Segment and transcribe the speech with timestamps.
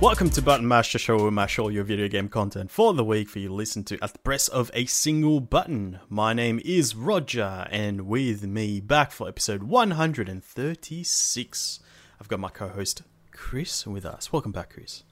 [0.00, 2.94] Welcome to Button Mash, the show where we mash all your video game content for
[2.94, 5.98] the week for you to listen to at the press of a single button.
[6.08, 11.80] My name is Roger, and with me back for episode 136,
[12.20, 13.02] I've got my co-host
[13.32, 14.32] Chris with us.
[14.32, 15.02] Welcome back, Chris.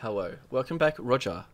[0.00, 0.34] Hello.
[0.50, 1.46] Welcome back, Roger.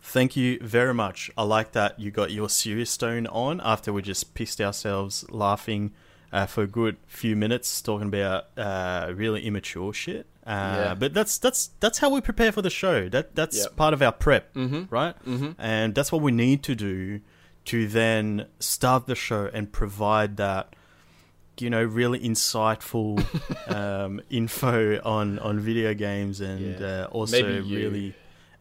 [0.00, 1.32] Thank you very much.
[1.36, 5.94] I like that you got your serious tone on after we just pissed ourselves laughing
[6.32, 10.28] uh, for a good few minutes talking about uh, really immature shit.
[10.46, 10.94] Uh, Yeah.
[10.94, 13.08] But that's that's that's how we prepare for the show.
[13.08, 13.76] That that's Yep.
[13.76, 14.86] part of our prep, Mhm.
[14.90, 15.14] right?
[15.26, 15.54] Mhm.
[15.58, 17.20] And that's what we need to do
[17.66, 20.74] to then start the show and provide that
[21.58, 23.18] you know really insightful
[23.74, 26.86] um, info on on video games and Yeah.
[26.86, 28.14] uh, also really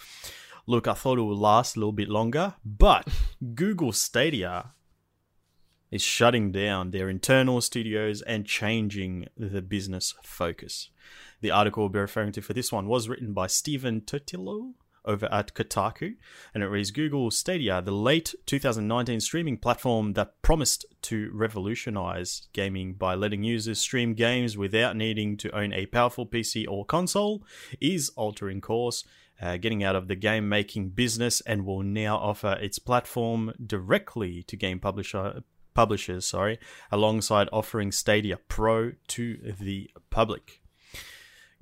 [0.67, 3.07] look, I thought it would last a little bit longer, but
[3.55, 4.73] Google Stadia
[5.91, 10.89] is shutting down their internal studios and changing the business focus.
[11.41, 14.73] The article we'll be referring to for this one was written by Stephen Totilo
[15.05, 16.15] over at Kotaku,
[16.53, 22.95] and it reads Google Stadia, the late 2019 streaming platform that promised to revolutionize gaming
[22.95, 27.45] by letting users stream games without needing to own a powerful PC or console,
[27.81, 29.05] is altering course.
[29.43, 34.45] Uh, getting out of the game making business and will now offer its platform directly
[34.45, 35.43] to game publisher
[35.75, 36.59] publishers, sorry,
[36.91, 40.63] alongside offering Stadia Pro to the public.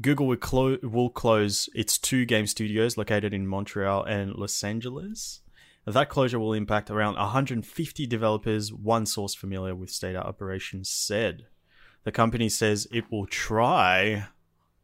[0.03, 5.41] Google will, clo- will close its two game studios located in Montreal and Los Angeles.
[5.87, 11.47] That closure will impact around 150 developers, one source familiar with Stadia operations said.
[12.05, 14.27] The company says it will try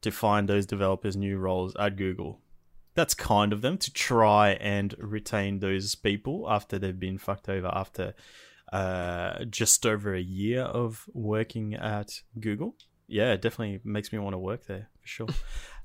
[0.03, 2.41] to find those developers new roles at Google.
[2.95, 7.69] That's kind of them to try and retain those people after they've been fucked over
[7.73, 8.15] after
[8.73, 12.77] uh, just over a year of working at Google.
[13.07, 15.29] Yeah, it definitely makes me want to work there sure.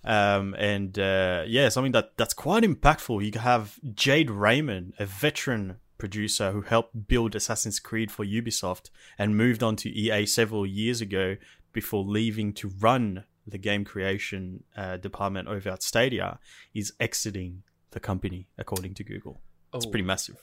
[0.03, 3.23] um, and uh, yeah, something that that's quite impactful.
[3.33, 9.37] You have Jade Raymond, a veteran producer who helped build Assassin's Creed for Ubisoft and
[9.37, 11.37] moved on to EA several years ago
[11.71, 16.39] before leaving to run the game creation uh, department over at Stadia,
[16.73, 19.41] is exiting the company, according to Google.
[19.73, 19.89] It's Oh.
[19.89, 20.37] pretty massive.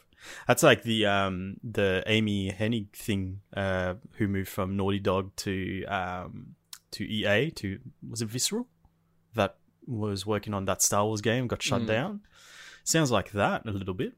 [0.47, 5.85] That's like the um the Amy Hennig thing, uh, who moved from Naughty Dog to
[5.87, 6.57] um
[6.93, 7.79] to EA to
[8.09, 8.67] was it Visceral,
[9.35, 9.57] that
[9.87, 11.87] was working on that Star Wars game got shut Mm.
[11.87, 12.21] down.
[12.85, 14.15] Sounds like that a little bit.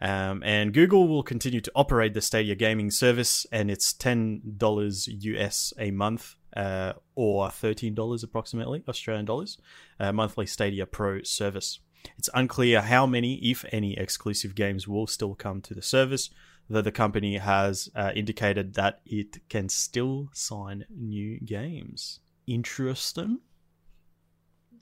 [0.00, 5.08] Um, and Google will continue to operate the Stadia gaming service, and it's ten dollars
[5.08, 9.58] US a month, uh, or thirteen dollars approximately Australian dollars,
[9.98, 11.80] uh, monthly Stadia Pro service.
[12.16, 16.30] It's unclear how many, if any, exclusive games will still come to the service,
[16.68, 22.20] though the company has uh, indicated that it can still sign new games.
[22.46, 23.40] Interesting.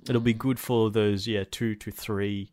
[0.09, 2.53] It'll be good for those, yeah, two to three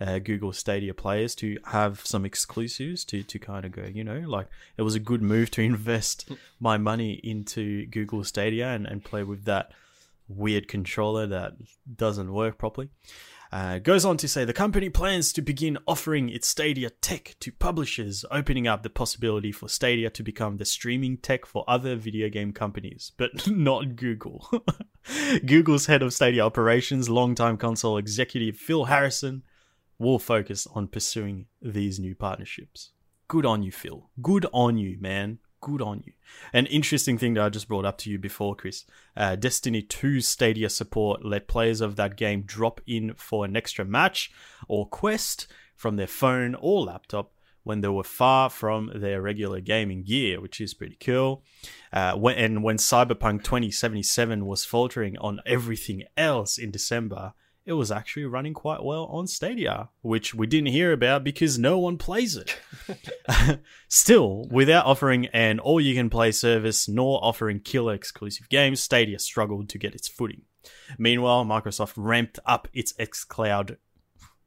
[0.00, 4.20] uh, Google Stadia players to have some exclusives to, to kind of go, you know,
[4.26, 9.04] like it was a good move to invest my money into Google Stadia and, and
[9.04, 9.72] play with that
[10.28, 11.52] weird controller that
[11.96, 12.88] doesn't work properly.
[13.52, 17.52] Uh, goes on to say the company plans to begin offering its Stadia tech to
[17.52, 22.30] publishers, opening up the possibility for Stadia to become the streaming tech for other video
[22.30, 24.48] game companies, but not Google.
[25.44, 29.42] Google's head of Stadia operations, longtime console executive Phil Harrison,
[29.98, 32.92] will focus on pursuing these new partnerships.
[33.28, 34.08] Good on you, Phil.
[34.22, 35.40] Good on you, man.
[35.62, 36.12] Good on you.
[36.52, 38.84] An interesting thing that I just brought up to you before, Chris.
[39.16, 43.84] Uh, Destiny 2 Stadia support let players of that game drop in for an extra
[43.84, 44.32] match
[44.66, 47.32] or quest from their phone or laptop
[47.62, 51.44] when they were far from their regular gaming gear, which is pretty cool.
[51.92, 57.92] Uh, when, and when Cyberpunk 2077 was faltering on everything else in December, it was
[57.92, 62.36] actually running quite well on Stadia, which we didn't hear about because no one plays
[62.36, 62.58] it.
[63.88, 69.18] Still, without offering an all you can play service nor offering killer exclusive games, Stadia
[69.18, 70.42] struggled to get its footing.
[70.98, 73.76] Meanwhile, Microsoft ramped up its xCloud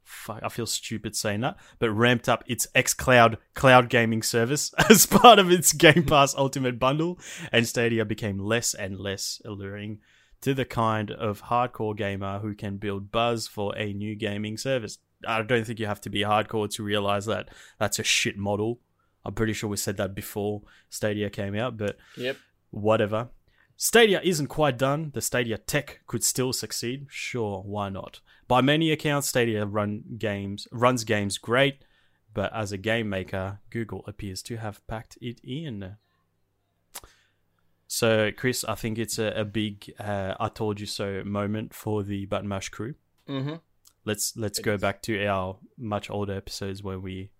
[0.06, 5.06] fuck, I feel stupid saying that, but ramped up its xCloud cloud gaming service as
[5.06, 7.18] part of its Game Pass Ultimate Bundle,
[7.52, 10.00] and Stadia became less and less alluring
[10.42, 14.98] to the kind of hardcore gamer who can build buzz for a new gaming service.
[15.26, 17.48] I don't think you have to be hardcore to realize that
[17.78, 18.80] that's a shit model.
[19.24, 22.36] I'm pretty sure we said that before Stadia came out, but Yep.
[22.70, 23.30] whatever.
[23.76, 25.10] Stadia isn't quite done.
[25.12, 27.06] The Stadia tech could still succeed.
[27.10, 28.20] Sure, why not?
[28.48, 31.84] By many accounts, Stadia run games runs games great,
[32.32, 35.96] but as a game maker, Google appears to have packed it in.
[37.88, 42.02] So, Chris, I think it's a, a big uh, "I told you so" moment for
[42.02, 42.94] the Button Mash crew.
[43.28, 43.54] Mm-hmm.
[44.04, 44.80] Let's let's It go is.
[44.80, 47.30] back to our much older episodes where we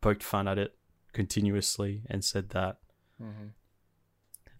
[0.00, 0.74] poked fun at it
[1.12, 2.78] continuously and said that.
[3.20, 3.48] Mm-hmm.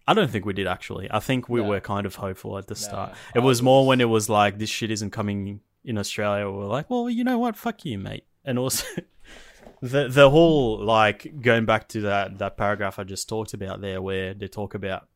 [0.05, 1.07] I don't think we did actually.
[1.09, 1.67] I think we No.
[1.69, 3.13] were kind of hopeful at the No, start.
[3.33, 6.49] It was more when it was like this shit isn't coming in Australia.
[6.49, 7.55] We are like, well, you know what?
[7.55, 8.25] Fuck you, mate.
[8.43, 8.85] And also,
[9.81, 14.01] the the whole like going back to that that paragraph I just talked about there,
[14.01, 15.07] where they talk about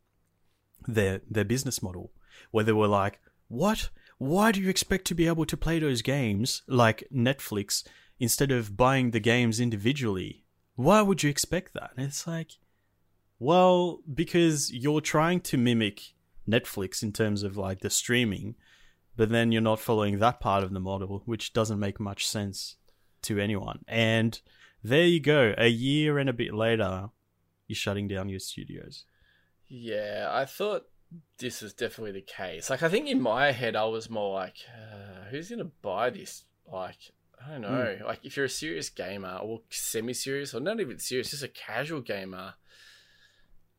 [0.87, 2.11] their their business model,
[2.51, 3.89] where they were like, what?
[4.17, 7.85] Why do you expect to be able to play those games like Netflix
[8.19, 10.43] instead of buying the games individually?
[10.75, 11.91] Why would you expect that?
[11.95, 12.53] And it's like,
[13.39, 16.13] well, because you're trying to mimic
[16.49, 18.55] Netflix in terms of like the streaming,
[19.15, 22.77] but then you're not following that part of the model, which doesn't make much sense
[23.23, 23.79] to anyone.
[23.87, 24.39] And
[24.83, 25.53] there you go.
[25.57, 27.09] A year and a bit later,
[27.67, 29.05] you're shutting down your studios.
[29.67, 30.85] Yeah, I thought
[31.37, 32.69] this was definitely the case.
[32.69, 36.09] Like, I think in my head, I was more like, uh, who's going to buy
[36.09, 36.43] this?
[36.71, 36.97] Like,
[37.45, 37.97] I don't know.
[38.05, 41.47] Like, if you're a serious gamer or semi serious or not even serious, just a
[41.47, 42.55] casual gamer,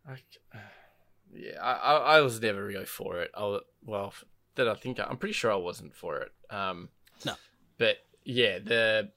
[0.09, 0.25] like,
[1.35, 3.31] yeah, I, I, I was never really for it.
[3.37, 4.15] I well,
[4.55, 6.33] that I think I'm pretty sure I wasn't for it.
[6.51, 6.89] Um,
[7.25, 7.35] No.
[7.79, 9.11] but yeah, the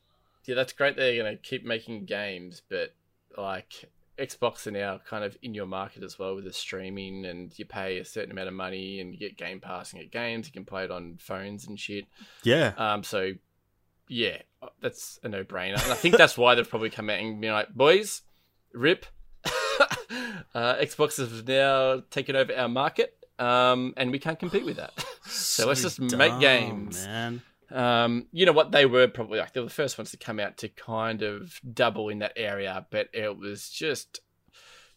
[0.45, 0.95] yeah, that's great.
[0.95, 2.93] They're gonna keep making games, but
[3.37, 3.85] like
[4.19, 7.65] Xbox are now kind of in your market as well with the streaming, and you
[7.65, 10.47] pay a certain amount of money, and you get Game Pass and get games.
[10.47, 12.05] You can play it on phones and shit.
[12.43, 12.73] Yeah.
[12.77, 13.33] Um, so
[14.07, 14.37] yeah,
[14.81, 17.69] that's a no-brainer, and I think that's why they've probably come out and been like,
[17.73, 18.21] boys,
[18.73, 19.05] rip.
[20.53, 24.93] uh, Xbox has now taken over our market, um, and we can't compete with that.
[25.23, 27.05] So let's just make games.
[27.05, 27.41] man.
[27.73, 28.71] Um, you know what?
[28.71, 31.59] They were probably like they were the first ones to come out to kind of
[31.73, 34.19] double in that area, but it was just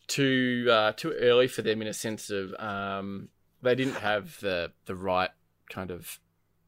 [0.06, 3.29] too uh, too early for them in a sense of um,
[3.62, 5.31] they didn't have the the right
[5.71, 6.19] kind of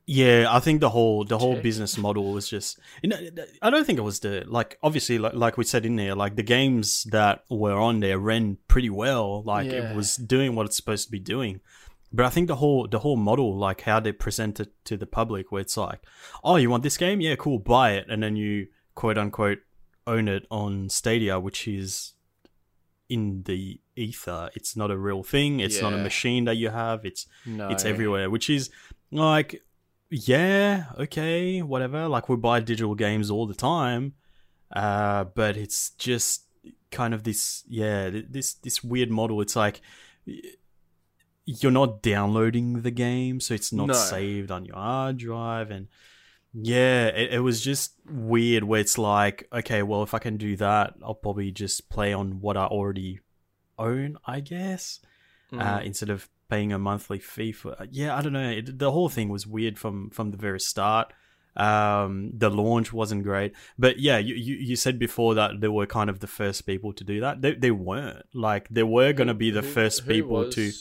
[0.06, 1.62] Yeah, I think the whole the whole Tech.
[1.62, 2.78] business model was just.
[3.02, 3.18] You know,
[3.60, 4.78] I don't think it was the like.
[4.82, 8.58] Obviously, like, like we said in there, like the games that were on there ran
[8.68, 9.42] pretty well.
[9.42, 9.90] Like Yeah.
[9.90, 11.60] it was doing what it's supposed to be doing.
[12.12, 15.06] But I think the whole the whole model, like how they present it to the
[15.06, 16.00] public, where it's like,
[16.44, 17.20] oh, you want this game?
[17.20, 19.58] Yeah, cool, buy it, and then you quote unquote
[20.06, 22.14] own it on Stadia, which is
[23.08, 24.50] in the ether.
[24.54, 25.60] It's not a real thing.
[25.60, 27.04] It's not a machine that you have.
[27.04, 27.68] It's no.
[27.68, 28.70] it's everywhere, which is
[29.10, 29.62] like,
[30.10, 32.08] yeah, okay, whatever.
[32.08, 34.14] Like we buy digital games all the time,
[34.74, 36.44] uh, but it's just
[36.90, 39.40] kind of this, yeah, this this weird model.
[39.40, 39.80] It's like
[41.46, 43.94] you're not downloading the game, so it's not No.
[43.94, 45.88] saved on your hard drive, and
[46.52, 48.64] yeah, it, it was just weird.
[48.64, 52.40] Where it's like, okay, well, if I can do that, I'll probably just play on
[52.40, 53.20] what I already
[53.78, 55.00] own, I guess
[55.52, 55.84] uh, Mm.
[55.86, 57.76] instead of paying a monthly fee for.
[57.90, 58.50] Yeah, I don't know.
[58.50, 61.12] It, the whole thing was weird from from the very start.
[61.56, 65.86] Um, the launch wasn't great, but yeah, you, you you said before that they were
[65.86, 67.40] kind of the first people to do that.
[67.40, 70.72] They they weren't like they were going to be the Who- first people to.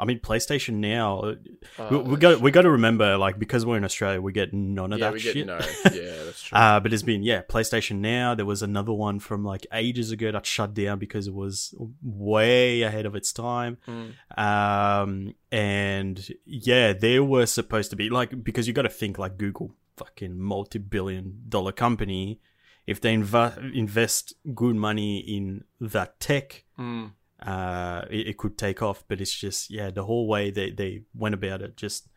[0.00, 1.20] I mean, PlayStation now.
[1.20, 1.34] uh,
[1.78, 4.52] Oh, we, we got we got to remember like because we're in Australia, we get
[4.52, 5.34] none of yeah, that we shit.
[5.34, 5.58] get no.
[5.92, 6.58] Yeah, that's true.
[6.58, 8.34] Uh, but it's been yeah, PlayStation Now.
[8.34, 12.82] There was another one from like ages ago that shut down because it was way
[12.82, 13.78] ahead of its time.
[13.86, 14.14] Mm.
[14.38, 19.36] Um, and yeah, they were supposed to be like because you got to think like
[19.38, 22.40] Google, fucking multi-billion dollar company.
[22.86, 27.12] If they inv- invest good money in that tech, Mm.
[27.42, 29.04] Uh, it, it could take off.
[29.08, 32.08] But it's just yeah, the whole way they they went about it just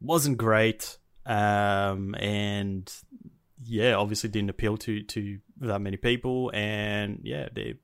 [0.00, 0.98] wasn't great.
[1.24, 2.92] Um, and
[3.64, 6.50] yeah, obviously didn't appeal to to that many people.
[6.54, 7.76] And yeah, they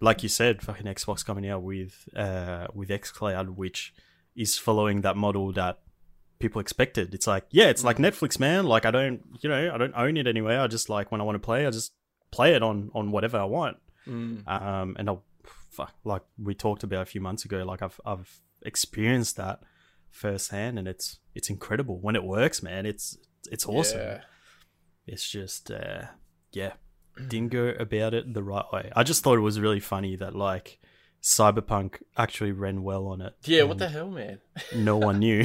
[0.00, 3.94] like you said, fucking Xbox coming out with uh with XCloud, which
[4.36, 5.80] is following that model that
[6.38, 7.14] people expected.
[7.14, 8.66] It's like yeah, it's like Netflix, man.
[8.66, 10.56] Like I don't you know I don't own it anyway.
[10.56, 11.92] I just like when I want to play, I just
[12.30, 13.78] play it on on whatever I want.
[14.06, 14.48] Mm.
[14.48, 15.24] Um, and I'll
[15.78, 17.58] fuck, like we talked about a few months ago.
[17.64, 19.60] Like I've I've experienced that
[20.10, 22.84] firsthand, and it's it's incredible when it works, man.
[22.86, 23.16] It's
[23.50, 24.00] it's awesome.
[24.00, 24.20] Yeah.
[25.06, 26.02] it's just uh,
[26.52, 26.72] yeah,
[27.28, 28.90] didn't go about it the right way.
[28.94, 30.78] I just thought it was really funny that like
[31.22, 33.34] Cyberpunk actually ran well on it.
[33.44, 34.40] Yeah, what the hell, man?
[34.74, 35.44] No one knew.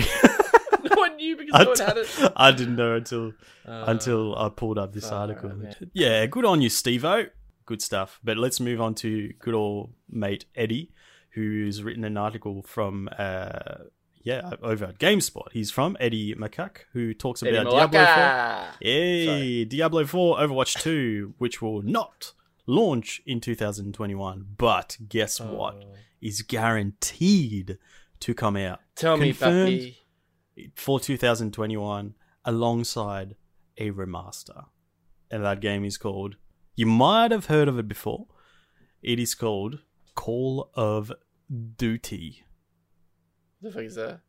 [0.84, 2.32] no one knew because I no one had it.
[2.36, 3.34] I didn't know until
[3.68, 5.50] Uh, until I pulled up this article.
[5.50, 5.76] man.
[5.94, 7.30] Yeah, good on you, Stevo.
[7.66, 8.20] Good stuff.
[8.24, 10.92] But let's move on to good old mate Eddie,
[11.32, 13.76] who's written an article from uh
[14.22, 15.52] yeah over at GameSpot.
[15.52, 18.06] He's from Eddie Makuch, who talks Eddie about Diablo 4.
[18.06, 18.74] Malacca.
[18.82, 22.34] Yay, Diablo 4, Overwatch 2, which will not
[22.66, 25.76] launch in 2021, but guess what?
[25.86, 25.96] Oh.
[26.22, 27.78] Is guaranteed
[28.22, 29.96] to come out Tell me, Confirmed.
[30.56, 30.72] puppy.
[30.76, 32.16] for 2021
[32.46, 33.36] alongside
[33.78, 34.66] a remaster.
[35.30, 36.38] And that game is called,
[36.76, 38.28] you might have heard of it before.
[39.02, 39.80] It is called
[40.16, 41.12] Call of
[41.78, 42.44] Duty.
[43.62, 44.22] The fuck is that?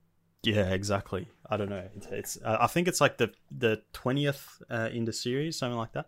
[0.43, 1.29] Yeah, exactly.
[1.49, 1.89] I don't know.
[1.97, 5.79] It's, it's uh, I think it's like the the twentieth uh, in the series, something
[5.79, 6.07] like that.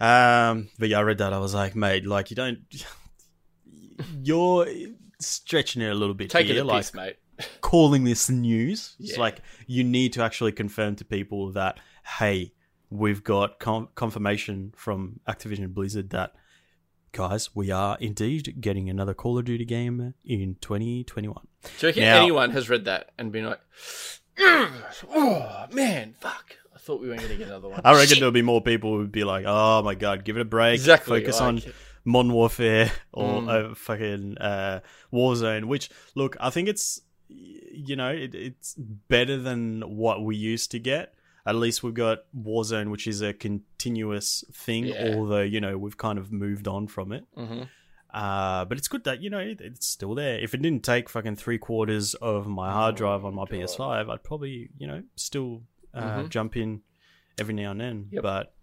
[0.00, 1.32] Um, but yeah, I read that.
[1.32, 2.58] I was like, mate, like you don't,
[4.22, 4.66] you're
[5.20, 7.16] stretching it a little bit Taking here, a like piss, mate.
[7.60, 8.96] calling this news.
[8.98, 11.78] It's like you need to actually confirm to people that
[12.18, 12.52] hey,
[12.94, 16.32] we've got com- confirmation from Activision Blizzard that
[17.12, 21.34] guys, we are indeed getting another Call of Duty game in 2021.
[21.62, 23.60] Do you reckon Now- anyone has read that and been like,
[25.10, 26.56] oh, man, fuck.
[26.74, 27.80] I thought we weren't going to get another one.
[27.84, 28.18] I reckon Shit.
[28.18, 30.74] there'll be more people who would be like, "Oh my god, give it a break.
[30.74, 31.20] Exactly.
[31.20, 31.62] Focus like, on
[32.04, 33.70] Modern Warfare or Mm.
[33.70, 34.80] uh, fucking uh,
[35.12, 40.72] Warzone." Which, look, I think it's you know it, it's better than what we used
[40.72, 41.14] to get.
[41.46, 44.86] At least we've got Warzone, which is a continuous thing.
[44.86, 45.14] Yeah.
[45.16, 47.24] Although you know we've kind of moved on from it.
[47.36, 47.68] Mhm.
[48.12, 50.38] Uh, but it's good that you know it, it's still there.
[50.38, 53.50] If it didn't take fucking three quarters of my hard Oh drive on my God.
[53.50, 56.28] PS5, I'd probably you know still uh, Mhm.
[56.30, 56.82] jump in
[57.38, 58.08] every now and then.
[58.10, 58.22] Yep.
[58.22, 58.54] But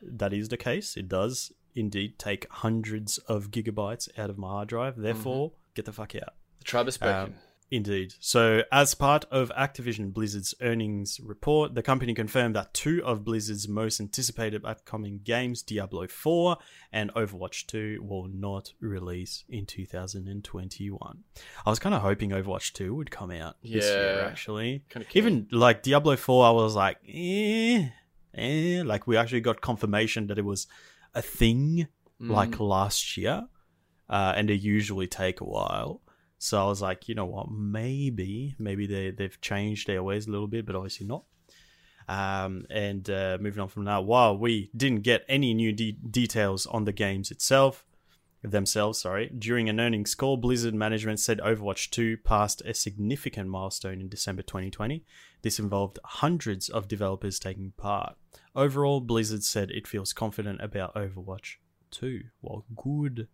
[0.00, 0.96] that is the case.
[0.96, 4.96] It does indeed take hundreds of gigabytes out of my hard drive.
[4.96, 6.34] Therefore, get the fuck out.
[6.58, 7.34] The tribe has spoken.
[7.34, 7.34] Um,
[7.74, 8.12] Indeed.
[8.20, 13.66] So, as part of Activision Blizzard's earnings report, the company confirmed that two of Blizzard's
[13.66, 16.58] most anticipated upcoming games, Diablo 4
[16.92, 21.24] and Overwatch 2, will not release in 2021.
[21.64, 24.26] I was kind of hoping Overwatch 2 would come out this year, Yeah.
[24.26, 24.84] actually.
[25.14, 27.88] Even like Diablo 4, I was like, eh,
[28.34, 28.82] eh.
[28.84, 30.66] Like, we actually got confirmation that it was
[31.14, 31.88] a thing
[32.20, 32.30] Mm.
[32.30, 33.48] like last year,
[34.10, 36.02] uh, and they usually take a while.
[36.42, 40.30] So I was like, you know what, maybe, maybe they they've changed their ways a
[40.32, 41.22] little bit, but obviously not.
[42.08, 46.66] Um, and uh, moving on from that, while we didn't get any new de- details
[46.66, 47.84] on the games itself,
[48.42, 54.00] themselves, sorry, during an earnings call, Blizzard management said Overwatch 2 passed a significant milestone
[54.00, 55.04] in December 2020.
[55.42, 58.16] This involved hundreds of developers taking part.
[58.56, 61.58] Overall, Blizzard said it feels confident about Overwatch
[61.92, 62.22] 2.
[62.42, 63.28] Well, good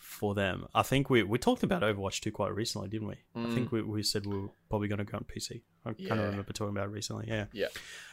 [0.00, 0.66] for them.
[0.74, 3.16] I think we we talked about Overwatch 2 quite recently, didn't we?
[3.36, 3.54] I Mm.
[3.54, 5.60] think we, we said we were probably going to go on PC.
[5.84, 6.14] I kind Yeah.
[6.14, 7.26] of remember talking about it recently.
[7.28, 7.46] Yeah.
[7.52, 7.68] Yeah.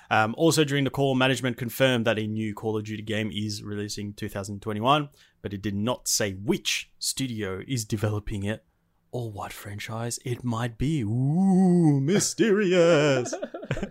[0.09, 3.61] Um, also, during the call, management confirmed that a new Call of Duty game is
[3.63, 5.09] releasing 2021,
[5.41, 8.63] but it did not say which studio is developing it
[9.17, 11.01] or what franchise it might be.
[11.01, 13.33] Ooh, mysterious.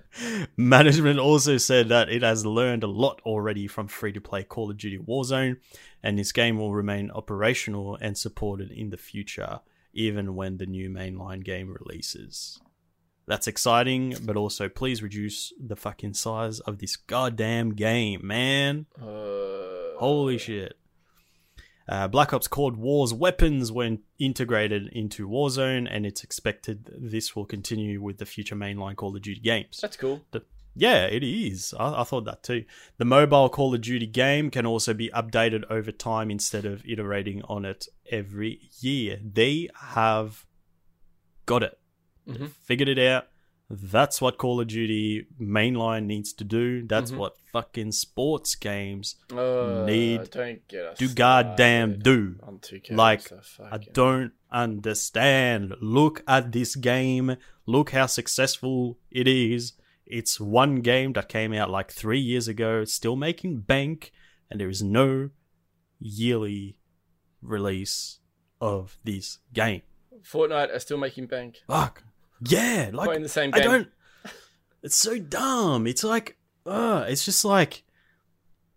[0.56, 4.70] management also said that it has learned a lot already from free to play Call
[4.70, 5.56] of Duty Warzone,
[6.00, 9.58] and this game will remain operational and supported in the future,
[9.92, 12.60] even when the new mainline game releases.
[13.26, 18.86] That's exciting, but also please reduce the fucking size of this goddamn game, man.
[18.96, 20.76] Uh, Holy shit.
[21.88, 27.44] Uh, Black Ops Cold War's weapons were integrated into Warzone, and it's expected this will
[27.44, 29.78] continue with the future mainline Call of Duty games.
[29.80, 30.22] That's cool.
[30.78, 31.72] Yeah, it is.
[31.78, 32.64] I, I thought that too.
[32.98, 37.42] The mobile Call of Duty game can also be updated over time instead of iterating
[37.44, 39.18] on it every year.
[39.22, 40.44] They have
[41.46, 41.78] got it
[42.28, 42.50] Mhm.
[42.50, 43.28] figured it out.
[43.68, 46.86] That's what Call of Duty mainline needs to do.
[46.86, 47.16] That's Mhm.
[47.16, 50.30] what fucking sports games Uh, Need
[50.98, 52.36] do goddamn do.
[52.90, 55.74] Like, I don't understand.
[55.80, 57.36] Look at this game.
[57.66, 59.72] Look how successful it is.
[60.06, 64.12] It's one game that came out like three years ago, still making bank,
[64.48, 65.30] and there is no
[65.98, 66.78] yearly
[67.42, 68.20] release
[68.60, 69.82] of this game.
[70.22, 71.58] Fortnite are still making bank.
[71.66, 72.04] Fuck.
[72.40, 73.88] Yeah, like Playing the same I don't.
[74.82, 75.86] It's so dumb.
[75.86, 77.82] It's like, uh, it's just like,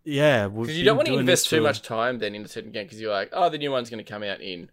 [0.03, 0.47] yeah.
[0.47, 2.99] Because you don't want to invest too much time then in a certain game because
[2.99, 4.71] you're like, oh, the new one's going to come out in.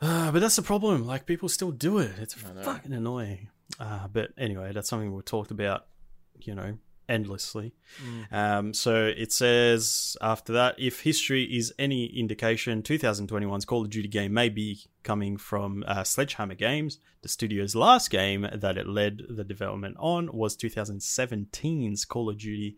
[0.00, 1.06] Uh, but that's the problem.
[1.06, 2.12] Like people still do it.
[2.18, 3.48] It's fucking annoying.
[3.78, 5.86] Uh, but anyway, that's something we talked about.
[6.40, 6.78] You know,
[7.08, 7.74] endlessly.
[8.32, 14.08] Um, so it says after that, if history is any indication, 2021's Call of Duty
[14.08, 16.98] game may be coming from uh, Sledgehammer Games.
[17.22, 22.76] The studio's last game that it led the development on was 2017's Call of Duty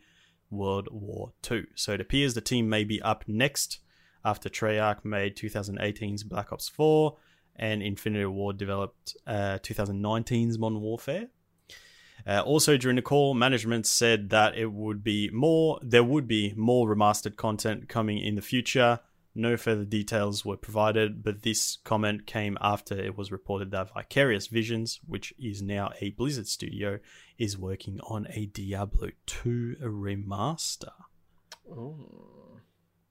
[0.51, 1.65] World War II.
[1.75, 3.81] So it appears the team may be up next
[4.25, 7.17] after Treyarch made 2018's Black Ops 4
[7.57, 11.29] and Infinity Ward developed uh, 2019's Modern Warfare.
[12.27, 15.79] Uh, also, during the call, management said that it would be more.
[15.83, 19.01] There would be more remastered content coming in the future.
[19.35, 24.49] No further details were provided, but this comment came after it was reported that Vicarious
[24.49, 26.99] Visions, which is now a Blizzard studio,
[27.39, 30.91] is working on a Diablo 2 remaster.
[31.71, 32.61] Ooh.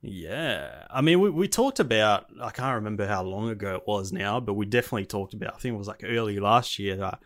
[0.02, 0.86] Yeah.
[0.90, 4.40] I mean, we, we talked about, I can't remember how long ago it was now,
[4.40, 7.20] but we definitely talked about, I think it was like early last year that,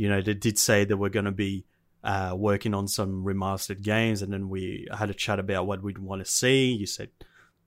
[0.00, 1.66] you know, they did say that we're going to be
[2.02, 4.22] uh, working on some remastered games.
[4.22, 6.72] And then we had a chat about what we'd want to see.
[6.72, 7.10] You said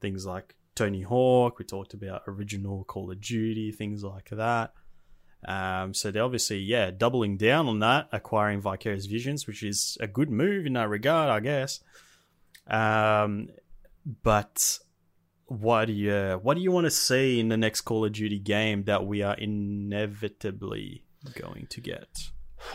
[0.02, 1.60] things like Tony Hawk.
[1.60, 4.74] We talked about original Call of Duty, things like that.
[5.48, 10.08] Um, so they're obviously, yeah, doubling down on that, acquiring Vicarious Visions, which is a
[10.08, 11.82] good move in that regard, I guess.
[12.66, 13.50] Um,
[14.24, 14.80] but
[15.46, 18.40] what do you what do you want to see in the next Call of Duty
[18.40, 21.04] game that we are inevitably
[21.36, 22.08] going to get?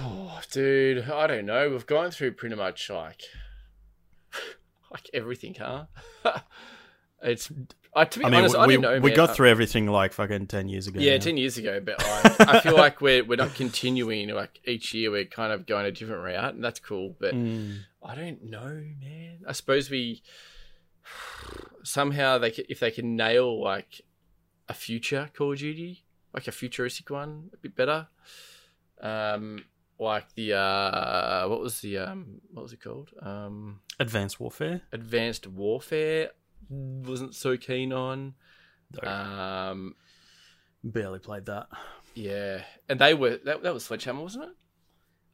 [0.00, 1.70] Oh, dude, I don't know.
[1.70, 3.22] We've gone through pretty much like
[4.90, 5.86] like everything, huh?
[7.22, 7.50] it's
[7.94, 9.00] I to be I mean, honest, we, I don't know.
[9.00, 9.16] we man.
[9.16, 11.00] got through everything like fucking ten years ago.
[11.00, 11.20] Yeah, now.
[11.22, 14.28] ten years ago, but like, I feel like we're we're not continuing.
[14.28, 17.16] Like each year, we're kind of going a different route, and that's cool.
[17.18, 17.78] But Mm.
[18.02, 19.38] I don't know, man.
[19.46, 20.22] I suppose we
[21.82, 24.02] somehow they c- if they can nail like
[24.68, 28.08] a future Call of Duty, like a futuristic one, a bit better.
[29.00, 29.64] Um,
[29.98, 33.10] like the uh, what was the um, what was it called?
[33.20, 34.82] Um, Advanced Warfare.
[34.92, 36.30] Advanced Warfare.
[36.68, 38.34] Wasn't so keen on.
[39.02, 39.94] No, Um,
[40.84, 41.68] barely played that.
[42.14, 44.56] yeah, and they were that, that was Sledgehammer, wasn't it?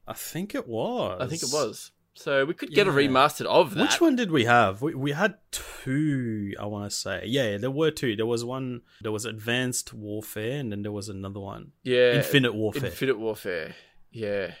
[0.07, 1.19] I think it was.
[1.21, 1.91] I think it was.
[2.17, 3.81] So we could get a remastered of that.
[3.81, 4.81] Which one did we have?
[4.81, 7.23] We, we had two, I want to say.
[7.25, 8.15] Yeah, there were two.
[8.15, 11.73] There was one, there was Advanced Warfare, and then there was another one.
[11.83, 12.85] Yeah, Infinite Warfare.
[12.85, 13.75] Infinite Warfare.
[14.11, 14.53] Yeah.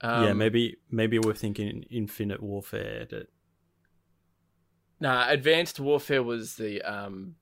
[0.00, 3.06] Um, yeah, maybe maybe we're thinking Infinite Warfare.
[3.08, 3.28] That,
[4.98, 7.36] Nah, Advanced Warfare was the um.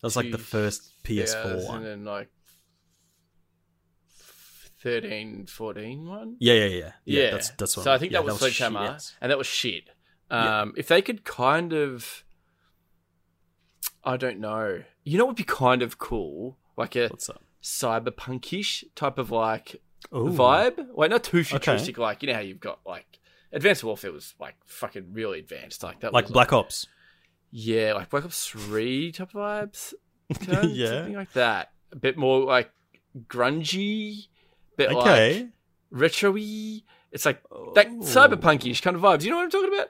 [0.00, 1.82] that was like the first PS4 and one.
[1.84, 2.28] then like
[4.86, 6.36] 13, 14 one.
[6.38, 6.92] Yeah, yeah, yeah.
[7.04, 9.16] Yeah, that's that's what So I think yeah, that was Sledgehammer, shit, yes.
[9.20, 9.90] and that was shit.
[10.30, 10.60] Yeah.
[10.60, 12.24] Um, if they could kind of,
[14.04, 14.84] I don't know.
[15.02, 17.10] You know, what would be kind of cool, like a
[17.64, 19.82] cyberpunkish type of like
[20.14, 20.30] Ooh.
[20.30, 20.86] vibe.
[20.94, 21.98] Like not too futuristic.
[21.98, 23.18] Like you know how you've got like
[23.52, 25.82] Advanced Warfare was like fucking really advanced.
[25.82, 26.12] Like that.
[26.12, 26.86] Like was, Black Ops.
[27.50, 29.94] Yeah, like Black Ops Three type of vibes.
[30.40, 30.88] you know, Yeah.
[30.90, 31.72] something like that.
[31.90, 32.70] A bit more like
[33.26, 34.28] grungy.
[34.76, 35.38] Bit Okay.
[35.40, 35.48] like
[35.90, 36.82] retro-y.
[37.12, 37.42] It's like
[37.74, 38.00] that Oh.
[38.02, 39.20] cyberpunkish kind of vibes.
[39.20, 39.88] Do you know what I'm talking about?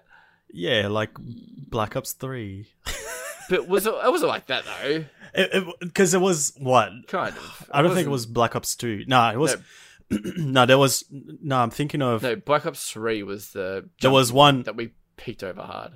[0.52, 2.66] Yeah, like Black Ops 3.
[3.48, 5.04] But was it, it wasn't like that though.
[5.80, 6.90] Because it, was what?
[7.06, 7.70] Kind of.
[7.72, 9.04] I don't think it wasn't- Black Ops 2.
[9.06, 9.56] No, it was.
[10.10, 11.04] No, there was.
[11.10, 12.24] No, I'm thinking of.
[12.24, 14.64] No, Black Ops Three was the there was one.
[14.64, 15.92] that we peaked over hard.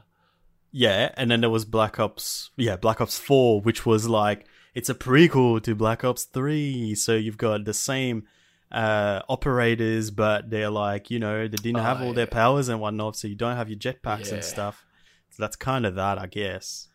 [0.70, 2.50] Yeah, and then there was Black Ops.
[2.56, 4.46] Yeah, Black Ops 4, which was like.
[4.72, 6.94] It's a prequel to Black Ops 3.
[6.94, 8.28] So you've got the same
[8.72, 12.80] uh, operators, but they're like, you know, they didn't have Oh, all their powers and
[12.80, 14.34] whatnot, so you don't have your jetpacks Yeah.
[14.34, 14.84] and stuff.
[15.30, 16.88] So that's kind of that, I guess.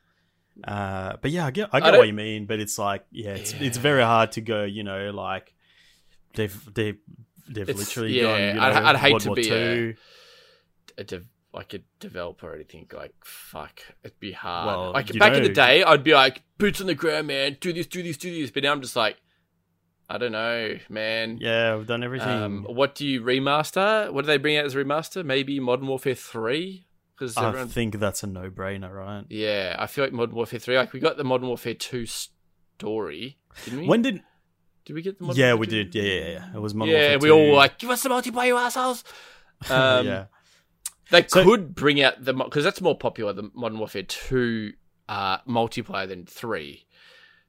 [0.63, 2.45] Uh, but yeah, I get, I I get don't- what you mean.
[2.45, 4.63] But it's like, yeah, it's it's very hard to go.
[4.63, 5.53] You know, like
[6.35, 6.93] they've they
[7.49, 8.41] they've It's- literally yeah, gone.
[8.41, 9.95] You know, I'd- I'd hate World to War be a- II.
[10.97, 11.21] a
[11.53, 12.87] like a developer or anything.
[12.93, 14.67] Like fuck, it'd be hard.
[14.67, 17.57] Well, like back in the day, I'd be like boots on the ground, man.
[17.59, 18.51] Do this, do this, do this.
[18.51, 19.17] But now I'm just like,
[20.09, 21.37] I don't know, man.
[21.41, 22.27] Yeah, we've done everything.
[22.29, 24.11] Um, what do you remaster?
[24.11, 25.25] What do they bring out as a remaster?
[25.25, 27.69] Maybe Modern Warfare Three, because I everyone.
[27.69, 29.25] think that's a no-brainer, right?
[29.29, 30.77] Yeah, I feel like Modern Warfare Three.
[30.77, 33.87] Like we got the Modern Warfare Two story, didn't we?
[33.87, 34.21] When did?
[34.85, 35.25] did we get the?
[35.25, 35.83] Modern Yeah, Warfare we 2?
[35.85, 35.95] did.
[35.95, 36.55] Yeah, yeah, yeah.
[36.55, 37.09] It was Modern Warfare.
[37.09, 39.03] yeah, Warfare we all were like, give us the multiplayer, you assholes.
[39.69, 40.25] Um, yeah,
[41.09, 44.73] They So- could bring out the because that's more popular the Modern Warfare Two
[45.09, 46.85] uh, multiplayer than three.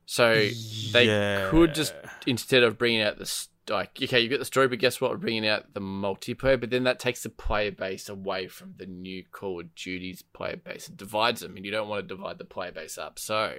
[0.07, 0.49] So
[0.92, 1.51] they Yeah.
[1.51, 1.95] could just
[2.27, 5.11] instead of bringing out the like okay, you got the story, but guess what?
[5.11, 8.87] We're bringing out the multiplayer, but then that takes the player base away from the
[8.87, 10.88] new Call of Duty's player base.
[10.88, 13.19] It divides them, and you don't want to divide the player base up.
[13.19, 13.55] So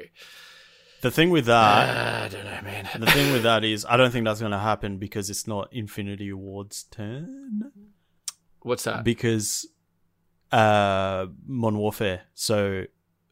[1.01, 2.87] The thing with that, I don't know, man.
[2.97, 5.67] the thing with that is, I don't think that's going to happen because it's not
[5.73, 7.71] Infinity Ward's turn.
[8.61, 9.03] What's that?
[9.03, 9.67] Because
[10.53, 12.21] uh, Modern Warfare.
[12.33, 12.85] So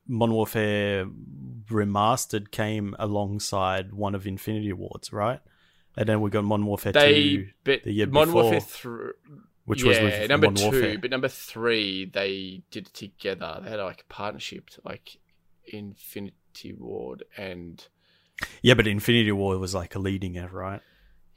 [0.08, 1.08] Modern Warfare
[1.70, 5.40] Remastered came alongside one of Infinity Ward's, right?
[5.98, 9.36] And then we got Modern Warfare They, 2, but the year Modern Warfare before, thr-
[9.66, 10.98] which yeah, was with number Modern two, Warfare.
[11.00, 13.62] but number three they did it together.
[13.64, 15.18] They had like a partnership, like
[15.66, 17.88] Infinity Ward and
[18.62, 20.82] Yeah, but Infinity Ward was like a leading it, right?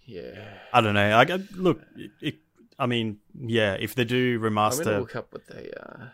[0.05, 0.59] yeah.
[0.73, 1.19] I don't know.
[1.19, 2.35] I look, it, it,
[2.79, 5.71] I mean, yeah, if they do remaster, I'm gonna look up what they.
[5.79, 6.07] Uh...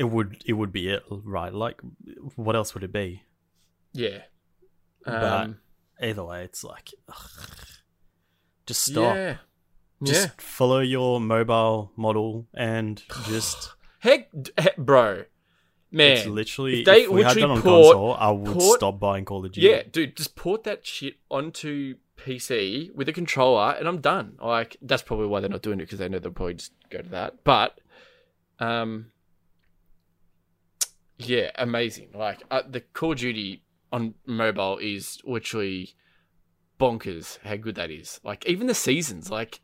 [0.00, 1.52] it would it would be it, right?
[1.52, 1.80] Like,
[2.36, 3.22] what else would it be?
[3.92, 4.22] Yeah.
[5.04, 5.58] But- Um,
[6.02, 7.30] Either way, it's like, ugh.
[8.64, 9.14] just stop.
[9.14, 9.36] Yeah.
[10.02, 10.32] Just yeah.
[10.38, 13.70] follow your mobile model and just.
[13.98, 14.30] Heck,
[14.78, 15.24] bro.
[15.92, 16.12] Man.
[16.16, 16.80] it's literally.
[16.80, 19.44] if they if we had that on port- console, I would port- stop buying Call
[19.44, 19.66] of Duty.
[19.66, 24.38] Yeah, dude, just port that shit onto PC with a controller, and I'm done.
[24.42, 27.02] Like that's probably why they're not doing it because they know they'll probably just go
[27.02, 27.44] to that.
[27.44, 27.78] But,
[28.58, 29.10] um,
[31.20, 32.08] yeah, amazing.
[32.14, 35.94] Like uh, the Call of Duty on mobile is literally
[36.78, 37.38] bonkers.
[37.44, 38.20] How good that is.
[38.24, 39.30] Like even the seasons.
[39.30, 39.60] Like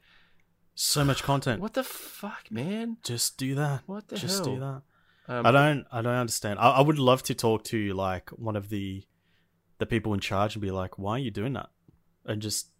[0.74, 1.60] So much content.
[1.60, 2.98] what the fuck, man?
[3.02, 3.82] Just do that.
[3.86, 4.54] What the Just hell?
[4.54, 4.82] do that.
[5.28, 5.86] Um, I don't.
[5.90, 6.58] I don't understand.
[6.60, 9.04] I, I would love to talk to like one of the
[9.78, 11.70] the people in charge and be like, "Why are you doing that?"
[12.24, 12.70] and just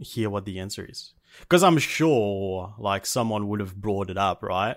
[0.00, 1.14] hear what the answer is.
[1.40, 4.76] Because I'm sure like someone would have brought it up, right?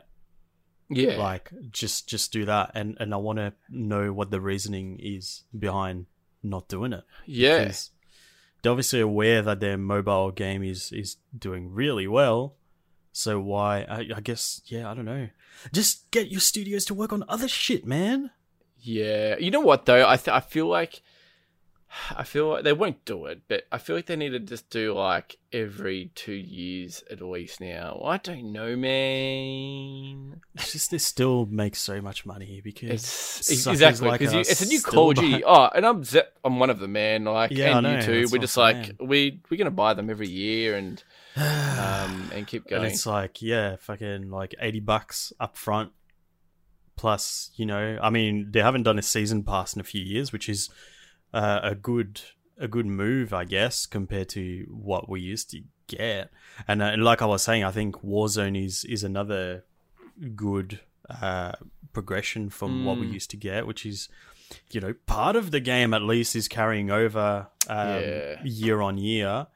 [0.89, 1.17] Yeah.
[1.17, 5.43] Like just just do that, and and I want to know what the reasoning is
[5.57, 6.07] behind
[6.41, 7.03] not doing it.
[7.25, 7.59] yeah.
[7.59, 7.91] Because
[8.61, 12.55] they're obviously aware that their mobile game is is doing really well.
[13.11, 13.81] So why?
[13.81, 14.89] I, I guess yeah.
[14.89, 15.29] I don't know.
[15.73, 18.31] Just get your studios to work on other shit, man.
[18.81, 20.07] Yeah, you know what though?
[20.07, 21.01] I th- I feel like
[22.15, 24.69] I feel like they won't do it, but I feel like they need to just
[24.69, 28.01] do like every two years at least now.
[28.05, 30.41] I don't know, man.
[30.55, 32.91] It's just they still make so much money because
[33.49, 35.41] It's exactly because us it's a new still Call of Duty.
[35.41, 36.03] buy- Oh, and I'm
[36.43, 37.23] I'm one of them, man.
[37.25, 38.27] Like, Yeah, and you too.
[38.31, 38.97] We're just like saying.
[38.99, 41.03] we we're gonna buy them every year and
[41.35, 42.83] um and keep and going.
[42.85, 45.91] it's like yeah, fucking like eighty bucks up front.
[46.95, 50.33] Plus, you know, I mean, they haven't done a season pass in a few years,
[50.33, 50.69] which is
[51.33, 52.21] uh, a good
[52.57, 56.29] a good move, I guess, compared to what we used to get.
[56.67, 59.63] And, uh, like I was saying, I think Warzone is is another
[60.35, 61.53] good uh,
[61.93, 63.13] progression from what we Mm.
[63.13, 64.09] used to get, which is
[64.71, 68.43] you know part of the game at least is carrying over um, Yeah.
[68.43, 69.47] year on year.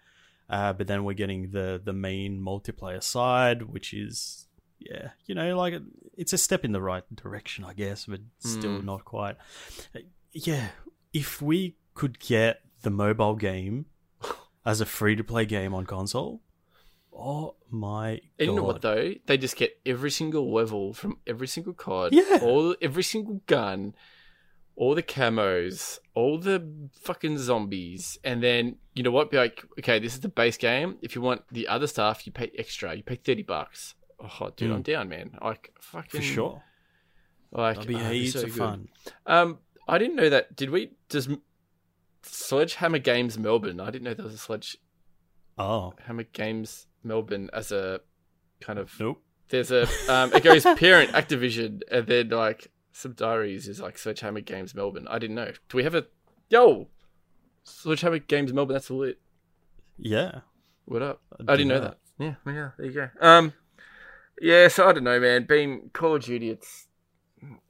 [0.50, 4.48] Uh, but then we're getting the the main multiplayer side, which is
[4.80, 5.74] yeah, you know, like
[6.18, 8.84] it's a step in the right direction, I guess, but still Mm.
[8.84, 9.38] not quite.
[10.34, 10.70] Yeah,
[11.14, 13.86] if we could get the mobile game
[14.66, 16.42] as a free to play game on console,
[17.16, 18.66] oh my And you know god!
[18.68, 19.14] what though?
[19.26, 22.40] They just get every single level from every single card, Yeah.
[22.42, 23.94] All every single gun,
[24.76, 26.68] all the camos, all the
[27.02, 29.30] fucking zombies, and then you know what?
[29.32, 30.98] Be like, okay, this is the base game.
[31.02, 32.96] If you want the other stuff, you pay extra.
[32.96, 33.96] You pay thirty bucks.
[34.20, 34.76] Oh, dude, Mm.
[34.76, 35.38] I'm down, man.
[35.42, 36.64] Like fucking For sure,
[37.52, 38.88] Like that'd be oh, heaps so of fun.
[39.28, 40.56] Um, I didn't know that.
[40.56, 40.92] Did we?
[41.10, 41.30] Does
[42.24, 43.80] Sledgehammer Games Melbourne?
[43.80, 44.80] I didn't know there was a Sledgehammer
[45.58, 48.00] Oh Hammer Games Melbourne as a
[48.60, 49.22] kind of nope.
[49.50, 54.42] there's a um it goes parent Activision and then like some diaries is like Sledgehammer
[54.42, 55.08] Games Melbourne.
[55.10, 55.52] I didn't know.
[55.70, 56.06] Do we have a
[56.50, 56.88] yo
[57.64, 58.74] Sledgehammer Games Melbourne?
[58.74, 59.20] That's lit.
[59.98, 60.40] Yeah,
[60.86, 61.22] What up?
[61.40, 61.98] I'd I didn't know that.
[62.18, 62.70] Yeah, yeah.
[62.78, 63.10] There you go.
[63.22, 63.54] Um,
[64.42, 64.68] yeah.
[64.68, 65.46] So I don't know, man.
[65.48, 66.88] Being Call of Duty, it's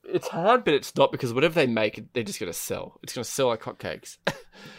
[0.05, 2.99] it's hard, but it's not because whatever they make, they're just gonna sell.
[3.03, 4.17] It's gonna sell like hotcakes.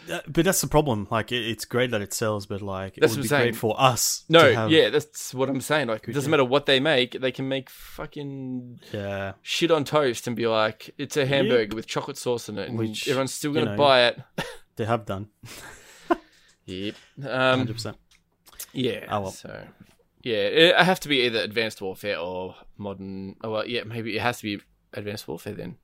[0.07, 1.07] But that's the problem.
[1.11, 3.39] Like, it, it's great that it sells, but like, it That's would what be I'm
[3.39, 3.51] saying.
[3.51, 4.23] great for us.
[4.29, 5.87] no, to have, yeah, that's what I'm saying.
[5.87, 9.33] Like, it doesn't matter what they make, they can make fucking yeah.
[9.41, 12.77] shit on toast and be like, it's a hamburger with chocolate sauce in it, and
[12.77, 14.21] Which, everyone's still gonna know, buy it.
[14.77, 15.27] They have done.
[16.65, 16.95] Yep.
[17.23, 17.97] Um, Hundred percent.
[18.73, 19.05] yeah.
[19.09, 19.31] Oh, well.
[19.31, 19.67] So,
[20.23, 23.35] yeah, it, it have to be either Advanced Warfare or Modern.
[23.43, 24.63] Oh well, yeah, maybe it has to be
[24.95, 25.77] Advanced Warfare then.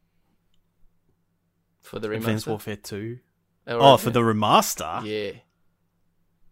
[1.81, 2.17] For the remaster.
[2.17, 3.19] Advanced Warfare Two.
[3.67, 5.03] Oh, or- Oh, for the remaster.
[5.05, 5.39] yeah.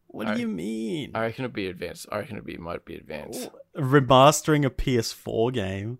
[0.07, 1.11] What I- do you mean?
[1.13, 2.07] I reckon it'd be Advanced.
[2.11, 3.49] I reckon it'd be might be Advanced.
[3.75, 5.99] Oh, remastering a PS4 game.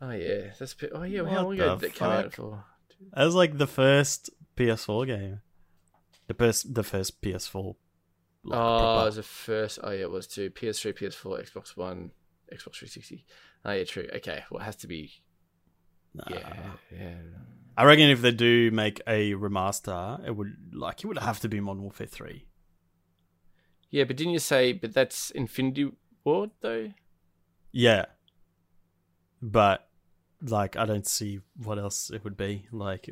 [0.00, 0.74] Oh yeah, that's.
[0.92, 2.64] Oh yeah, how What long ago did that come out for?
[3.14, 5.40] That was like the first PS4 game.
[6.28, 7.76] The first, the first PS4.
[8.44, 9.78] like, Oh, it was the first.
[9.82, 10.50] Oh yeah, it was two.
[10.50, 12.10] PS3, PS4, Xbox One,
[12.52, 13.24] Xbox 360.
[13.64, 14.08] Oh yeah, true.
[14.16, 15.22] Okay, well it has to be.
[16.14, 16.24] Nah.
[16.28, 17.14] Yeah, yeah.
[17.76, 21.48] I reckon if they do make a remaster, it would like it would have to
[21.48, 22.46] be Modern Warfare Three.
[23.90, 24.72] Yeah, but didn't you say?
[24.72, 25.92] But that's Infinity
[26.24, 26.92] Ward though.
[27.72, 28.06] Yeah,
[29.40, 29.88] but
[30.44, 32.66] like I don't see what else it would be.
[32.72, 33.08] Like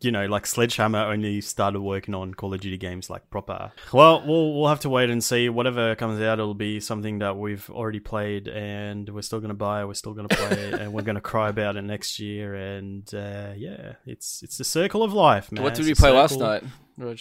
[0.00, 3.72] you know, like Sledgehammer only started working on Call of Duty games like proper.
[3.92, 5.48] Well, we'll we'll have to wait and see.
[5.48, 9.84] Whatever comes out, it'll be something that we've already played and we're still gonna buy.
[9.84, 12.54] We're still gonna play, it, and we're gonna cry about it next year.
[12.54, 15.64] And uh, yeah, it's it's the circle of life, man.
[15.64, 16.62] What did we play last night,
[16.96, 17.18] Rog?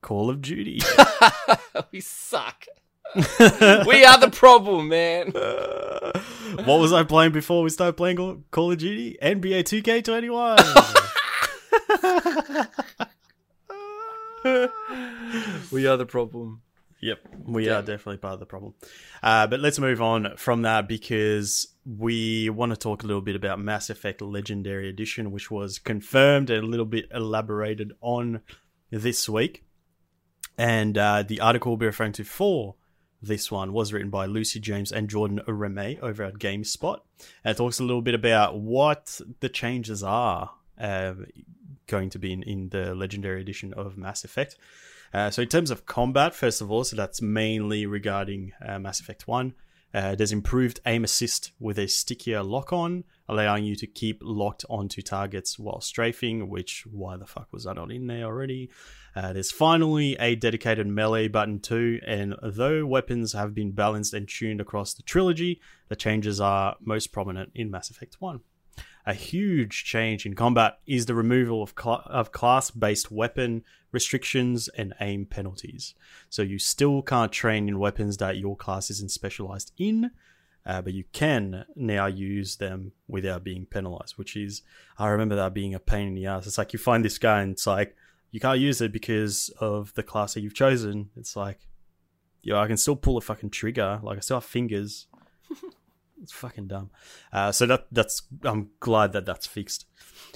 [0.00, 0.80] Call of Duty.
[1.92, 2.66] we suck.
[3.86, 5.30] we are the problem, man.
[6.66, 8.16] what was I playing before we started playing
[8.50, 9.16] Call- of Duty?
[9.22, 10.58] NBA 2K21.
[15.72, 16.62] We are the problem.
[17.00, 17.78] Yep, we Yeah.
[17.78, 18.74] are definitely part of the problem.
[19.22, 23.34] Uh, but let's move on from that because we want to talk a little bit
[23.34, 28.42] about Mass Effect Legendary Edition, which was confirmed and a little bit elaborated on
[28.90, 29.64] this week.
[30.58, 32.76] And uh, the article we'll be referring to for
[33.22, 36.98] this one was written by Lucy James and Jordan Ramée over at GameSpot.
[37.44, 41.14] And it talks a little bit about what the changes are uh,
[41.86, 44.56] going to be in, in the Legendary Edition of Mass Effect.
[45.14, 48.98] Uh, so in terms of combat, first of all, so that's mainly regarding uh, Mass
[48.98, 49.54] Effect 1.
[49.94, 54.64] Uh, there's improved aim assist with a stickier lock on, allowing you to keep locked
[54.70, 58.70] onto targets while strafing, which, why the fuck was that not in there already?
[59.14, 64.28] Uh, there's finally a dedicated melee button too, and though weapons have been balanced and
[64.28, 68.40] tuned across the trilogy, the changes are most prominent in Mass Effect 1.
[69.04, 74.68] A huge change in combat is the removal of, cl- of class based weapon restrictions
[74.68, 75.94] and aim penalties.
[76.30, 80.12] So you still can't train in weapons that your class isn't specialized in,
[80.64, 84.62] uh, but you can now use them without being penalized, which is,
[84.98, 86.46] I remember that being a pain in the ass.
[86.46, 87.96] It's like you find this guy and it's like,
[88.30, 91.10] you can't use it because of the class that you've chosen.
[91.16, 91.58] It's like,
[92.42, 94.00] yeah, I can still pull a fucking trigger.
[94.02, 95.06] Like I still have fingers.
[96.22, 96.90] it's fucking dumb.
[97.32, 99.86] Uh, so that that's I'm glad that that's fixed.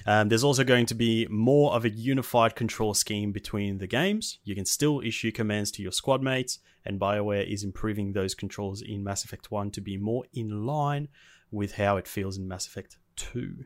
[0.07, 4.39] Um, there's also going to be more of a unified control scheme between the games.
[4.45, 8.83] You can still issue commands to your squad mates, and BioWare is improving those controls
[8.83, 11.09] in Mass Effect 1 to be more in line
[11.51, 13.65] with how it feels in Mass Effect 2.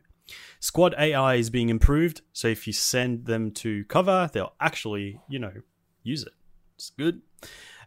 [0.59, 5.39] Squad AI is being improved, so if you send them to cover, they'll actually, you
[5.39, 5.53] know,
[6.03, 6.33] use it.
[6.75, 7.21] It's good.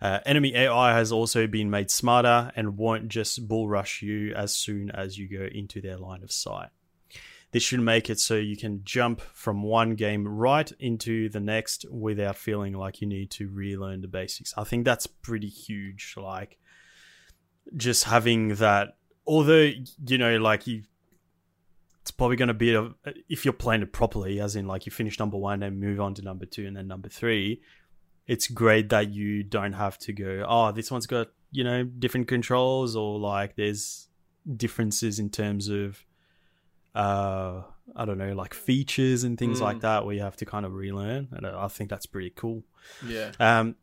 [0.05, 4.55] Uh, enemy AI has also been made smarter and won't just bull rush you as
[4.55, 6.69] soon as you go into their line of sight.
[7.53, 11.87] This should make it so you can jump from one game right into the next
[11.91, 14.53] without feeling like you need to relearn the basics.
[14.59, 16.17] I think that's pretty huge.
[16.19, 16.59] Like,
[17.75, 19.71] just having that, although,
[20.07, 20.83] you know, like you,
[22.03, 22.91] it's probably going to be, a,
[23.31, 26.13] if you're playing it properly, as in like you finish number one and move on
[26.13, 27.63] to number two and then number three,
[28.27, 32.27] it's great that you don't have to go, oh, this one's got, you know, different
[32.29, 34.09] controls or like there's
[34.57, 36.05] differences in terms of
[36.95, 37.63] uh
[37.97, 39.63] I don't know, like features and things Mm.
[39.63, 41.29] like that where you have to kind of relearn.
[41.33, 42.63] And I I think that's pretty cool.
[43.07, 43.33] Yeah.
[43.39, 43.77] Um,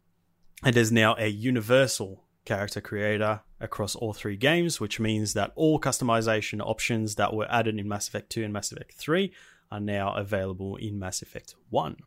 [0.64, 5.80] and there's now a universal character creator across all three games, which means that all
[5.80, 9.32] customization options that were added in Mass Effect 2 and Mass Effect 3
[9.72, 11.98] are now available in Mass Effect 1.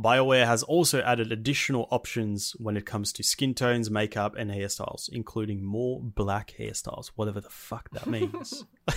[0.00, 5.08] BioWare has also added additional options when it comes to skin tones, makeup, and hairstyles,
[5.10, 8.64] including more black hairstyles, whatever the fuck that means.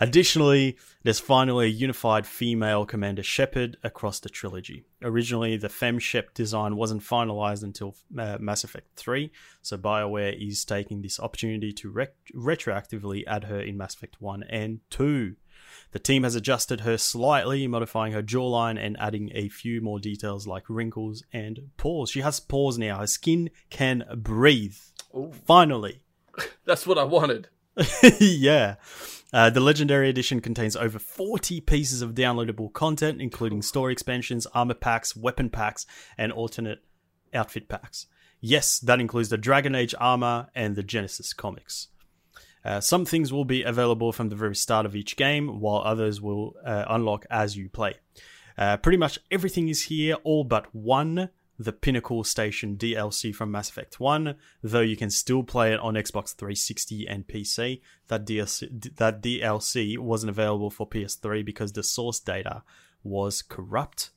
[0.00, 4.84] Additionally, there's finally a unified female Commander Shepard across the trilogy.
[5.02, 9.30] Originally, the Fem Shep design wasn't finalized until uh, Mass Effect 3,
[9.62, 14.42] so BioWare is taking this opportunity to rec- retroactively add her in Mass Effect 1
[14.44, 15.36] and 2.
[15.96, 20.46] The team has adjusted her slightly, modifying her jawline and adding a few more details
[20.46, 22.10] like wrinkles and pores.
[22.10, 22.98] She has pores now.
[22.98, 24.76] Her skin can breathe.
[25.16, 26.02] Ooh, Finally.
[26.66, 27.48] that's what I wanted.
[28.20, 28.74] yeah.
[29.32, 34.74] Uh, the Legendary Edition contains over 40 pieces of downloadable content, including story expansions, armor
[34.74, 35.86] packs, weapon packs,
[36.18, 36.80] and alternate
[37.32, 38.06] outfit packs.
[38.38, 41.88] Yes, that includes the Dragon Age armor and the Genesis comics.
[42.66, 46.20] Uh, some things will be available from the very start of each game, while others
[46.20, 47.94] will uh, unlock as you play.
[48.58, 53.70] Uh, pretty much everything is here, all but one the Pinnacle Station DLC from Mass
[53.70, 57.80] Effect 1, though you can still play it on Xbox 360 and PC.
[58.08, 62.62] That DLC, that DLC wasn't available for PS3 because the source data
[63.02, 64.10] was corrupt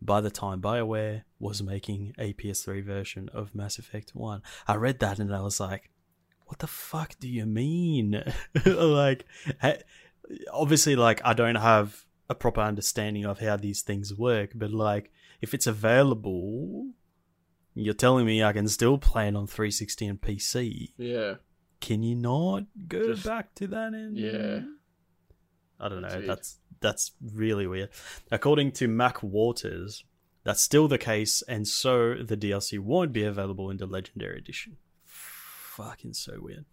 [0.00, 4.40] by the time BioWare was making a PS3 version of Mass Effect 1.
[4.66, 5.90] I read that and I was like,
[6.48, 8.22] what the fuck do you mean?
[8.66, 9.24] like,
[10.52, 15.10] obviously, like, I don't have a proper understanding of how these things work, but like,
[15.40, 16.88] if it's available,
[17.74, 20.92] you're telling me I can still play it on 360 and PC.
[20.96, 21.34] Yeah.
[21.80, 23.92] can you not go Just- back to that?
[23.94, 24.60] And Yeah.
[25.80, 26.08] I don't know.
[26.08, 26.28] Weird.
[26.28, 27.90] That's that's really weird.
[28.32, 30.02] According to Mac Walters,
[30.42, 34.76] that's still the case, and so the DLC won't be available in the Legendary Edition.
[35.78, 36.64] Fucking so weird.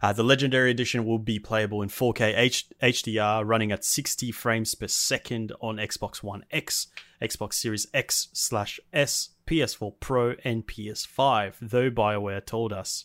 [0.00, 4.74] Uh, the Legendary Edition will be playable in 4K H- HDR, running at 60 frames
[4.74, 6.86] per second on Xbox One X,
[7.20, 11.56] Xbox Series X slash S, PS4 Pro, and PS5.
[11.60, 13.04] Though BioWare told us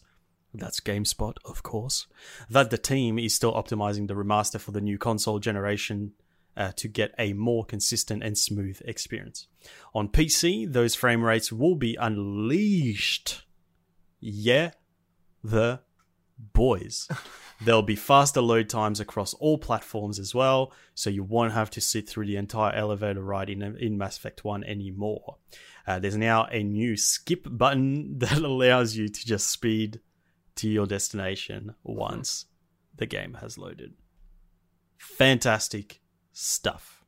[0.53, 2.07] that's GameSpot, of course,
[2.49, 6.13] that the team is still optimizing the remaster for the new console generation
[6.55, 9.47] uh, to get a more consistent and smooth experience.
[9.93, 13.43] On PC, those frame rates will be unleashed.
[14.21, 14.71] Yeah,
[15.43, 15.81] the
[16.37, 17.07] boys.
[17.63, 21.81] There'll be faster load times across all platforms as well, so you won't have to
[21.81, 25.37] sit through the entire elevator ride in, in Mass Effect 1 anymore.
[25.85, 29.99] Uh, there's now a new skip button that allows you to just speed
[30.55, 32.45] to your destination once
[32.95, 33.93] the game has loaded.
[34.97, 36.01] Fantastic
[36.31, 37.03] stuff.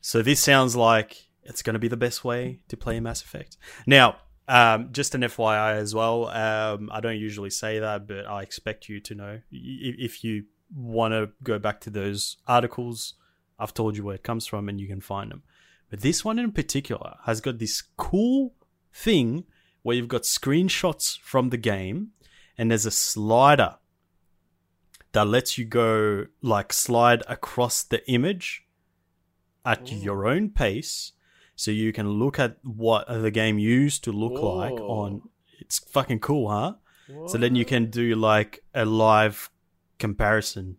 [0.00, 3.56] So this sounds like it's going to be the best way to play Mass Effect.
[3.86, 4.16] Now,
[4.50, 6.26] um, just an FYI as well.
[6.26, 11.12] Um, I don't usually say that, but I expect you to know if you want
[11.12, 13.14] to go back to those articles.
[13.60, 15.44] I've told you where it comes from, and you can find them.
[15.88, 18.54] But this one in particular has got this cool
[18.92, 19.44] thing
[19.82, 22.08] where you've got screenshots from the game,
[22.58, 23.76] and there's a slider
[25.12, 28.64] that lets you go like slide across the image
[29.64, 29.96] at Ooh.
[29.96, 31.12] your own pace
[31.60, 35.20] so you can look at what the game used to look like on
[35.60, 36.72] it's fucking cool huh
[37.26, 39.50] so then you can do like a live
[39.98, 40.76] comparison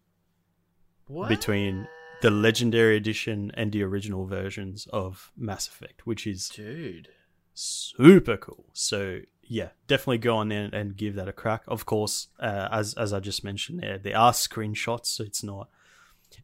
[1.08, 1.30] What?
[1.30, 1.88] between
[2.22, 7.10] the legendary edition and the original versions of mass effect which is dude.
[7.54, 8.66] super cool.
[8.74, 11.64] So yeah, definitely go on there and give that a crack.
[11.68, 15.68] Of course, uh, as as I just mentioned, there there are screenshots, so it's not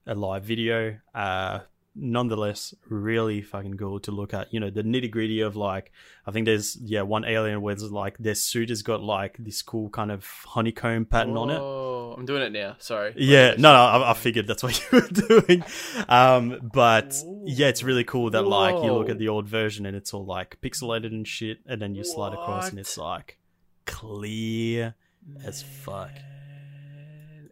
[0.06, 0.97] a live video.
[1.15, 1.60] Uh,
[2.00, 4.54] nonetheless, really fucking cool to look at.
[4.54, 5.92] You know the nitty gritty of like
[6.26, 9.90] I think there's yeah one alien where like their suit has got like this cool
[9.90, 11.60] kind of honeycomb pattern on it.
[11.60, 12.76] Oh, I'm doing it now.
[12.80, 13.14] Sorry.
[13.18, 15.64] Yeah, no, no, I, I figured that's what you were doing.
[16.08, 17.44] Um, but Ooh.
[17.46, 20.26] yeah, it's really cool that like you look at the old version and it's all
[20.26, 23.38] like pixelated and shit, and then you slide across and it's like
[23.86, 24.96] clear
[25.44, 26.12] as fuck.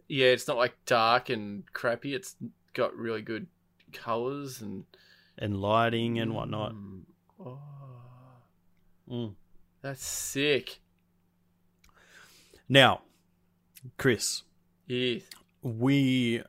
[0.08, 2.14] Yeah, it's not like dark and crappy.
[2.14, 2.36] It's
[2.74, 3.46] got really good
[3.96, 4.84] colors and
[5.38, 6.72] and lighting and whatnot.
[6.72, 7.02] Mm.
[7.40, 7.58] Oh,
[9.08, 9.34] Mm.
[9.82, 10.80] that's sick.
[12.68, 13.02] Now,
[13.98, 14.42] Chris,
[14.86, 15.20] Yeah.
[15.62, 16.42] we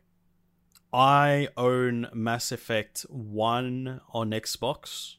[0.94, 5.18] I own Mass Effect One on Xbox,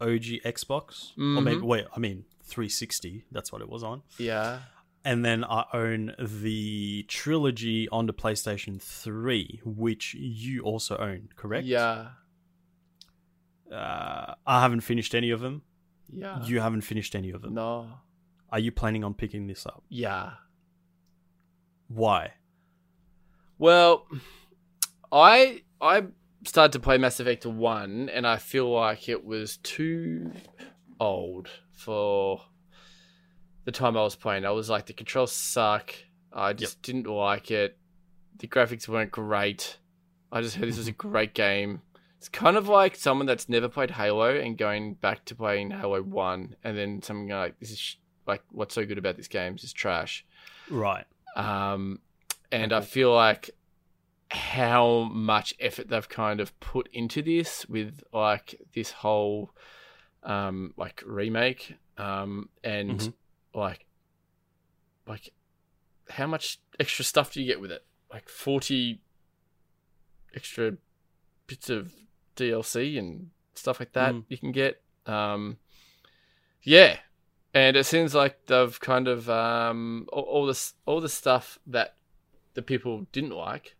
[0.00, 1.12] OG Xbox.
[1.18, 3.24] Or maybe wait, I mean 360.
[3.32, 4.02] That's what it was on.
[4.16, 4.60] Yeah.
[5.04, 11.66] And then I own the trilogy on the PlayStation 3, which you also own, correct?
[11.66, 12.08] Yeah.
[13.72, 15.62] Uh, I haven't finished any of them.
[16.12, 16.42] Yeah.
[16.44, 17.54] You haven't finished any of them.
[17.54, 17.86] No.
[18.50, 19.84] Are you planning on picking this up?
[19.88, 20.32] Yeah.
[21.88, 22.32] Why?
[23.58, 24.06] Well,
[25.12, 26.06] I I
[26.44, 30.32] started to play Mass Effect 1 and I feel like it was too
[30.98, 32.42] old for
[33.64, 34.44] the time I was playing.
[34.44, 35.94] I was like the controls suck.
[36.32, 37.76] I just didn't like it.
[38.38, 39.78] The graphics weren't great.
[40.32, 41.82] I just heard this was a great game.
[42.18, 46.02] It's kind of like someone that's never played Halo and going back to playing Halo
[46.02, 47.96] 1 and then something like this is sh-
[48.26, 50.24] like what's so good about this game is just trash.
[50.68, 51.06] Right.
[51.34, 52.00] Um,
[52.52, 53.50] and I feel like
[54.30, 59.50] how much effort they've kind of put into this with like this whole
[60.22, 63.12] um like remake um and Mhm.
[63.54, 63.86] Like
[65.06, 65.32] like
[66.08, 67.84] how much extra stuff do you get with it?
[68.12, 69.00] Like 40
[70.34, 70.76] extra
[71.46, 71.92] bits of
[72.36, 74.24] DLC and stuff like that Mm.
[74.28, 74.82] you can get.
[75.06, 75.58] Um
[76.62, 76.98] yeah.
[77.52, 81.96] And it seems like they've kind of um all, all this all the stuff that
[82.54, 83.76] the people didn't like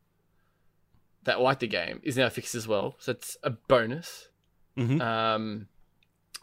[1.25, 2.97] that liked the game is now fixed as well.
[2.99, 4.29] So it's a bonus.
[4.77, 5.68] Hmm um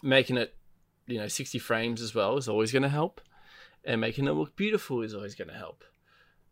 [0.04, 0.56] making it
[1.08, 3.22] you know 60 frames as well is always going to help
[3.84, 5.84] and making it look beautiful is always going to help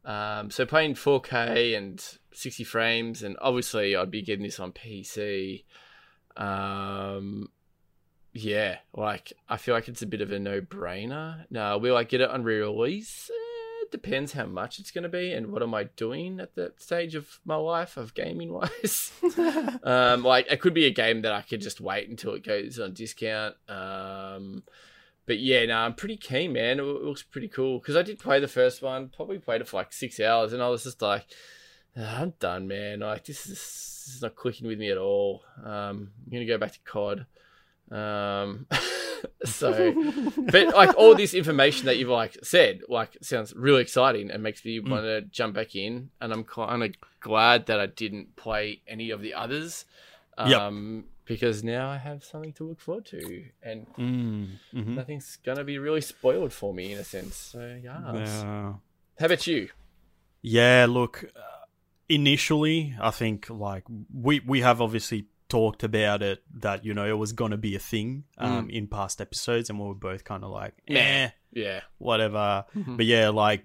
[0.06, 2.04] um so playing 4k and
[2.34, 5.64] 60 frames and obviously i'd be getting this on pc
[6.38, 7.50] um
[8.38, 11.46] yeah, like I feel like it's a bit of a no-brainer.
[11.50, 13.32] Now, will I get it on re-release?
[13.96, 17.16] Depends how much it's going to be and what am I doing at that stage
[17.16, 19.14] of my life of gaming wise.
[19.84, 22.78] um, like it could be a game that I could just wait until it goes
[22.78, 23.56] on discount.
[23.70, 24.64] Um,
[25.26, 26.82] but yeah, no, I'm pretty keen, man.
[26.82, 29.08] It, it looks pretty cool because I did play the first one.
[29.16, 31.26] Probably played it for like six hours, and I was just like,
[31.98, 33.00] "Ah, I'm done, man.
[33.00, 35.42] Like this is, this is not clicking with me at all.
[35.64, 37.26] Um, I'm gonna go back to COD.
[37.90, 38.68] Um,
[39.46, 39.94] so,
[40.52, 44.64] but like all this information that you've like said, like sounds really exciting and makes
[44.66, 46.10] me want to jump back in.
[46.22, 49.86] And I'm kind of glad that I didn't play any of the others.
[50.38, 50.60] Yep.
[50.60, 54.88] Um, because now I have something to look forward to, and Mm, mhm.
[54.96, 57.36] nothing's gonna be really spoiled for me in a sense.
[57.36, 58.14] So yeah.
[58.14, 58.74] Yeah.
[59.20, 59.70] How about you?
[60.44, 61.40] Yeah, look, uh,
[62.10, 67.18] initially, I think like we we have obviously talked about it that you know it
[67.18, 70.50] was gonna be a thing um, in past episodes, and we were both kind of
[70.52, 71.82] like, eh, Yeah.
[71.98, 72.66] whatever.
[72.76, 73.64] But yeah, like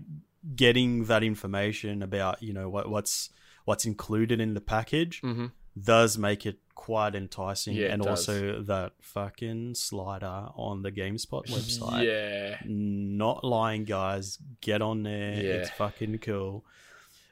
[0.57, 3.31] getting that information about you know what what's
[3.65, 5.47] what's included in the package Mm-hmm.
[5.83, 8.27] does make it quite enticing, Yeah, and does.
[8.29, 12.05] also that fucking slider on the GameSpot website.
[12.07, 12.57] Yeah.
[12.67, 14.39] Not lying, guys.
[14.63, 15.35] Get on there.
[15.35, 15.53] Yeah.
[15.61, 16.65] It's fucking cool.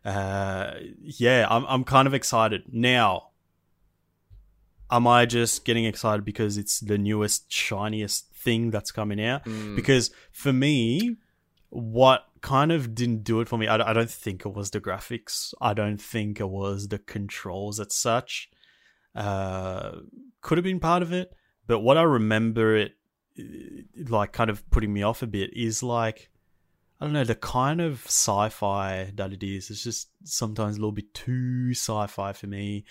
[0.04, 3.27] Uh, yeah, I'm I'm kind of excited now.
[4.90, 9.44] Am I just getting excited because it's the newest, shiniest thing that's coming out?
[9.44, 9.76] Mm.
[9.76, 11.16] Because for me,
[11.70, 14.80] what kind of didn't do it for me, I, I don't think it was the
[14.80, 15.52] graphics.
[15.60, 18.50] I don't think it was the controls as such.
[19.14, 19.98] Uh,
[20.40, 21.32] could have been part of it,
[21.66, 22.92] but what I remember it
[23.38, 23.42] uh,
[24.08, 26.30] like kind of putting me off a bit is like
[27.00, 29.70] I don't know the kind of sci-fi that it is.
[29.70, 32.84] It's just sometimes a little bit too sci-fi for me.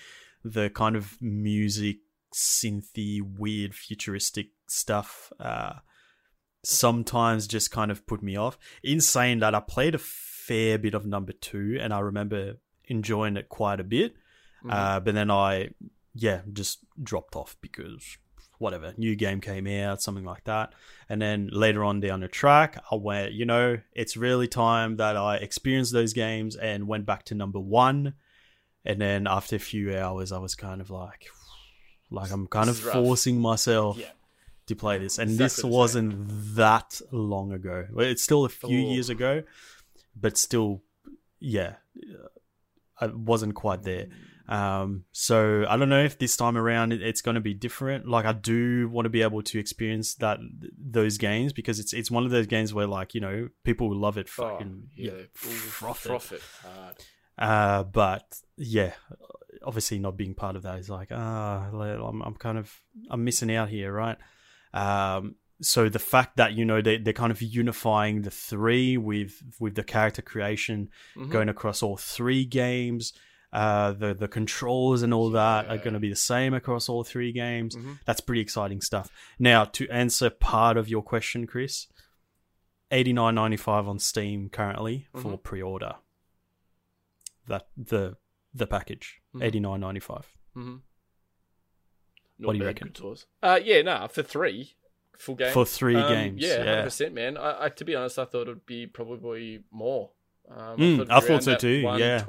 [0.52, 1.98] The kind of music,
[2.34, 5.32] synthy, weird, futuristic stuff.
[5.40, 5.74] Uh,
[6.64, 8.58] sometimes just kind of put me off.
[8.84, 13.38] In saying that, I played a fair bit of number two, and I remember enjoying
[13.38, 14.16] it quite a bit.
[14.64, 14.74] Mhm.
[14.74, 15.70] Uh, but then I,
[16.14, 18.18] yeah, just dropped off because
[18.60, 20.74] whatever, new game came out, something like that.
[21.10, 25.16] And then later on down the track, I went, you know, it's really time that
[25.16, 28.16] I experienced those games and went back to number one.
[28.88, 31.28] And then after a few hours, I was kind of like,
[32.10, 34.12] like I'm kind This of forcing myself Yeah.
[34.68, 35.20] to play this.
[35.20, 37.86] And Exactly this wasn't that long ago.
[37.98, 38.94] It's still a few Ooh.
[38.94, 39.44] years ago,
[40.16, 40.82] but still,
[41.40, 41.74] yeah,
[43.00, 44.08] I wasn't quite there.
[44.50, 48.08] Um, so I don't know if this time around it's going to be different.
[48.08, 50.40] Like I do want to be able to experience that
[50.80, 54.18] those games because it's it's one of those games where like you know people love
[54.18, 55.12] it, Oh, fucking yeah.
[55.12, 56.36] yeah, Ooh, froth it.
[56.38, 56.96] it hard.
[57.38, 58.94] Uh, but yeah,
[59.64, 63.54] obviously not being part of that is like ah, I'm I'm kind of I'm missing
[63.56, 64.18] out here, right?
[64.74, 69.42] Um, so the fact that you know they they're kind of unifying the three with
[69.60, 71.30] with the character creation Mhm.
[71.32, 73.14] going across all three games.
[73.54, 77.04] Uh, the the controls and all that are going to be the same across all
[77.04, 77.76] three games.
[77.76, 77.98] Mhm.
[78.06, 79.10] That's pretty exciting stuff.
[79.40, 81.88] Now, to answer part of your question, Chris,
[82.92, 85.44] eighty nine ninety five on Steam currently for Mhm.
[87.48, 88.18] That the
[88.54, 89.44] the package Mhm.
[89.44, 90.32] eighty nine ninety five.
[90.56, 90.82] Mhm.
[92.40, 92.94] What do you reckon?
[93.42, 94.74] Uh, yeah, nah, for three
[95.18, 96.84] full game For three Um, games, Yeah, hundred yeah.
[96.84, 97.38] percent, man.
[97.38, 100.12] I, I, to be honest, I thought it'd be probably more.
[100.50, 101.70] Um, Mm, it'd I thought so too,
[102.00, 102.20] yeah.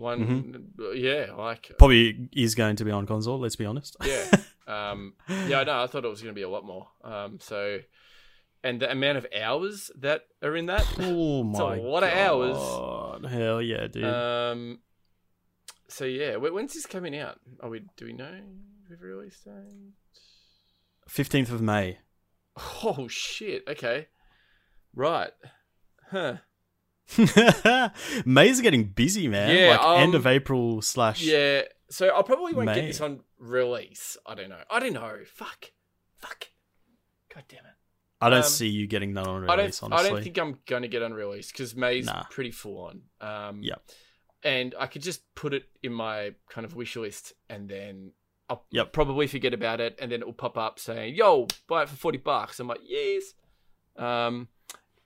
[0.00, 0.94] Mm-hmm.
[0.96, 3.38] Yeah, like Probably is going to be on console.
[3.38, 3.96] Let's be honest.
[4.04, 4.30] yeah,
[4.66, 5.62] um, yeah.
[5.64, 6.88] No, I thought it was going to be a lot more.
[7.02, 7.78] Um, so,
[8.62, 12.10] and the amount of hours that are in that, Oh It's a my lot of
[12.10, 12.56] hours.
[12.56, 13.26] God.
[13.26, 14.04] Hell yeah, dude.
[14.04, 14.80] Um,
[15.88, 17.40] so yeah, when's this coming out?
[17.60, 17.82] Are we?
[17.96, 18.40] Do we know?
[18.88, 19.46] We've released?
[21.08, 21.98] Fifteenth of May.
[22.82, 23.64] Oh shit!
[23.68, 24.08] Okay,
[24.94, 25.30] right.
[26.10, 26.38] Huh.
[28.26, 29.54] May's getting busy, man.
[29.56, 31.22] Yeah, like end um, of April slash.
[31.22, 31.62] Yeah.
[31.90, 32.74] So I probably won't May.
[32.74, 34.16] get this on release.
[34.26, 34.60] I don't know.
[34.70, 35.18] I don't know.
[35.26, 35.70] Fuck.
[36.18, 36.48] Fuck.
[37.34, 37.77] God damn it.
[38.20, 39.80] I don't um, see you getting that on I release.
[39.80, 39.92] don't.
[39.92, 42.24] honestly, I don't think I'm going to get on release because May's Nah.
[42.30, 43.02] pretty full on.
[43.20, 43.82] Um, Yep.
[44.44, 48.12] And I could just put it in my kind of wish list, and then
[48.48, 48.92] I'll Yep.
[48.92, 51.96] probably forget about it, and then it will pop up saying, "Yo, buy it for
[51.96, 53.34] forty bucks." I'm like, "Yes."
[53.96, 54.48] Um,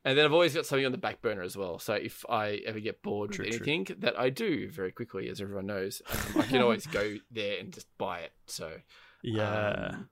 [0.05, 1.79] and then I've always got something on the back burner as well.
[1.79, 3.67] So if I ever get bored True, with true.
[3.73, 7.59] anything that I do very quickly, as everyone knows, um, I can always go there
[7.59, 8.33] and just buy it.
[8.47, 8.81] So
[9.23, 10.09] Yeah, um,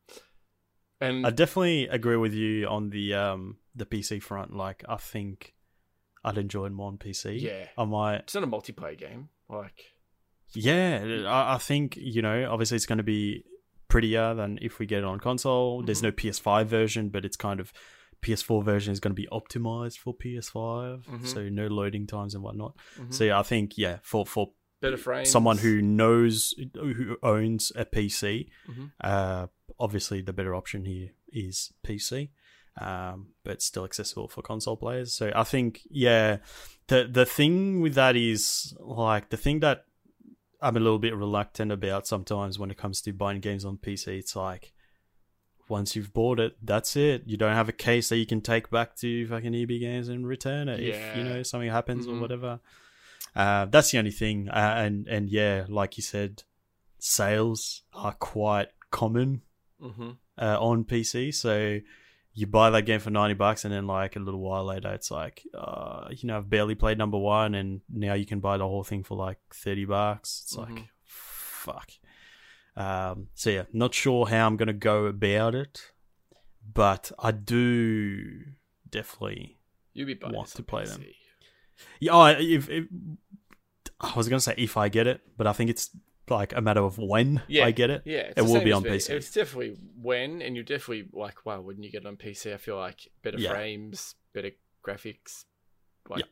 [1.00, 4.54] and I definitely agree with you on the um the PC front.
[4.54, 5.54] Like, I think
[6.24, 7.40] I'd enjoy it more on PC.
[7.40, 7.66] Yeah.
[7.78, 8.16] I might.
[8.16, 9.28] it's not a multiplayer game.
[9.48, 9.92] Like,
[10.54, 12.50] Yeah, I, I think you know.
[12.50, 13.44] Obviously, it's going to be
[13.88, 15.82] prettier than if we get it on console.
[15.82, 16.06] There's Mm-hmm.
[16.06, 17.72] no PS5 version, but it's kind of
[18.22, 21.26] PS4 version is going to be optimized for PS5, Mhm.
[21.26, 22.76] so no loading times and whatnot.
[22.98, 23.12] mhm.
[23.14, 25.30] So yeah, I think yeah, for for better frames.
[25.30, 28.92] someone who knows who owns a PC, Mhm.
[29.02, 29.46] uh,
[29.80, 32.28] obviously the better option here is PC.
[32.80, 35.12] um, but still accessible for console players.
[35.12, 36.38] So I think, yeah,
[36.86, 39.84] the the thing with that is like the thing that
[40.62, 44.18] I'm a little bit reluctant about sometimes when it comes to buying games on PC.
[44.18, 44.72] It's like
[45.68, 47.22] once you've bought it, that's it.
[47.26, 50.26] You don't have a case that you can take back to fucking EB Games and
[50.26, 52.16] return it if you know something happens Mhm.
[52.16, 52.60] or whatever.
[53.34, 54.48] Uh, that's the only thing.
[54.48, 56.44] Uh, and and yeah, like you said,
[56.98, 59.42] sales are quite common
[59.82, 60.10] Mm-hmm.
[60.38, 61.34] uh, on PC.
[61.34, 61.80] So
[62.32, 65.10] you buy that game for 90 bucks and then like a little while later it's
[65.10, 68.66] like uh, you know I've barely played number 1 and now you can buy the
[68.68, 70.42] whole thing for like 30 bucks.
[70.44, 70.68] It's Mhm.
[70.76, 71.90] like fuck.
[72.76, 75.90] Um, so yeah, not sure how I'm going to go about it,
[76.72, 78.42] but I do
[78.88, 79.58] definitely
[79.92, 80.88] You'll be buying Want to play PC.
[80.92, 81.04] them.
[81.98, 82.84] Yeah, I- if, if
[84.00, 85.90] I was going to say if I get it, but I think it's
[86.36, 87.64] like a matter of when Yeah.
[87.66, 88.02] I get it.
[88.04, 88.82] Yeah, It will be on.
[88.84, 89.10] PC.
[89.10, 92.52] It's definitely when, and you're definitely like, wow, wouldn't you get it on PC?
[92.54, 93.50] I feel like better Yeah.
[93.50, 94.50] frames, better
[94.86, 95.44] graphics,
[96.08, 96.26] like, Yeah.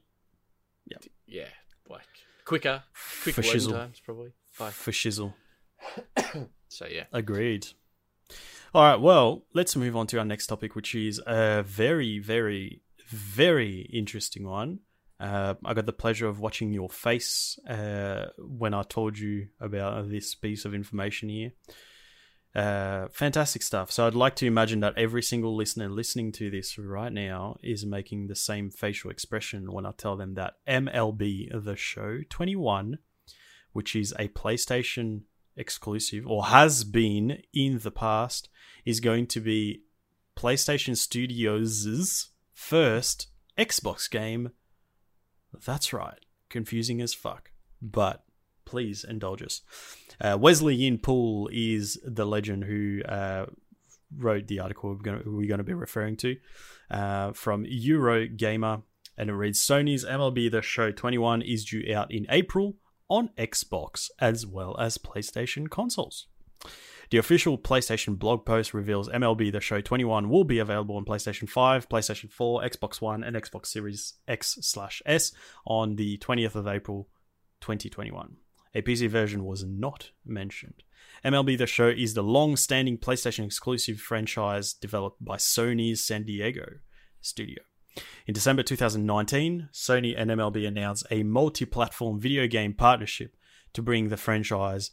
[0.93, 0.99] Yeah.
[1.03, 1.49] d- yeah,
[1.89, 2.07] like
[2.45, 2.83] quicker,
[3.23, 3.73] quicker For loading shizzle.
[3.73, 4.33] times probably.
[4.59, 5.35] Like, For shizzle.
[6.69, 7.67] so yeah, Agreed.
[8.75, 12.83] All right, well, let's move on to our next topic, which is a very, very,
[13.09, 14.81] very interesting one.
[15.21, 20.09] Uh, I got the pleasure of watching your face uh, when I told you about
[20.09, 21.53] this piece of information here.
[22.55, 23.91] Uh, fantastic stuff.
[23.91, 27.85] So I'd like to imagine that every single listener listening to this right now is
[27.85, 32.99] making the same facial expression when I tell them that MLB The Show 21,
[33.73, 35.23] which is a PlayStation
[35.57, 38.49] exclusive or has been in the past,
[38.85, 39.83] is going to be
[40.37, 44.53] PlayStation Studios' first Xbox game.
[45.67, 46.19] That's right.
[46.49, 47.51] Confusing as fuck.
[47.81, 48.25] But
[48.65, 49.63] please indulge us.
[50.21, 53.47] Uh, Wesley Yin Poole is the legend who uh,
[54.17, 56.37] wrote the article we're going to, be referring to
[56.91, 58.83] uh, from Eurogamer.
[59.17, 62.77] And it reads Sony's MLB The Show 21 is due out in April
[63.09, 66.27] on Xbox as well as PlayStation consoles.
[67.11, 71.49] The official PlayStation blog post reveals MLB The Show 21 will be available on PlayStation
[71.49, 75.33] 5, PlayStation 4, Xbox One, and Xbox Series X slash S
[75.67, 77.09] on the 20th of April
[77.63, 78.37] 2021.
[78.75, 80.83] A PC version was not mentioned.
[81.25, 86.67] MLB The Show is the long standing PlayStation exclusive franchise developed by Sony's San Diego
[87.23, 87.63] studio.
[88.27, 93.35] In December 2019, Sony and MLB announced a multi platform video game partnership
[93.73, 94.91] to bring the franchise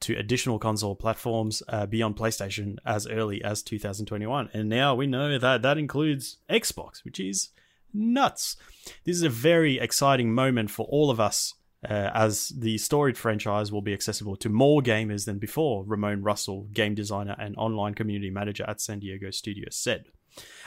[0.00, 4.50] to additional console platforms uh, beyond PlayStation as early as 2021.
[4.52, 7.50] And now we know that that includes Xbox, which is
[7.92, 8.56] nuts.
[9.04, 11.54] This is a very exciting moment for all of us
[11.88, 16.68] uh, as the storied franchise will be accessible to more gamers than before, Ramone Russell,
[16.72, 20.06] game designer and online community manager at San Diego Studios, said.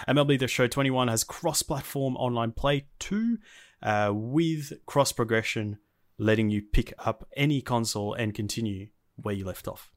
[0.08, 3.38] MLB The Show 21 has cross platform online play too,
[3.84, 5.78] uh, with cross progression
[6.18, 8.88] letting you pick up any console and continue
[9.22, 9.92] where you left off.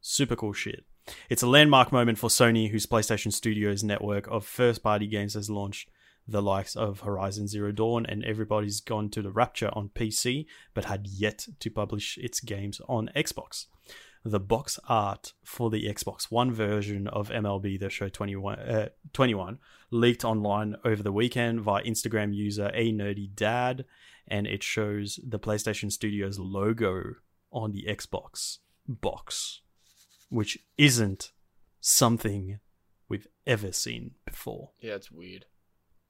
[0.00, 0.84] Super cool shit.
[1.30, 5.50] It's a landmark moment for Sony, whose PlayStation Studios network of first party games has
[5.50, 5.88] launched
[6.28, 10.86] the likes of Horizon Zero Dawn, and everybody's gone to the rapture on PC, but
[10.86, 13.66] had yet to publish its games on Xbox.
[14.24, 19.58] The box art for the Xbox One version of MLB The Show 21, uh, 21
[19.92, 23.84] leaked online over the weekend via Instagram user A Nerdy Dad,
[24.26, 27.14] and it shows the PlayStation Studios logo
[27.52, 28.58] on the Xbox
[28.88, 29.60] box,
[30.28, 31.32] which isn't
[31.80, 32.58] something
[33.08, 34.70] we've ever seen before.
[34.80, 35.46] yeah, it's weird.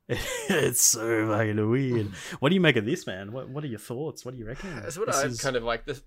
[0.08, 2.08] it's so fucking weird.
[2.38, 3.32] What do you make of this, man?
[3.32, 4.24] What What are your thoughts?
[4.24, 4.76] What do you reckon?
[4.76, 5.84] That's what This I is- kind of like.
[5.84, 6.02] This,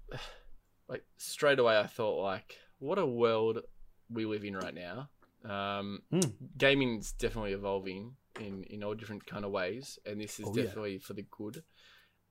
[0.88, 3.60] like straight away, I thought like, what a world
[4.10, 5.10] we live in right now.
[5.46, 6.34] Um, Mm.
[6.58, 10.64] Gaming's definitely evolving in in all different kind of ways, and this is Oh, yeah.
[10.64, 11.64] definitely for the good.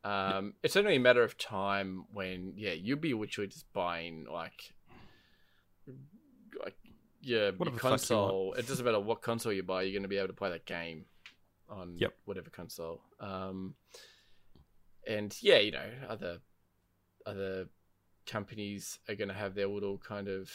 [0.05, 4.75] Um, It's only a matter of time when yeah, you'll be literally just buying like,
[6.63, 6.77] like
[7.21, 8.55] yeah, your console.
[8.55, 10.67] It doesn't matter what console you buy, you're going to be able to play that
[10.67, 11.07] game
[11.69, 12.15] on Yep.
[12.25, 13.03] whatever console.
[13.21, 13.75] Um,
[15.07, 16.39] and yeah, you know, other
[17.27, 17.69] other
[18.27, 20.51] companies are going to have their little kind of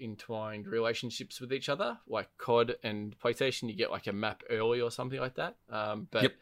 [0.00, 3.68] entwined relationships with each other, like COD and PlayStation.
[3.68, 5.56] You get like a map early or something like that.
[5.70, 6.32] Um, but Yep.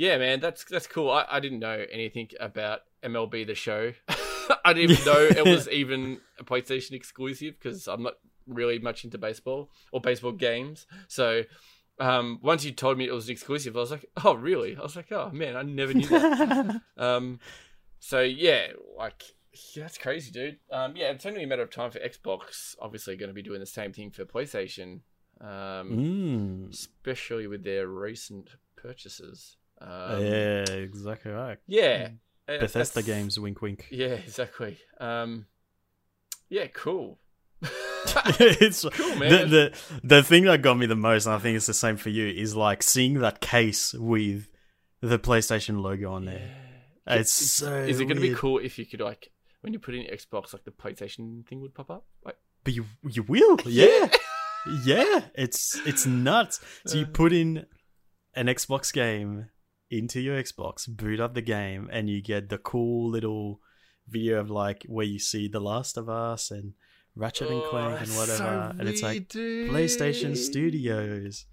[0.00, 1.10] Yeah, man, that's that's cool.
[1.10, 3.92] I, I didn't know anything about MLB the show.
[4.64, 8.14] I didn't even know it was even a PlayStation exclusive because I'm not
[8.46, 10.86] really much into baseball or baseball games.
[11.08, 11.42] So
[11.98, 14.74] um, once you told me it was an exclusive, I was like, oh really?
[14.76, 16.80] I was like, oh man, I never knew that.
[16.96, 17.38] Um,
[17.98, 19.22] so yeah, like
[19.74, 20.58] yeah, that's crazy, dude.
[20.72, 22.74] Um, yeah, it's only a matter of time for Xbox.
[22.80, 25.00] Obviously, going to be doing the same thing for PlayStation.
[25.40, 26.70] um, Mm.
[26.70, 29.56] especially with their recent purchases.
[29.80, 31.58] Um, yeah, exactly right.
[31.66, 32.08] yeah,
[32.48, 33.86] uh, Bethesda that's- games, wink, wink.
[33.90, 34.78] Yeah, exactly.
[34.98, 35.46] Um,
[36.48, 37.18] yeah, cool.
[37.62, 39.50] it's Cool, The, man.
[39.50, 42.08] the the thing that got me the most, and I think it's the same for
[42.08, 44.48] you, is like seeing that case with
[45.00, 46.50] the PlayStation logo on there.
[47.06, 47.74] It's Is- so.
[47.74, 49.30] Is it going to be cool if you could like
[49.62, 52.04] when you put in Xbox, like the PlayStation thing would pop up?
[52.24, 54.08] Like, But you you will, yeah,
[54.84, 55.20] yeah.
[55.34, 56.60] It's it's nuts.
[56.86, 57.08] So you Uh.
[57.12, 57.66] put in
[58.34, 59.50] an Xbox game
[59.90, 63.60] into your Xbox, boot up the game, and you get the cool little
[64.08, 66.74] video of like where you see The Last of Us and
[67.16, 69.70] Ratchet and Oh, Clank and whatever, so and it's like dude.
[69.70, 71.46] PlayStation Studios.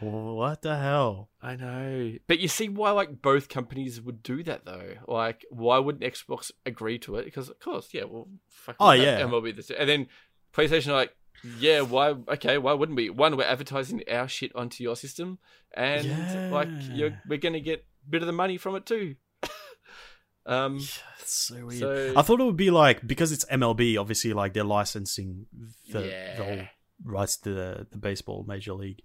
[0.00, 1.30] What the hell?
[1.40, 4.94] I know, but you see why like both companies would do that though.
[5.08, 7.24] Like, why wouldn't Xbox agree to it?
[7.24, 9.20] Because of course, yeah, well, fucking Oh, yeah.
[9.20, 10.06] MLB this, and then
[10.52, 11.16] PlayStation are like,
[11.58, 12.10] yeah, why?
[12.28, 13.10] Okay, why wouldn't we?
[13.10, 15.38] One, we're advertising our shit onto your system,
[15.74, 16.94] and like, Yeah.
[16.94, 19.16] you're, we're gonna get a bit of the money from it too.
[20.46, 20.86] um, Yeah,
[21.24, 21.80] so weird.
[21.80, 25.46] so I thought it would be like because it's MLB, obviously, like they're licensing
[25.90, 26.00] the,
[26.36, 26.62] the whole
[27.04, 29.02] rights to the, the baseball major league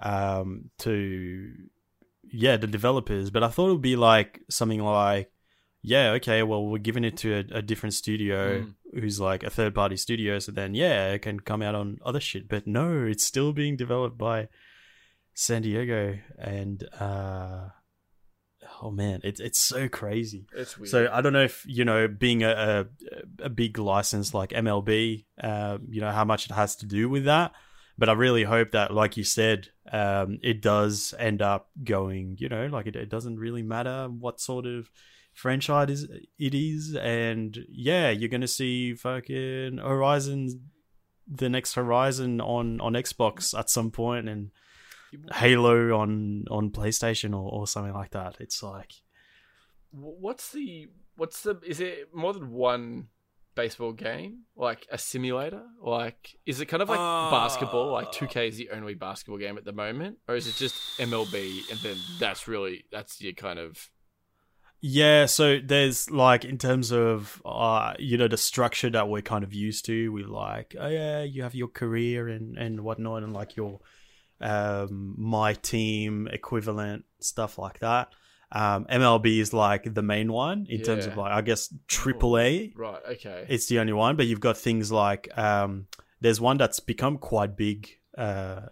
[0.00, 1.52] um, to
[2.32, 3.30] yeah the developers.
[3.30, 5.30] But I thought it would be like something like
[5.82, 8.74] yeah okay well we're giving it to a, a different studio Mm.
[9.00, 12.20] who's like a third party studio, so then yeah it can come out on other
[12.20, 12.48] shit.
[12.48, 14.48] But no, it's still being developed by
[15.34, 16.82] San Diego and.
[16.98, 17.68] uh
[18.82, 20.46] Oh man, it's it's so crazy.
[20.56, 20.88] it's weird.
[20.90, 22.86] So I don't know if you know, being a
[23.40, 27.08] a, a big license like MLB, uh, you know how much it has to do
[27.08, 27.52] with that.
[27.98, 32.36] But I really hope that, like you said, um, it does end up going.
[32.38, 34.90] You know, like it, it doesn't really matter what sort of
[35.32, 36.06] franchise
[36.38, 40.70] it is, and yeah, you're gonna see fucking Horizon,
[41.26, 44.50] the next Horizon on on Xbox at some point, and
[45.34, 48.36] Halo on on PlayStation or, or something like that.
[48.40, 48.92] It's like
[49.92, 53.08] what's the what's the is it more than one
[53.54, 54.42] baseball game?
[54.56, 55.62] Like a simulator?
[55.82, 57.30] Like is it kind of like ah.
[57.30, 57.92] basketball?
[57.92, 60.18] Like 2k is the only basketball game at the moment?
[60.28, 63.90] Or is it just mlb and then that's really that's your kind of
[64.82, 69.44] Yeah, so there's like in terms of uh you know the structure that we're kind
[69.44, 73.32] of used to with like oh yeah you have your career and and whatnot and
[73.32, 73.80] like your
[74.40, 78.08] um my team equivalent stuff like that.
[78.52, 82.72] Um MLB is like the main one in terms of like I guess triple A.
[82.74, 85.86] right okay It's the only one, but you've got things like um
[86.22, 88.62] there's one that's become quite big uh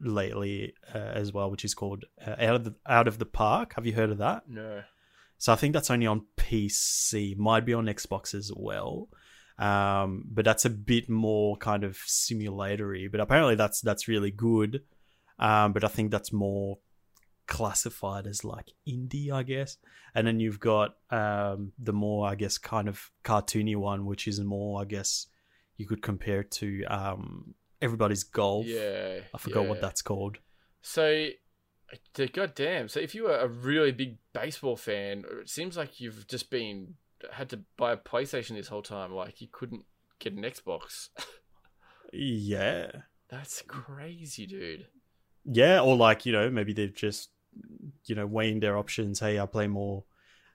[0.00, 3.74] lately uh, as well which is called uh, out of the out of the park.
[3.74, 4.44] Have you heard of that?
[4.48, 4.82] no
[5.38, 9.08] So I think that's only on PC, might be on Xbox as well.
[9.58, 13.08] Um, but that's a bit more kind of simulatory.
[13.08, 14.82] But apparently that's that's really good.
[15.38, 16.78] Um, but I think that's more
[17.46, 19.76] classified as like indie, I guess.
[20.14, 24.40] And then you've got um, the more, I guess, kind of cartoony one, which is
[24.40, 25.26] more, I guess,
[25.76, 28.66] you could compare to um, Everybody's Golf.
[28.66, 29.68] yeah I forgot yeah.
[29.68, 30.38] what that's called.
[30.82, 31.28] so
[32.32, 36.50] goddamn so if you were a really big baseball fan it seems like you've just
[36.50, 36.94] been
[37.32, 39.84] had to buy a playstation this whole time like you couldn't
[40.18, 41.08] get an xbox
[42.12, 42.90] Yeah.
[43.28, 44.86] that's crazy dude
[45.44, 47.30] Yeah, or like you know maybe they've just
[48.04, 49.20] you know weighing their options.
[49.20, 50.04] Hey, I play more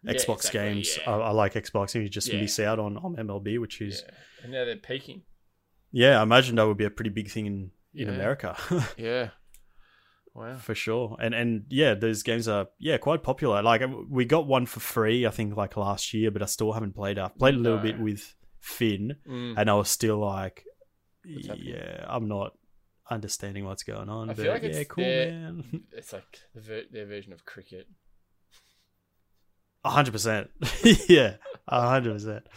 [0.03, 0.97] Yeah, Xbox exactly, games.
[0.99, 1.09] yeah.
[1.11, 2.39] I, I like Xbox, and you just Yeah.
[2.41, 4.13] miss out on on MLB, which is Yeah.
[4.43, 5.23] And now they're peaking.
[5.91, 6.19] yeah.
[6.19, 8.13] I imagine that would be a pretty big thing in in Yeah.
[8.13, 8.57] America
[8.97, 9.29] Yeah.
[10.33, 10.55] Wow.
[10.57, 11.17] for sure.
[11.19, 13.61] And and yeah, those games are yeah quite popular.
[13.61, 16.95] Like we got one for free, I think like last year, but I still haven't
[16.95, 17.21] played it.
[17.21, 17.83] I've played a little No.
[17.83, 19.55] bit with Finn, Mm.
[19.57, 20.63] and I was still like,
[21.25, 22.53] yeah, I'm not
[23.09, 24.29] understanding what's going on.
[24.29, 25.63] I but feel like yeah, it's cool, their- man.
[25.91, 27.87] It's like the ver- their version of cricket.
[29.83, 30.49] Hundred percent.
[31.09, 31.35] Yeah,
[31.67, 32.47] hundred percent.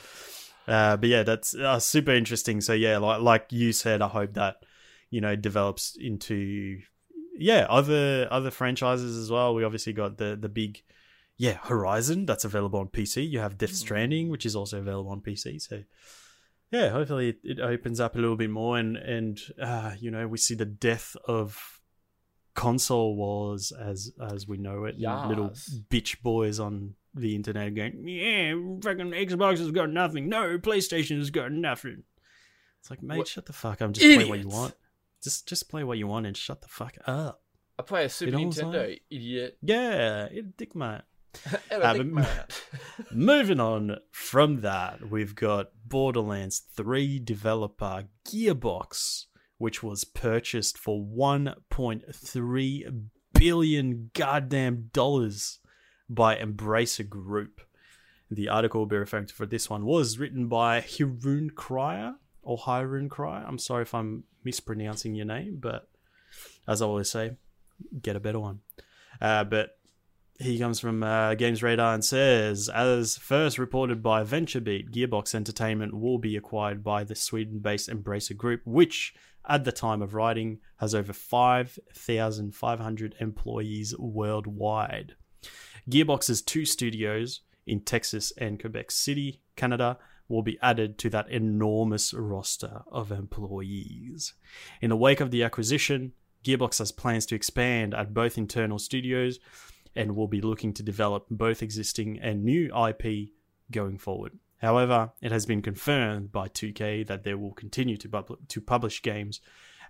[0.69, 2.61] Uh, but yeah, that's uh, super interesting.
[2.61, 4.57] So yeah, like like you said, I hope that
[5.11, 6.79] you know develops into
[7.37, 9.55] yeah other other franchises as well.
[9.55, 10.83] We obviously got the the big
[11.37, 13.29] yeah Horizon that's available on PC.
[13.29, 15.61] You have Death Stranding, which is also available on PC.
[15.61, 15.83] So
[16.71, 20.27] yeah, hopefully it, it opens up a little bit more, and and uh, you know
[20.27, 21.81] we see the death of
[22.55, 24.97] console wars as as we know it.
[24.97, 25.51] and Little
[25.91, 30.29] bitch boys on the internet going, yeah, fucking Xbox has got nothing.
[30.29, 32.03] No, PlayStation has got nothing.
[32.81, 33.93] It's like, mate, What- shut the fuck up.
[33.93, 34.75] Just play what you want.
[35.25, 37.41] Just just play what you want and shut the fuck up.
[37.79, 39.59] I play a Super You know Nintendo, idiot.
[39.63, 41.01] Yeah, dick mate.
[41.73, 42.61] Uh, but-
[43.13, 49.25] Moving on from that, we've got Borderlands 3 developer Gearbox
[49.59, 53.03] which was purchased for 1.3
[53.33, 55.59] billion goddamn dollars
[56.09, 57.61] by Embracer Group.
[58.31, 62.15] The article we'll be referring to for this one was written by Hirun Cryer
[62.45, 63.45] or Hirun Cryer.
[63.47, 65.89] I'm sorry if I'm mispronouncing your name, but
[66.67, 67.37] as I always say,
[68.01, 68.61] get a better one.
[69.21, 69.77] Uh, but
[70.39, 75.95] he comes from uh, Games Radar and says, as first reported by VentureBeat, Gearbox Entertainment
[75.95, 79.15] will be acquired by the Sweden-based Embracer Group, which,
[79.49, 85.15] at the time of writing, has over 5,500 employees worldwide.
[85.89, 89.99] Gearbox's two studios in Texas and Quebec City, Canada,
[90.29, 94.35] will be added to that enormous roster of employees.
[94.81, 96.13] In the wake of the acquisition,
[96.45, 99.39] Gearbox has plans to expand at both internal studios
[99.97, 103.31] and will be looking to develop both existing and new IP
[103.71, 104.39] going forward.
[104.59, 109.41] However, it has been confirmed by 2K that they will continue to, to publish games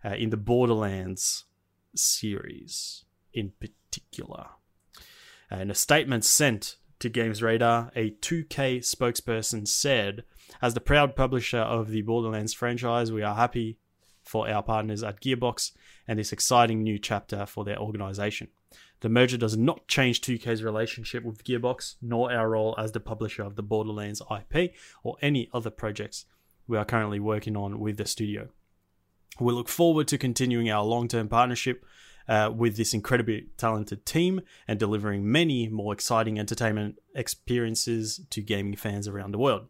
[0.04, 1.44] uh, in the Borderlands
[1.94, 4.46] series in particular.
[5.50, 10.24] Uh, in a statement sent to Games Radar, a 2K spokesperson said,
[10.62, 13.78] As the proud publisher of the Borderlands franchise, we are happy
[14.22, 15.72] for our partners at Gearbox
[16.08, 18.48] and this exciting new chapter for their organization.
[19.00, 23.42] The merger does not change 2K's relationship with Gearbox, nor our role as the publisher
[23.42, 24.72] of the Borderlands IP
[25.02, 26.24] or any other projects
[26.66, 28.48] we are currently working on with the studio.
[29.38, 31.84] We look forward to continuing our long term partnership
[32.28, 38.76] uh, with this incredibly talented team and delivering many more exciting entertainment experiences to gaming
[38.76, 39.66] fans around the world.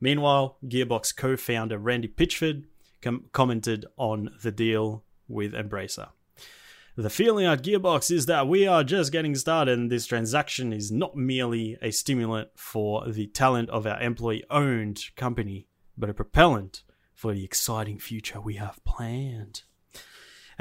[0.00, 2.64] Meanwhile, Gearbox co founder Randy Pitchford
[3.00, 6.08] com- commented on the deal with Embracer.
[6.94, 10.92] The feeling at Gearbox is that we are just getting started, and this transaction is
[10.92, 16.82] not merely a stimulant for the talent of our employee owned company, but a propellant
[17.14, 19.62] for the exciting future we have planned.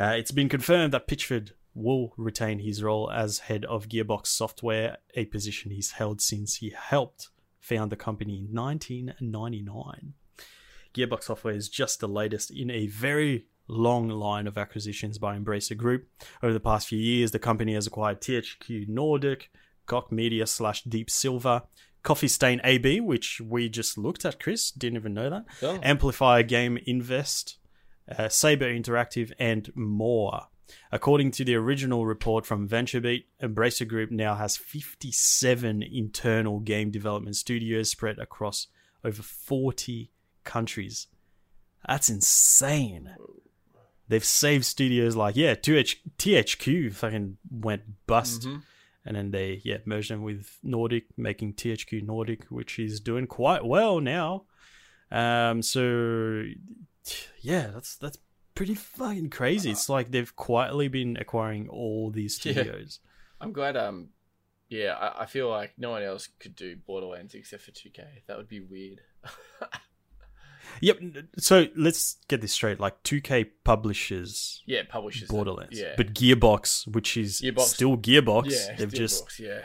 [0.01, 4.97] Uh, it's been confirmed that Pitchford will retain his role as head of Gearbox Software,
[5.13, 7.29] a position he's held since he helped
[7.59, 10.13] found the company in 1999.
[10.95, 15.77] Gearbox Software is just the latest in a very long line of acquisitions by Embracer
[15.77, 16.07] Group.
[16.41, 19.51] Over the past few years, the company has acquired THQ Nordic,
[19.85, 21.61] Koch Media slash Deep Silver,
[22.01, 24.71] Coffee Stain AB, which we just looked at, Chris.
[24.71, 25.45] Didn't even know that.
[25.61, 25.79] Oh.
[25.83, 27.57] Amplifier Game Invest,
[28.17, 30.47] uh, Saber Interactive, and more.
[30.91, 37.35] According to the original report from VentureBeat, Embracer Group now has 57 internal game development
[37.35, 38.67] studios spread across
[39.03, 40.11] over 40
[40.43, 41.07] countries.
[41.87, 43.13] That's insane.
[44.07, 48.61] They've saved studios like yeah, 2H, THQ fucking went bust, Mhm.
[49.05, 53.65] and then they yeah merged them with Nordic, making THQ Nordic, which is doing quite
[53.65, 54.45] well now.
[55.11, 56.43] Um, so
[57.41, 58.17] yeah, that's that's
[58.55, 59.71] pretty fucking crazy.
[59.71, 62.51] It's like they've quietly been acquiring all these Yeah.
[62.53, 62.99] studios.
[63.39, 63.75] I'm glad.
[63.77, 64.09] Um,
[64.69, 68.03] yeah, I, I feel like no one else could do Borderlands except for 2K.
[68.27, 69.01] That would be weird.
[70.79, 70.99] Yep.
[71.37, 72.79] So let's get this straight.
[72.79, 75.27] Like 2K publishes yeah, publishers.
[75.27, 79.61] Borderlands, Yeah, but Gearbox, which is Gearbox- still Gearbox, yeah, they've Steelbox, just yeah.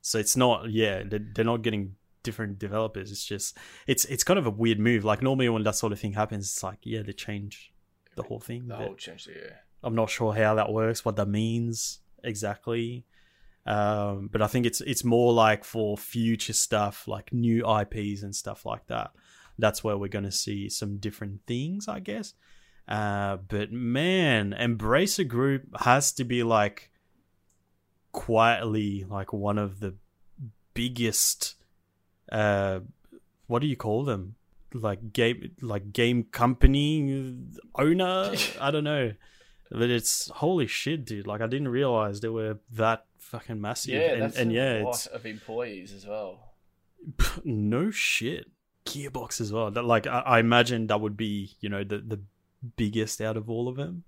[0.00, 3.10] so it's not yeah they're, they're not getting different developers.
[3.10, 3.56] It's just
[3.86, 5.04] it's it's kind of a weird move.
[5.04, 7.72] Like normally when that sort of thing happens, it's like yeah they change
[8.16, 8.68] the whole thing.
[8.68, 9.28] The whole change.
[9.28, 9.54] Yeah.
[9.82, 13.04] I'm not sure how that works, what that means exactly.
[13.64, 18.34] Um, but I think it's it's more like for future stuff, like new IPs and
[18.34, 19.12] stuff like that.
[19.58, 22.34] That's where we're going to see some different things, I guess.
[22.88, 26.90] Uh, but man, Embracer Group has to be like
[28.10, 29.94] quietly like one of the
[30.74, 31.54] biggest.
[32.32, 32.80] Uh,
[33.46, 34.34] what do you call them?
[34.72, 37.36] Like game, like game company
[37.76, 38.34] owner.
[38.60, 39.12] I don't know.
[39.70, 41.26] But it's holy shit, dude!
[41.26, 43.94] Like I didn't realize they were that fucking massive.
[43.94, 46.54] Yeah, and, that's and a yeah, lot it's of employees as well.
[47.44, 48.50] no shit.
[48.84, 49.70] Gearbox as well.
[49.70, 52.20] That like I, I imagine that would be you know the the
[52.76, 54.04] biggest out of all of them.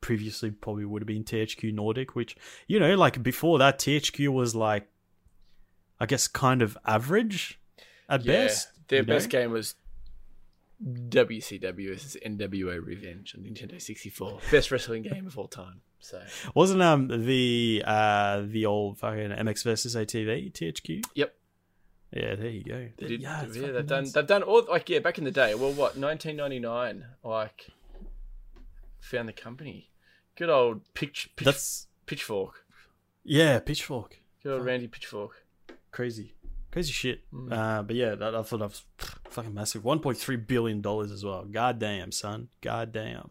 [0.00, 4.54] Previously, probably would have been THQ Nordic, which you know like before that THQ was
[4.54, 4.88] like,
[6.00, 7.60] I guess kind of average
[8.08, 8.68] at Yeah, best.
[8.88, 9.14] their you know?
[9.14, 9.74] best game was
[10.82, 14.40] WCW versus NWO Revenge on Nintendo 64.
[14.50, 15.80] Best wrestling game of all time.
[16.00, 16.20] So
[16.54, 21.04] Wasn't um the uh the old fucking MX versus ATV THQ?
[21.14, 21.34] Yep.
[22.12, 22.88] Yeah, there you go.
[22.98, 24.12] they did, yeah, yeah, they've done nuts.
[24.12, 25.54] they've done all like yeah back in the day.
[25.54, 27.68] Well, what 1999 like
[29.00, 29.90] found the company.
[30.36, 32.64] Good old pitch, pitch That's pitchfork.
[33.24, 34.18] yeah, Pitchfork.
[34.42, 34.66] Good old Fuck.
[34.66, 35.44] Randy Pitchfork.
[35.90, 36.34] Crazy,
[36.74, 37.20] crazy shit.
[37.32, 37.52] Mm.
[37.52, 38.82] Uh, but yeah, that, I thought that was
[39.30, 39.82] fucking massive.
[39.82, 41.44] 1.3 billion dollars as well.
[41.44, 42.48] God damn, son.
[42.60, 43.28] God damn.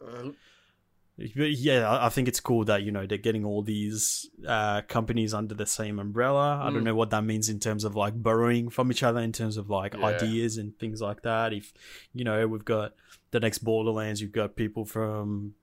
[1.15, 4.81] But yeah, I- I think it's cool that you know they're getting all these uh,
[4.87, 6.59] companies under the same umbrella.
[6.63, 6.85] I don't Mm.
[6.85, 9.69] know what that means in terms of like borrowing from each other, in terms of
[9.69, 10.05] like Yeah.
[10.05, 11.53] ideas and things like that.
[11.53, 11.71] If
[12.13, 12.93] you know, we've got
[13.29, 15.53] the next Borderlands, you've got people from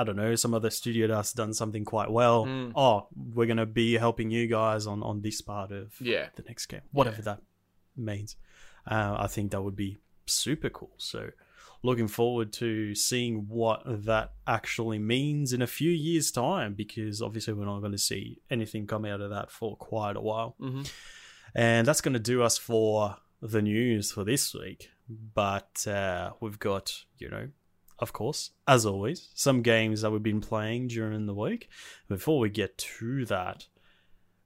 [0.00, 2.46] I don't know some other studio that's done something quite well.
[2.46, 2.72] Mm.
[2.74, 6.28] Oh, we're gonna be helping you guys on on this part of yeah.
[6.36, 7.42] the next game, whatever that
[7.96, 8.36] means.
[8.90, 10.92] Uh, I think that would be super cool.
[10.96, 11.30] So,
[11.82, 17.54] looking forward to seeing what that actually means in a few years' time, because obviously
[17.54, 20.56] we're not going to see anything come out of that for quite a while.
[20.58, 20.82] hmm
[21.54, 24.90] And that's going to do us for the news for this week.
[25.34, 27.48] But uh, we've got, you know,
[28.00, 31.68] of course, as always, some games that we've been playing during the week.
[32.08, 33.66] Before we get to that,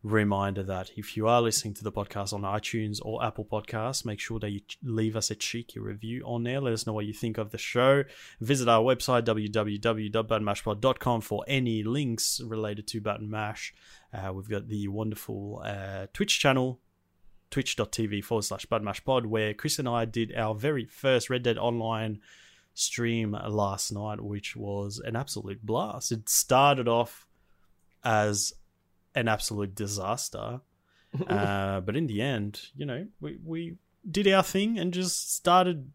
[0.04, 4.20] reminder that if you are listening to the podcast on iTunes or Apple Podcasts, make
[4.20, 6.60] sure that you leave us a cheeky review on there.
[6.60, 8.04] Let us know what you think of the show.
[8.40, 13.72] Visit our website, www.buttonmashpod.com, for any links related to Button Mash.
[14.12, 16.80] Uh, we've got the wonderful uh, Twitch channel,
[17.50, 18.66] twitch.tv forward slash
[19.04, 22.20] Pod, where Chris and I did our very first Red Dead Online
[22.74, 26.12] stream last night, which was an absolute blast.
[26.12, 27.26] It started off
[28.04, 28.52] as
[29.14, 30.60] an absolute disaster,
[31.28, 33.76] uh, but in the end, you know, we, we
[34.08, 35.90] did our thing and just started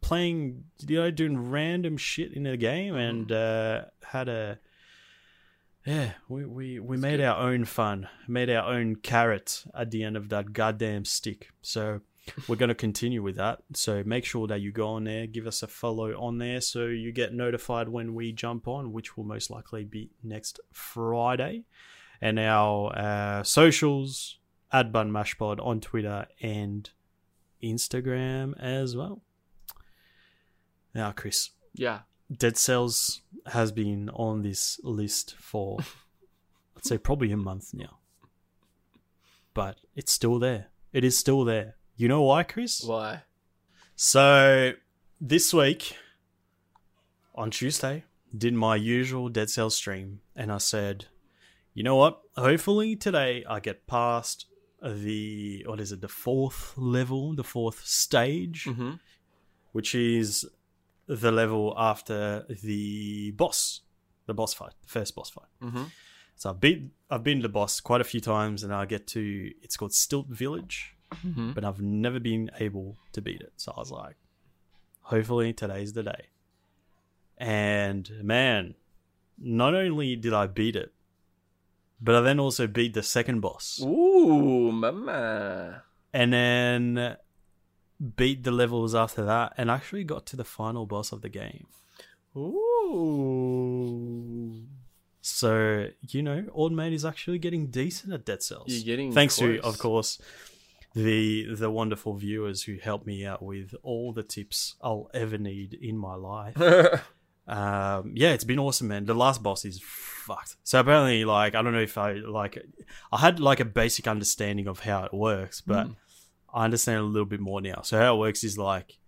[0.00, 4.58] playing, you know, doing random shit in the game and uh, had a.
[5.84, 7.26] Yeah, we, we, we That's made good.
[7.26, 11.48] our own fun, made our own carrot at the end of that goddamn stick.
[11.62, 12.02] So
[12.48, 13.60] we're going to continue with that.
[13.74, 16.86] So make sure that you go on there, give us a follow on there so
[16.86, 21.64] you get notified when we jump on, which will most likely be next Friday.
[22.20, 24.38] And our uh, socials
[24.72, 26.90] at Bun Mashpod on Twitter and
[27.62, 29.22] Instagram as well.
[30.94, 32.00] Now, Chris, Yeah.
[32.30, 35.78] Dead Cells has been on this list for,
[36.76, 37.98] I'd say, probably a month now.
[39.54, 40.66] But it's still there.
[40.92, 41.76] It is still there.
[41.98, 42.84] You know why, Chris?
[42.84, 43.22] Why?
[43.96, 44.74] So,
[45.20, 45.96] this week,
[47.34, 48.04] on Tuesday,
[48.36, 51.06] did my usual Dead Cell stream, and I said,
[51.74, 52.20] you know what?
[52.36, 54.46] Hopefully today I get past
[54.80, 58.92] the, what is it, the fourth level, the fourth stage hmm
[59.72, 60.46] which is
[61.06, 63.80] the level after the boss,
[64.26, 65.48] the boss fight, the first boss fight.
[65.60, 65.84] hmm
[66.36, 69.06] So I've beat, I've been to the boss quite a few times, and I get
[69.08, 73.52] to it's called Stilt Village, hmm but I've never been able to beat it.
[73.56, 74.16] So I was like,
[75.02, 76.26] hopefully today's the day.
[77.38, 78.74] And man,
[79.38, 80.92] not only did I beat it,
[82.00, 85.82] but I then also beat the second boss, Ooh, mama.
[86.12, 87.16] and then
[88.16, 91.66] beat the levels after that, and actually got to the final boss of the game.
[93.18, 94.62] Ooh.
[95.20, 98.64] So you know, Old Mate is actually getting decent at Dead Cells.
[98.68, 99.74] You're getting thanks to, close.
[99.74, 100.18] of course,
[101.04, 105.74] the the wonderful viewers who helped me out with all the tips I'll ever need
[105.74, 106.56] in my life.
[107.48, 109.04] um, yeah, it's been awesome, man.
[109.06, 110.56] The last boss is fucked.
[110.64, 112.58] So apparently, like, I don't know if I like,
[113.12, 115.96] I had like a basic understanding of how it works, but Mm.
[116.52, 117.82] I understand a little bit more now.
[117.82, 118.98] So how it works is like.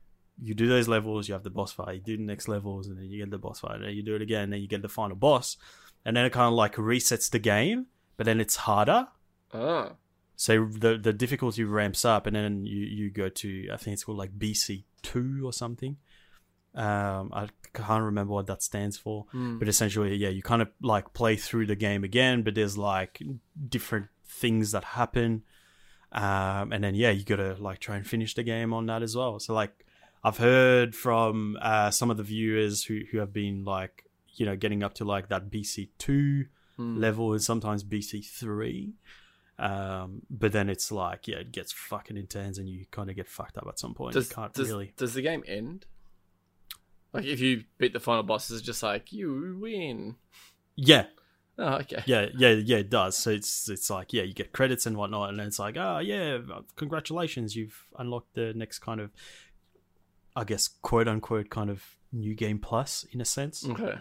[0.43, 1.97] You do those levels, you have the boss fight.
[1.97, 3.75] You do the next levels, and then you get the boss fight.
[3.75, 5.59] And then you do it again, and then you get the final boss,
[6.07, 7.85] and then it kind of like resets the game,
[8.17, 9.09] but then it's harder.
[9.53, 9.93] oh.
[10.47, 10.53] So
[10.85, 14.17] the the difficulty ramps up, and then you you go to I think it's called
[14.25, 15.99] like BC two or something.
[16.75, 19.59] Um, I can't remember what that stands for, Mm.
[19.59, 23.21] but essentially, yeah, you kind of like play through the game again, but there's like
[23.69, 25.43] different things that happen,
[26.13, 29.15] um, and then yeah, you gotta like try and finish the game on that as
[29.17, 29.39] well.
[29.41, 29.85] So like,
[30.25, 34.05] I've heard from uh, some of the viewers who who have been like
[34.37, 36.47] you know getting up to like that BC two
[36.79, 36.99] Mm.
[36.99, 38.95] level and sometimes BC three.
[39.61, 43.29] Um, but then it's like, yeah, it gets fucking intense and you kind of get
[43.29, 44.15] fucked up at some point.
[44.15, 44.93] Does, you can't does, really.
[44.97, 45.85] does the game end?
[47.13, 50.17] Like, if you beat the final boss, is it just like, you win?
[50.77, 51.07] Yeah,
[51.59, 52.03] Oh, okay.
[52.07, 53.19] yeah, yeah, yeah, it does.
[53.19, 55.99] So it's it's like, yeah, you get credits and whatnot, and then it's like, oh,
[55.99, 56.39] yeah,
[56.77, 59.11] congratulations, you've unlocked the next kind of,
[60.35, 63.67] I guess, quote unquote, kind of new game plus in a sense.
[63.69, 63.99] Okay.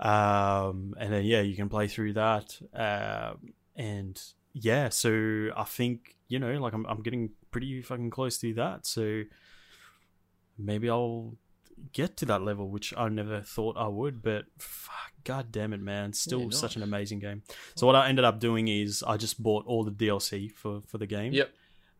[0.00, 4.20] um and then yeah you can play through that um and
[4.54, 8.86] yeah so i think you know like I'm, I'm getting pretty fucking close to that
[8.86, 9.22] so
[10.58, 11.34] maybe i'll
[11.92, 15.80] get to that level which i never thought i would but fuck, god damn it
[15.80, 17.42] man still Yeah, such an amazing game
[17.74, 20.98] so what i ended up doing is i just bought all the dlc for for
[20.98, 21.50] the game Yep.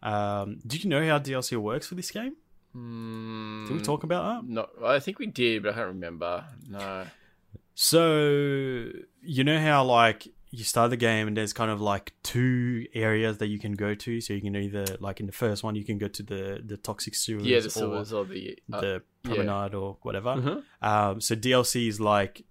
[0.02, 2.36] um did you know how dlc works for this game
[2.76, 4.50] Mm, Did we talk about that?
[4.50, 6.44] No, I think we did, but I can't remember.
[6.68, 7.06] No.
[7.76, 8.90] So
[9.22, 10.26] you know how like
[10.58, 13.94] you start the game and there's kind of like two areas that you can go
[14.04, 14.20] to.
[14.20, 16.76] So you can either like in the first one you can go to the the
[16.76, 18.58] toxic sewers, Yeah, the sewers or the.
[18.72, 19.34] Uh, the yeah.
[19.34, 20.32] promenade or whatever.
[20.36, 20.62] mhm.
[20.90, 22.44] Um, so DLC is like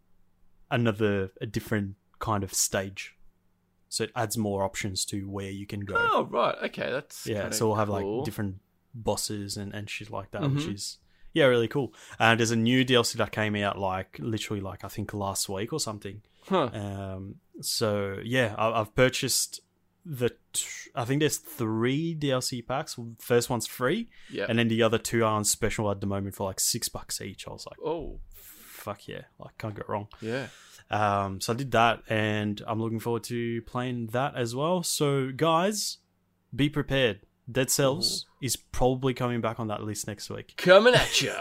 [0.72, 3.16] another a different kind of stage.
[3.90, 5.94] So it adds more options to where you can go.
[5.98, 8.18] Oh right, okay, that's yeah, so we'll have cool.
[8.18, 8.56] like different
[8.96, 10.74] bosses and, and shit like that, which Mhm.
[10.76, 10.98] is
[11.34, 11.94] yeah, really cool.
[12.20, 15.74] And there's a new DLC that came out like literally like I think last week
[15.74, 16.22] or something.
[16.48, 16.70] Huh.
[16.74, 19.62] Um, so yeah, I, I've purchased
[20.06, 20.30] the.
[20.54, 22.98] T- I think there's three DLC packs.
[23.20, 24.46] First one's free, Yeah.
[24.48, 27.20] and then the other two are on special at the moment for like six bucks
[27.22, 27.48] each.
[27.48, 30.08] I was like, oh, fuck yeah, like can't go wrong.
[30.22, 30.48] yeah.
[30.92, 34.84] Um, so I did that, and I'm looking forward to playing that as well.
[34.84, 35.98] So guys,
[36.56, 37.22] be prepared.
[37.52, 40.54] Dead Cells is probably coming back on that list next week.
[40.58, 41.36] Coming at ya.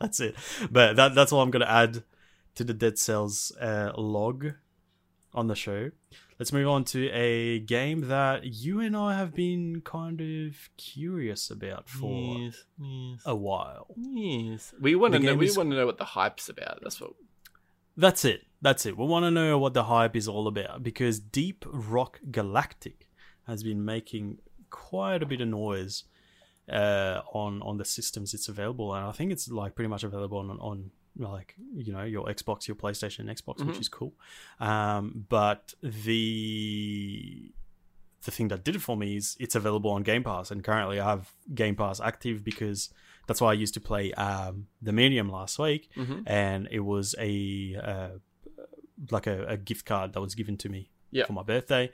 [0.00, 0.34] That's it.
[0.70, 2.02] But that that's all I'm gonna add
[2.56, 4.52] to the Dead Cells uh, log
[5.32, 5.90] on the show.
[6.38, 11.48] Let's move on to a game that you and I have been kind of curious
[11.48, 13.86] about for yes, yes, a while.
[13.96, 14.74] yes.
[14.80, 15.36] We want to know.
[15.36, 16.80] We is- want to know what the hype's about.
[16.82, 17.12] That's what.
[17.96, 18.42] That's it.
[18.60, 18.96] That's it.
[18.96, 23.06] We want to know what the hype is all about because Deep Rock Galactic
[23.46, 24.38] has been making
[24.90, 26.04] quite a bit of noise
[26.80, 30.38] uh, on on the systems it's available, and I think it's like pretty much available
[30.38, 30.90] on on
[31.32, 31.54] like
[31.84, 33.80] you know your Xbox, your PlayStation, Xbox, which Mhm.
[33.84, 34.12] is cool.
[34.60, 37.52] Um, but the
[38.24, 40.98] the thing that did it for me is it's available on Game Pass, and currently
[40.98, 42.90] I have Game Pass active because
[43.26, 46.20] that's why I used to play um, the Medium last week Mm-hmm.
[46.26, 48.10] and it was a uh,
[49.10, 51.26] like a, a gift card that was given to me Yeah.
[51.26, 51.90] for my birthday.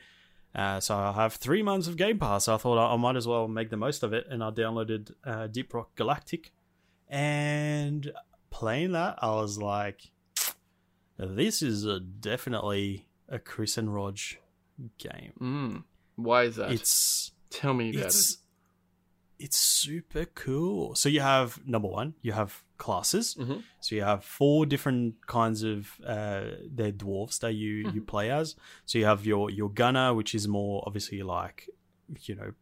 [0.54, 2.44] Uh, so I have three months of Game Pass.
[2.44, 4.50] So I thought I, I might as well make the most of it, and I
[4.50, 6.52] downloaded uh, Deep Rock Galactic.
[7.08, 8.12] And
[8.50, 10.10] playing that, I was like,
[11.16, 14.18] "This is a, definitely a Chris and Rog
[14.98, 15.32] game.
[15.40, 15.84] Mm.
[16.16, 16.72] Why is that?
[16.72, 18.38] It's Tell me about it's
[19.40, 20.94] it's super cool.
[20.94, 23.34] So you have number one, you have classes.
[23.40, 23.58] Mm-hmm.
[23.80, 26.42] So you have four different kinds of uh,
[26.76, 27.94] they're dwarves that you Mm-hmm.
[27.96, 28.56] you play as.
[28.86, 31.68] So you have your your gunner, which is more obviously like
[32.28, 32.52] you know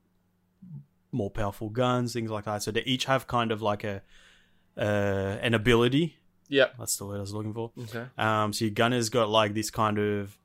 [1.12, 2.62] more powerful guns, things like that.
[2.62, 4.02] So they each have kind of like a
[4.76, 6.16] uh, an ability.
[6.50, 7.72] Yeah, That's the word I was looking for.
[7.84, 8.06] Okay.
[8.16, 10.38] Um, so your gunner's got like this kind of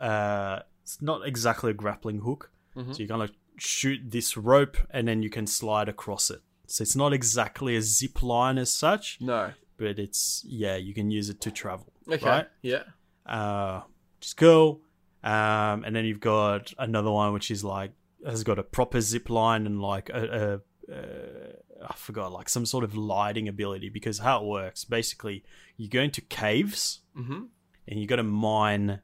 [0.00, 2.50] uh, it's not exactly a grappling hook.
[2.76, 2.94] Mhm.
[2.94, 6.40] So you kind of shoot this rope and then you can slide across it.
[6.66, 9.52] So it's not exactly a zip line as such, No.
[9.76, 11.92] but it's yeah, you can use it to travel.
[12.10, 12.26] Okay.
[12.26, 12.46] Right?
[12.62, 12.82] Yeah.
[13.24, 13.82] Uh,
[14.18, 14.80] which is cool.
[15.24, 17.92] Um, and then you've got another one which is like
[18.24, 22.66] has got a proper zip line and like a, a, uh, I forgot like some
[22.66, 25.44] sort of lighting ability because how it works basically
[25.76, 27.44] you go into caves Mm-hmm.
[27.88, 29.00] and you got to mine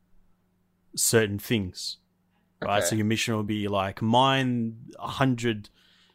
[0.94, 1.96] certain things,
[2.64, 2.78] right?
[2.78, 2.86] Okay.
[2.86, 5.68] So your mission will be like mine a hundred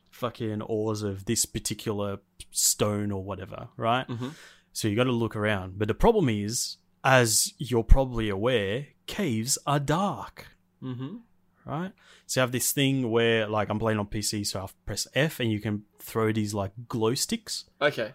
[0.09, 2.19] fucking ores of this particular
[2.51, 4.07] stone or whatever, right?
[4.07, 4.33] Mhm.
[4.73, 5.77] So you got to look around.
[5.79, 10.47] But the problem is, as you're probably aware, caves are dark,
[10.83, 11.17] Mm-hmm.
[11.65, 11.91] right?
[12.27, 15.39] So you have this thing where, like, I'm playing on PC, so I press F
[15.39, 17.65] and you can throw these like glow sticks.
[17.81, 18.13] Okay.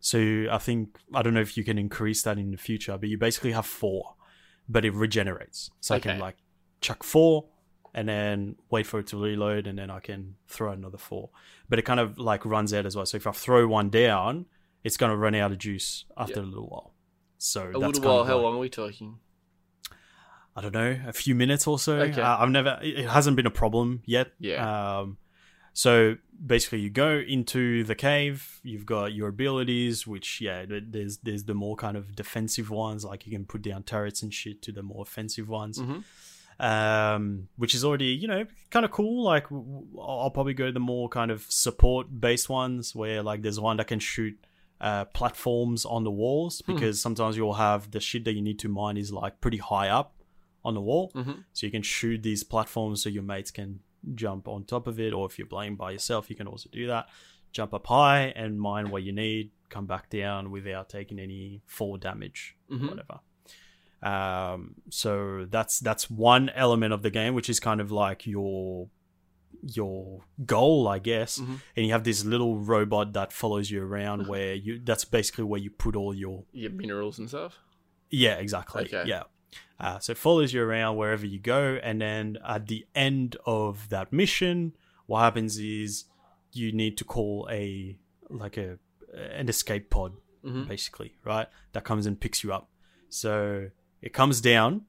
[0.00, 3.08] So I think I don't know if you can increase that in the future, but
[3.08, 4.14] you basically have four,
[4.68, 5.70] but it regenerates.
[5.80, 6.36] So I can like
[6.80, 7.44] chuck four
[7.94, 11.30] and then wait for it to reload, and then I can throw another four.
[11.68, 13.06] But it kind of like runs out as well.
[13.06, 14.46] So if I throw one down,
[14.84, 16.46] it's gonna run out of juice after Yeah.
[16.46, 16.94] a little while.
[17.38, 18.24] So A that's little while.
[18.24, 19.18] How like- long are we talking?
[20.54, 21.94] I don't know, a few minutes or so.
[22.00, 22.20] Okay.
[22.20, 24.32] Uh, I've never, it hasn't been a problem yet.
[24.38, 24.98] Yeah.
[25.00, 25.16] Um,
[25.72, 28.60] so basically, you go into the cave.
[28.62, 33.24] You've got your abilities, which yeah, there's there's the more kind of defensive ones, like
[33.26, 36.04] you can put down turrets and shit, to the more offensive ones, Mhm.
[36.62, 39.22] Um, which is already you know kind of cool.
[39.24, 39.46] Like
[40.00, 43.76] I'll probably go to the more kind of support based ones, where like there's one
[43.78, 44.36] that can shoot.
[44.80, 46.72] Uh, platforms on the walls Hmm.
[46.74, 49.88] because sometimes you'll have the shit that you need to mine is like pretty high
[49.88, 50.08] up
[50.64, 51.44] on the wall Mhm.
[51.52, 53.78] so you can shoot these platforms so your mates can
[54.16, 56.88] jump on top of it, or if you're playing by yourself, you can also do
[56.88, 57.08] that.
[57.52, 61.96] Jump up high and mine what you need, come back down without taking any fall
[61.96, 62.88] damage, Mhm.
[62.90, 63.20] whatever.
[64.02, 68.88] Um, so that's that's one element of the game, which is kind of like your
[69.62, 71.38] your goal, I guess.
[71.38, 71.60] Mhm.
[71.76, 75.60] And you have this little robot that follows you around, where you that's basically where
[75.60, 77.58] you put all your You get minerals and stuff.
[78.10, 78.84] yeah, exactly.
[78.84, 79.04] Okay.
[79.06, 79.24] Yeah.
[79.78, 83.88] Uh, so it follows you around wherever you go, and then at the end of
[83.90, 84.72] that mission,
[85.06, 86.04] what happens is
[86.52, 87.96] you need to call a
[88.30, 88.78] like a
[89.14, 90.66] an escape pod Mhm.
[90.66, 91.46] basically, right?
[91.72, 92.70] That comes and picks you up.
[93.10, 93.68] So
[94.02, 94.82] it comes down.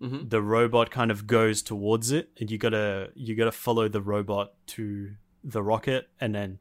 [0.00, 0.30] Mhm.
[0.30, 4.54] The robot kind of goes towards it, and you gotta you gotta follow the robot
[4.68, 5.14] to
[5.44, 6.58] the rocket, and then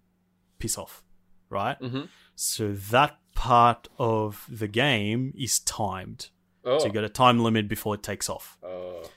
[0.60, 1.04] piss off,
[1.50, 1.80] right?
[1.82, 2.08] Mhm.
[2.36, 6.30] So that part of the game is timed.
[6.64, 6.78] Oh.
[6.80, 8.58] So you got a time limit before it takes off.
[8.64, 9.10] oh.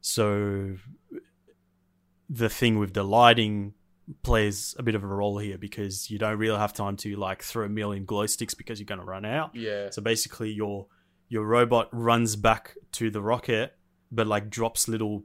[0.00, 0.76] So
[2.30, 3.74] the thing with the lighting
[4.22, 7.42] plays a bit of a role here because you don't really have time to like
[7.42, 9.54] throw a million glow sticks because you're going to run out.
[9.54, 9.90] Yeah.
[9.90, 10.86] So basically your
[11.28, 13.74] your robot runs back to the rocket
[14.12, 15.24] but like drops little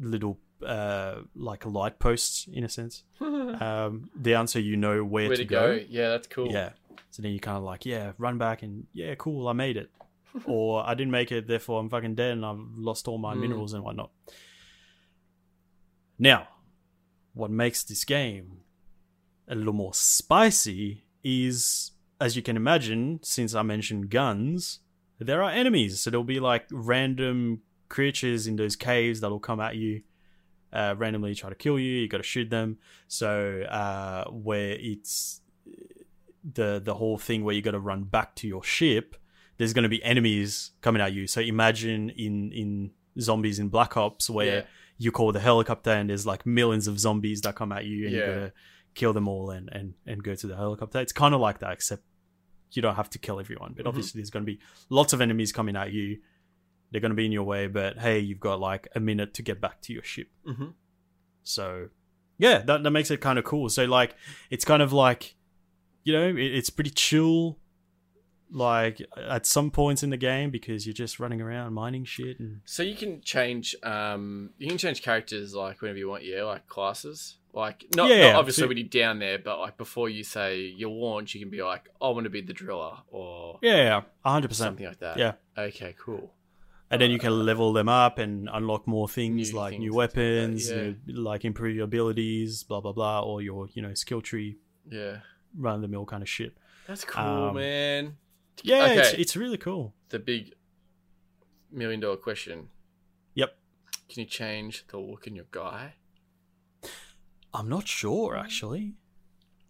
[0.00, 3.04] little uh like light posts in a sense.
[3.20, 5.78] Um down so you know where, Where to, to go?
[5.88, 6.50] Yeah, that's cool.
[6.50, 6.70] Yeah.
[7.10, 9.90] So then you kind of like, yeah, run back and yeah, cool, I made it.
[10.44, 13.40] or I didn't make it, therefore I'm fucking dead and I've lost all my Mm.
[13.40, 14.10] minerals and whatnot.
[16.18, 16.48] Now,
[17.34, 18.58] what makes this game
[19.48, 24.80] a little more spicy is, as you can imagine, since I mentioned guns,
[25.18, 26.00] there are enemies.
[26.00, 30.02] So there'll be like random creatures in those caves that'll come at you.
[30.72, 32.00] Uh, randomly try to kill you.
[32.00, 32.78] You got to shoot them.
[33.06, 35.40] So uh, where it's
[36.52, 39.16] the the whole thing where you got to run back to your ship,
[39.56, 41.26] there's going to be enemies coming at you.
[41.26, 42.90] So imagine in in
[43.20, 44.62] zombies in Black Ops where Yeah.
[44.98, 48.12] you call the helicopter and there's like millions of zombies that come at you and
[48.12, 48.26] you Yeah.
[48.26, 48.52] gotta
[48.94, 51.00] kill them all and and and go to the helicopter.
[51.00, 52.02] It's kind of like that, except
[52.76, 53.72] you don't have to kill everyone.
[53.76, 53.88] But Mhm.
[53.88, 54.58] obviously, there's going to be
[54.90, 56.20] lots of enemies coming at you.
[56.90, 59.42] They're going to be in your way, but hey, you've got like a minute to
[59.42, 60.28] get back to your ship.
[60.44, 60.66] hmm
[61.42, 61.88] So,
[62.38, 63.68] yeah, that, that makes it kind of cool.
[63.68, 64.14] So, like,
[64.50, 65.34] it's kind of like,
[66.04, 67.58] you know, it, it's pretty chill,
[68.50, 72.38] like, at some points in the game because you're just running around mining shit.
[72.38, 76.24] And So you can change, um, you can change characters like whenever you want.
[76.24, 77.36] Yeah, like classes.
[77.54, 80.60] Like not, Yeah, not obviously so- when you're down there, but like before you say
[80.60, 84.02] your launch, you can be like, I want to be the driller or yeah, yeah,
[84.26, 84.52] 100%.
[84.54, 85.16] something like that.
[85.18, 85.32] Yeah.
[85.56, 85.94] Okay.
[85.98, 86.32] Cool.
[86.90, 90.00] And then you can level them up and unlock more things New like things new
[90.00, 90.76] and stuff like that, weapons, yeah.
[91.06, 94.56] you know, like improve your abilities, blah, blah, blah, or your, you know, skill tree,
[94.90, 95.18] Yeah.
[95.56, 96.56] run the mill kind of shit.
[96.88, 98.16] That's cool, Um, man.
[98.62, 99.94] Yeah, it's, it's really cool.
[100.10, 100.54] The big
[101.70, 102.68] million dollar question.
[103.34, 103.56] Yep.
[104.08, 105.94] Can you change the look in your guy?
[107.54, 108.94] I'm not sure, actually.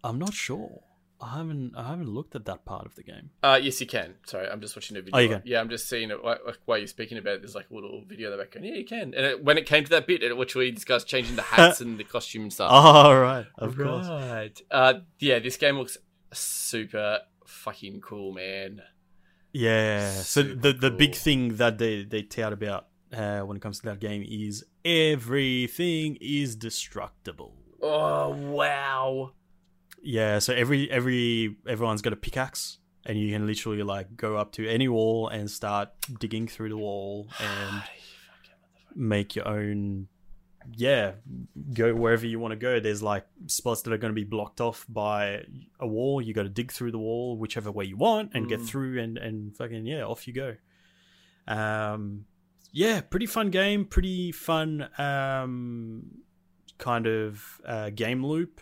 [0.03, 0.81] I'm not sure.
[1.21, 3.29] I haven't I haven't looked at that part of the game.
[3.41, 4.15] Uh, yes, you can.
[4.25, 5.17] Sorry, I'm just watching a video.
[5.17, 5.41] Oh, you can?
[5.45, 6.23] Yeah, I'm just seeing it.
[6.23, 8.67] Like, like while you're speaking about it, there's like a little video in the background.
[8.67, 9.13] Yeah, you can.
[9.13, 11.79] And it, when it came to that bit, it literally this guy's changing the hats
[11.85, 12.69] and the costume and stuff.
[12.73, 13.45] Oh, right.
[13.57, 14.07] Of course.
[14.07, 14.61] Right.
[14.69, 15.97] Uh, yeah, this game looks
[16.33, 18.81] super fucking cool, man.
[19.53, 20.11] Yeah.
[20.11, 23.79] So Super the the big thing that they they tout about uh, when it comes
[23.79, 27.55] to that game is everything is destructible.
[27.87, 29.31] Oh wow!
[30.01, 30.39] Yeah.
[30.39, 34.67] So every every everyone's got a pickaxe, and you can literally like go up to
[34.67, 37.83] any wall and start digging through the wall and
[38.95, 40.07] make your own
[40.75, 41.11] yeah
[41.75, 44.59] go wherever you want to go there's like spots that are going to be blocked
[44.59, 45.43] off by
[45.79, 48.59] a wall you got to dig through the wall whichever way you want and get
[48.61, 48.67] Mm.
[48.67, 50.55] through and and fucking yeah off you go
[51.47, 52.25] um
[52.71, 56.05] yeah pretty fun game pretty fun um
[56.77, 58.61] kind of uh game loop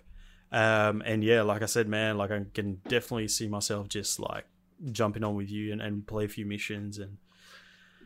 [0.52, 4.46] um and yeah like i said man like i can definitely see myself just like
[4.92, 7.18] jumping on with you and, and play a few missions and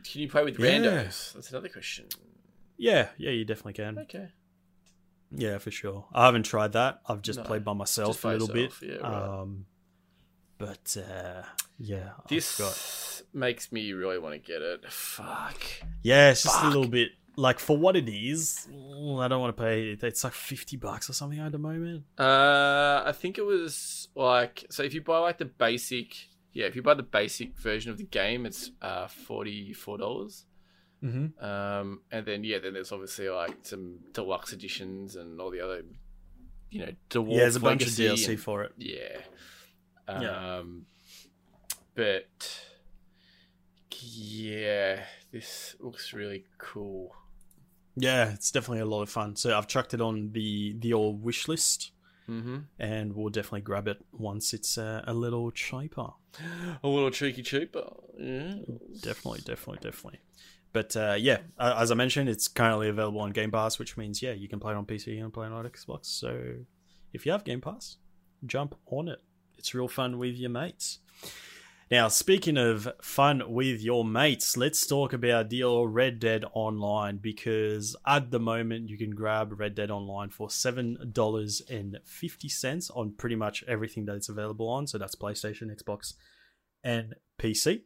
[0.04, 0.78] Can you play with Yeah.
[0.78, 1.32] randos?
[1.34, 2.06] That's another question.
[2.76, 4.28] yeah yeah you definitely can Okay.
[5.30, 6.06] Yeah, for sure.
[6.14, 7.02] I haven't tried that.
[7.06, 8.88] I've just No, played by myself by a little yourself, bit.
[8.88, 9.40] yeah, right.
[9.40, 9.66] Um,
[10.56, 11.42] but uh,
[11.78, 14.90] yeah, This got- makes me really want to get it.
[14.90, 15.60] Fuck.
[16.02, 18.66] yeah, it's just a little bit like for what it is.
[18.68, 19.96] mm, I don't want to pay.
[20.02, 22.02] It's like fifty bucks or something at the moment.
[22.18, 24.82] Uh, I think it was like so.
[24.82, 26.16] If you buy like the basic,
[26.52, 30.46] yeah, if you buy the basic version of the game, it's uh forty four dollars.
[31.02, 31.44] Mm-hmm.
[31.44, 35.82] Um, and then yeah, then there's obviously like some deluxe editions and all the other,
[36.70, 38.72] you know, Dwarf Yeah, there's a bunch of DLC and- for it.
[38.78, 39.18] Yeah.
[40.08, 40.56] Yeah.
[40.58, 40.86] Um,
[41.94, 42.26] but
[44.00, 47.14] yeah, this looks really cool.
[47.98, 49.36] Yeah, it's definitely a lot of fun.
[49.36, 51.92] So I've chucked it on the the old wish list,
[52.28, 52.58] Mm-hmm.
[52.78, 56.08] and we'll definitely grab it once it's uh, a little cheaper.
[56.82, 57.84] A little cheeky cheaper.
[58.18, 58.56] Yeah.
[59.00, 60.20] Definitely, definitely, definitely.
[60.74, 64.32] But uh, yeah, as I mentioned, it's currently available on Game Pass, which means yeah,
[64.32, 66.04] you can play it on PC and play it on Xbox.
[66.06, 66.56] So
[67.14, 67.96] if you have Game Pass,
[68.44, 69.20] jump on it.
[69.56, 70.98] It's real fun with your mates.
[71.90, 77.16] Now, speaking of fun with your mates, let's talk about the old Red Dead Online
[77.16, 83.64] because at the moment you can grab Red Dead Online for $7.50 on pretty much
[83.66, 84.86] everything that it's available on.
[84.86, 86.12] So that's PlayStation, Xbox,
[86.84, 87.84] and PC.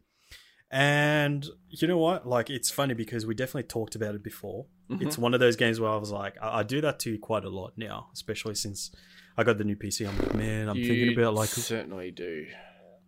[0.69, 2.27] And you know what?
[2.27, 4.65] Like, it's funny because we definitely talked about it before.
[4.89, 5.07] Mm-hmm.
[5.07, 7.19] It's one of those games where I was like, I, I do that to you
[7.19, 8.91] quite a lot now, especially since
[9.37, 10.09] I got the new PC.
[10.09, 12.47] I'm like, man, I'm you thinking about like certainly do.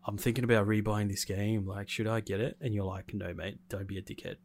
[0.06, 1.66] I'm thinking about rebuying this game.
[1.66, 2.58] Like, should I get it?
[2.62, 4.36] And you're like, no, mate, don't be a dickhead.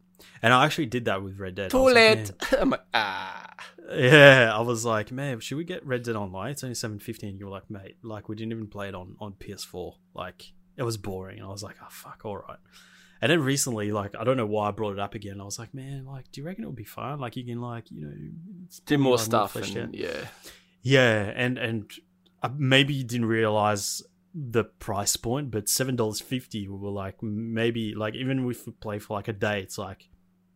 [0.41, 1.73] And I actually did that with Red Dead.
[1.73, 2.53] Was like.
[2.61, 3.53] I'm like, ah.
[3.91, 6.51] Yeah, I was like, man, should we get Red Dead Online?
[6.51, 8.95] It's only seven fifty, and you were like, mate, like we didn't even play it
[8.95, 9.95] on on PS4.
[10.13, 11.39] Like, it was boring.
[11.39, 12.59] And I was like, oh fuck, all right.
[13.21, 15.39] And then recently, like, I don't know why I brought it up again.
[15.39, 17.19] I was like, man, like, do you reckon it would be fun?
[17.19, 18.13] Like, you can like, you know,
[18.87, 19.55] Do more like, stuff.
[19.55, 20.25] And, yeah.
[20.81, 21.91] Yeah, and and
[22.41, 24.01] uh, maybe you didn't realize
[24.33, 26.67] the price point, but seven dollars fifty.
[26.67, 30.09] We were like, maybe like even if we play for like a day, it's like,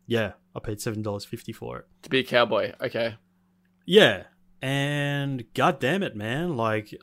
[0.07, 1.85] yeah, I paid seven dollars fifty for it.
[2.03, 2.73] To be a cowboy.
[2.81, 3.15] Okay.
[3.85, 4.23] Yeah,
[4.61, 6.57] and god damn it, man!
[6.57, 6.93] Like,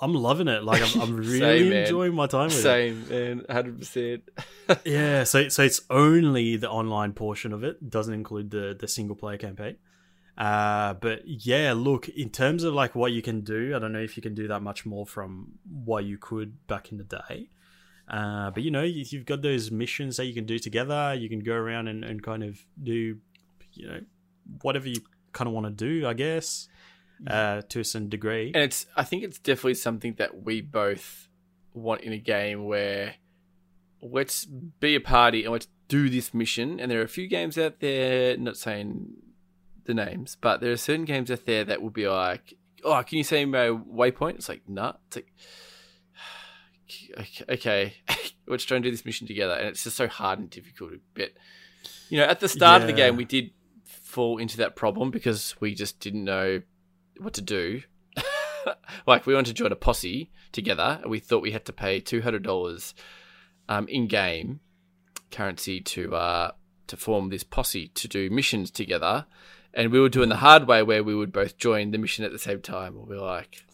[0.00, 0.64] I'm loving it.
[0.64, 2.62] Like, I'm, I'm really Same, enjoying my time with it.
[2.62, 3.42] Same, man.
[3.48, 4.22] 100%.
[4.84, 7.90] Yeah, so so it's only the online portion of it.
[7.90, 9.76] Doesn't include the the single player campaign.
[10.38, 14.00] Uh, but yeah, look, in terms of like what you can do, I don't know
[14.00, 15.52] if you can do that much more from
[15.84, 17.48] what you could back in the day.
[18.08, 21.14] Uh, but you know, you- you've got those missions that you can do together.
[21.14, 23.18] You can go around and, and kind of do,
[23.74, 24.00] you know,
[24.62, 25.00] whatever you
[25.32, 26.68] kind of want to do, I guess,
[27.26, 28.52] uh, to a certain degree.
[28.54, 31.28] And it's I think it's definitely something that we both
[31.74, 33.14] want in a game where
[34.02, 36.80] let's be a party and let's do this mission.
[36.80, 39.12] And there are a few games out there, not saying
[39.84, 42.54] the names, but there are certain games out there that will be like,
[42.84, 44.36] oh, can you say my waypoint?
[44.36, 44.94] It's like, nah.
[45.06, 45.32] It's like,
[47.18, 47.94] okay, okay,
[48.46, 49.54] let's try and do this mission together.
[49.54, 50.92] And it's just so hard and difficult.
[51.14, 51.30] But,
[52.08, 53.50] you know, at the start of the game, we did
[53.84, 56.62] fall into that problem because we just didn't know
[57.18, 57.82] what to do.
[59.06, 61.98] like we wanted to join a posse together, and we thought we had to pay
[61.98, 62.94] two hundred dollars
[63.68, 64.60] um, in game
[65.30, 66.50] currency to uh,
[66.86, 69.26] to form this posse to do missions together.
[69.74, 72.32] And we were doing the hard way where we would both join the mission at
[72.32, 72.94] the same time.
[73.06, 73.64] We were like,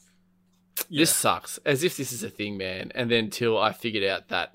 [0.89, 1.01] Yeah.
[1.03, 1.59] this sucks.
[1.67, 2.93] As if this is a thing, man.
[2.95, 4.55] And then till I figured out that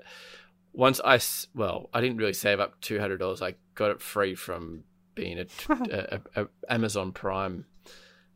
[0.72, 1.20] once I,
[1.54, 3.42] well, I didn't really save up two hundred dollars.
[3.42, 4.84] I got it free from
[5.16, 7.66] being a, a, a, a Amazon Prime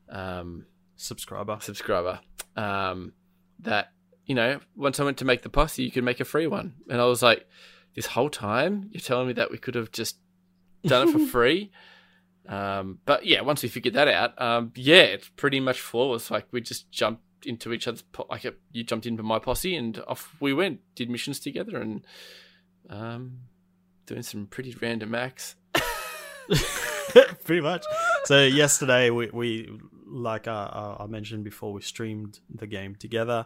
[0.09, 0.65] um,
[0.95, 1.57] Subscriber.
[1.61, 2.19] subscriber.
[2.55, 3.13] Um,
[3.59, 3.91] that
[4.25, 6.73] you know, once I went to make the posse, you could make a free one,
[6.89, 7.47] and I was like,
[7.95, 10.17] this whole time you're telling me that we could have just
[10.85, 11.71] done it for free.
[12.47, 16.31] Um, but yeah, once we figured that out, um, yeah, it's pretty much flawless.
[16.31, 20.01] Like we just jumped into each other's po- like you jumped into my posse and
[20.07, 22.05] off we went, did missions together, and
[22.89, 23.39] um,
[24.05, 25.55] doing some pretty random acts.
[27.43, 27.85] pretty much.
[28.25, 29.69] So yesterday we, we
[30.05, 33.45] like uh, uh, I mentioned before, we streamed the game together,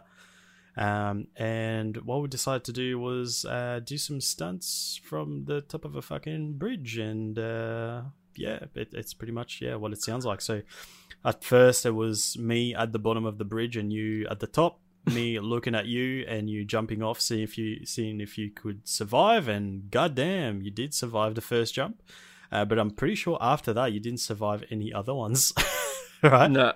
[0.76, 5.84] um, and what we decided to do was uh, do some stunts from the top
[5.84, 8.02] of a fucking bridge, and uh,
[8.36, 10.40] yeah, it, it's pretty much yeah what it sounds like.
[10.40, 10.62] So
[11.24, 14.46] at first it was me at the bottom of the bridge and you at the
[14.46, 14.80] top.
[15.06, 18.86] Me looking at you and you jumping off, seeing if you seeing if you could
[18.86, 22.00] survive, and goddamn, you did survive the first jump.
[22.52, 25.52] Uh, but I'm pretty sure after that you didn't survive any other ones,
[26.22, 26.50] right?
[26.50, 26.74] No,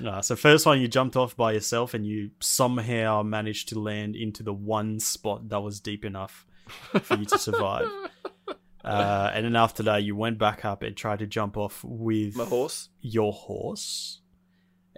[0.00, 0.20] No.
[0.20, 4.42] So first one you jumped off by yourself and you somehow managed to land into
[4.42, 6.46] the one spot that was deep enough
[7.02, 7.88] for you to survive.
[8.84, 12.36] Uh, and then after that you went back up and tried to jump off with
[12.36, 12.88] my horse.
[13.00, 14.20] your horse.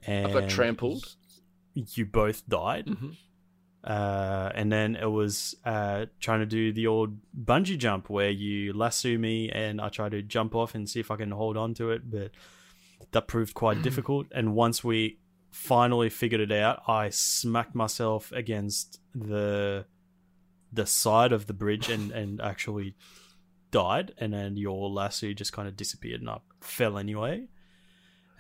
[0.06, 1.14] And I got trampled.
[1.74, 2.88] You both died.
[2.88, 3.10] hmm
[3.84, 8.72] Uh, and then it was uh, trying to do the old bungee jump where you
[8.72, 11.72] lasso me and I try to jump off and see if I can hold on
[11.74, 12.32] to it, but
[13.12, 14.26] that proved quite difficult.
[14.32, 15.18] And once we
[15.52, 19.84] finally figured it out, I smacked myself against the
[20.72, 22.96] the side of the bridge and, and actually
[23.70, 24.12] died.
[24.18, 27.46] And then your lasso just kind of disappeared and I fell anyway.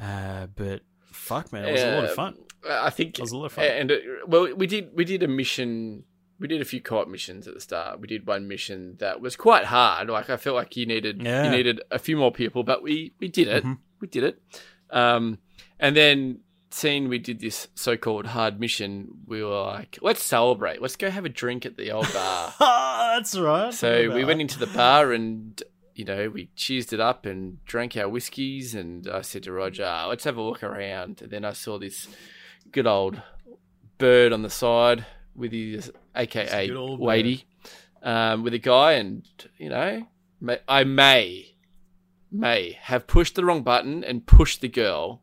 [0.00, 0.82] Uh, but
[1.12, 2.36] fuck, man, it was a lot of fun.
[2.68, 3.64] I think It was a lot of fun.
[3.64, 3.96] And uh,
[4.26, 6.04] well, we did we did a mission.
[6.38, 7.98] We did a few co-op missions at the start.
[8.00, 10.08] We did one mission that was quite hard.
[10.10, 11.44] Like I felt like you needed Yeah.
[11.44, 13.64] you needed a few more people, but we we did it.
[13.64, 13.78] Mhm.
[14.00, 14.42] We did it.
[14.90, 15.38] Um,
[15.80, 16.40] and then
[16.76, 20.82] seeing we did this so-called hard mission, we were like, let's celebrate.
[20.82, 22.52] Let's go have a drink at the old bar.
[22.60, 23.72] That's right.
[23.72, 25.60] So we went into the bar and
[25.94, 29.86] you know we cheersed it up and drank our whiskies and I said to Roger,
[29.86, 32.08] "Ah, "Let's have a look around." And then I saw this
[32.70, 33.22] good old
[33.96, 37.44] bird on the side with his AKA Wadey,
[38.02, 39.26] um, with a guy, and
[39.56, 40.06] you know,
[40.68, 41.54] I may,
[42.30, 45.22] may have pushed the wrong button and pushed the girl.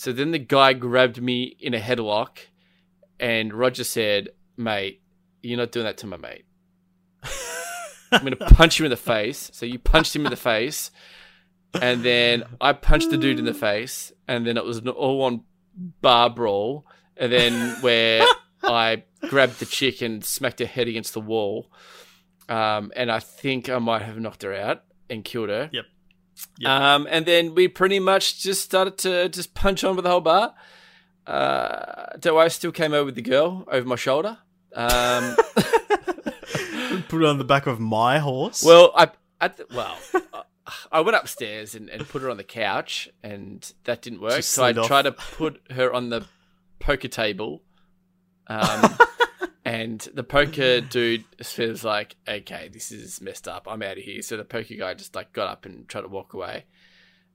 [0.00, 2.38] So then the guy grabbed me in a headlock,
[3.18, 5.02] and Roger said, "Mate,
[5.42, 6.46] you're not doing that to my mate.
[8.10, 10.90] I'm gonna punch you in the face." So you punched him in the face,
[11.82, 15.42] and then I punched the dude in the face, and then it was an all-on
[16.00, 16.86] bar brawl,
[17.18, 17.52] and then
[17.82, 18.24] where
[18.62, 21.70] I grabbed the chick and smacked her head against the wall,
[22.48, 25.68] um, and I think I might have knocked her out and killed her.
[25.70, 25.84] Yep.
[26.58, 26.70] Yep.
[26.70, 30.20] Um, and then we pretty much just started to just punch on with the whole
[30.20, 30.54] bar.
[31.26, 32.06] Uh,
[32.38, 34.38] I still came over with the girl over my shoulder.
[34.74, 35.36] Um,
[37.08, 38.62] Put it on the back of my horse.
[38.64, 39.10] well, I
[39.48, 39.96] the, well,
[40.92, 44.36] I went upstairs and, and put her on the couch, and that didn't work.
[44.36, 44.86] She So I off.
[44.86, 46.26] tried to put her on the
[46.78, 47.62] poker table.
[48.50, 48.98] Um,
[49.64, 51.24] and the poker dude
[51.58, 53.66] was like, "Okay, this is messed up.
[53.68, 56.08] I'm out of here." So the poker guy just like got up and tried to
[56.08, 56.64] walk away.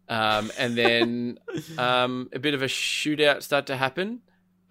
[0.07, 1.39] Um, and then
[1.77, 4.21] um, a bit of a shootout started to happen.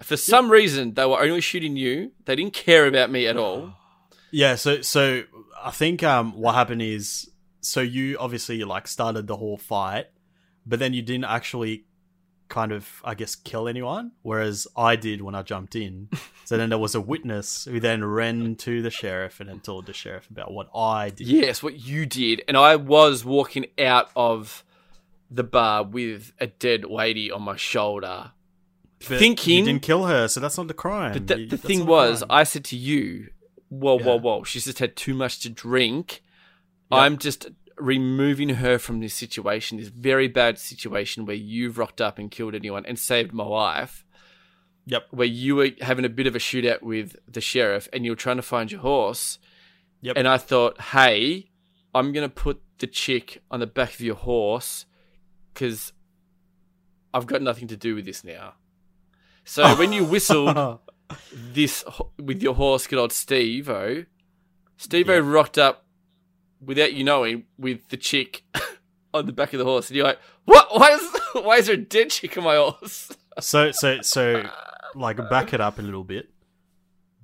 [0.02, 2.12] For some reason, they were only shooting you.
[2.24, 3.74] They didn't care about me at all.
[4.30, 5.22] Yeah, so so
[5.62, 10.06] I think um what happened is so you obviously like started the whole fight,
[10.66, 11.84] but then you didn't actually
[12.48, 16.08] kind of I guess kill anyone, whereas I did when I jumped in.
[16.44, 19.86] so then there was a witness who then ran to the sheriff and then told
[19.86, 21.26] the sheriff about what I did.
[21.26, 22.42] Yes, what you did.
[22.46, 24.64] And I was walking out of
[25.30, 28.32] the bar with a dead lady on my shoulder.
[29.08, 31.12] But thinking- you didn't kill her, so that's not the crime.
[31.14, 32.30] But the, You- the that's thing was, crime.
[32.30, 33.28] I said to you,
[33.68, 36.22] whoa, whoa, whoa, she's just had too much to drink.
[36.92, 37.00] Yep.
[37.00, 37.46] I'm just
[37.76, 42.54] removing her from this situation, this very bad situation where you've rocked up and killed
[42.54, 44.04] anyone and saved my life.
[44.86, 45.06] Yep.
[45.10, 48.16] Where you were having a bit of a shootout with the sheriff and you were
[48.16, 49.38] trying to find your horse.
[50.02, 50.16] Yep.
[50.18, 51.50] And I thought, hey,
[51.94, 54.84] I'm going to put the chick on the back of your horse
[55.52, 55.92] because
[57.14, 58.54] I've got nothing to do with this now.
[59.44, 60.80] So when you whistled
[61.32, 61.82] this
[62.18, 64.04] with your horse, good old Steve O,
[64.76, 65.20] Steve O Yeah.
[65.24, 65.83] rocked up
[66.64, 68.44] without you knowing with the chick
[69.14, 69.88] on the back of the horse.
[69.88, 70.68] And you're like, what?
[70.72, 73.10] Why is, why is there a dead chick on my horse?
[73.40, 74.48] so so so
[74.94, 76.30] like back it up a little bit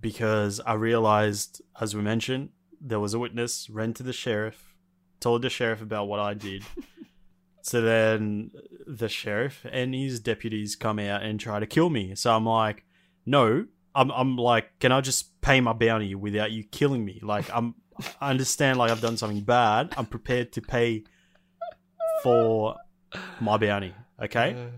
[0.00, 2.50] because I realized, as we mentioned,
[2.80, 4.74] there was a witness, ran to the sheriff,
[5.20, 6.64] told the sheriff about what I did.
[7.62, 8.50] so then
[8.86, 12.14] the sheriff and his deputies come out and try to kill me.
[12.14, 12.84] So I'm like,
[13.26, 17.20] no, I'm I'm like, can I just pay my bounty without you killing me?
[17.22, 17.74] Like I'm
[18.20, 19.94] I understand like I've done something bad.
[19.96, 21.04] I'm prepared to pay
[22.22, 22.76] for
[23.40, 23.94] my bounty.
[24.22, 24.68] Okay.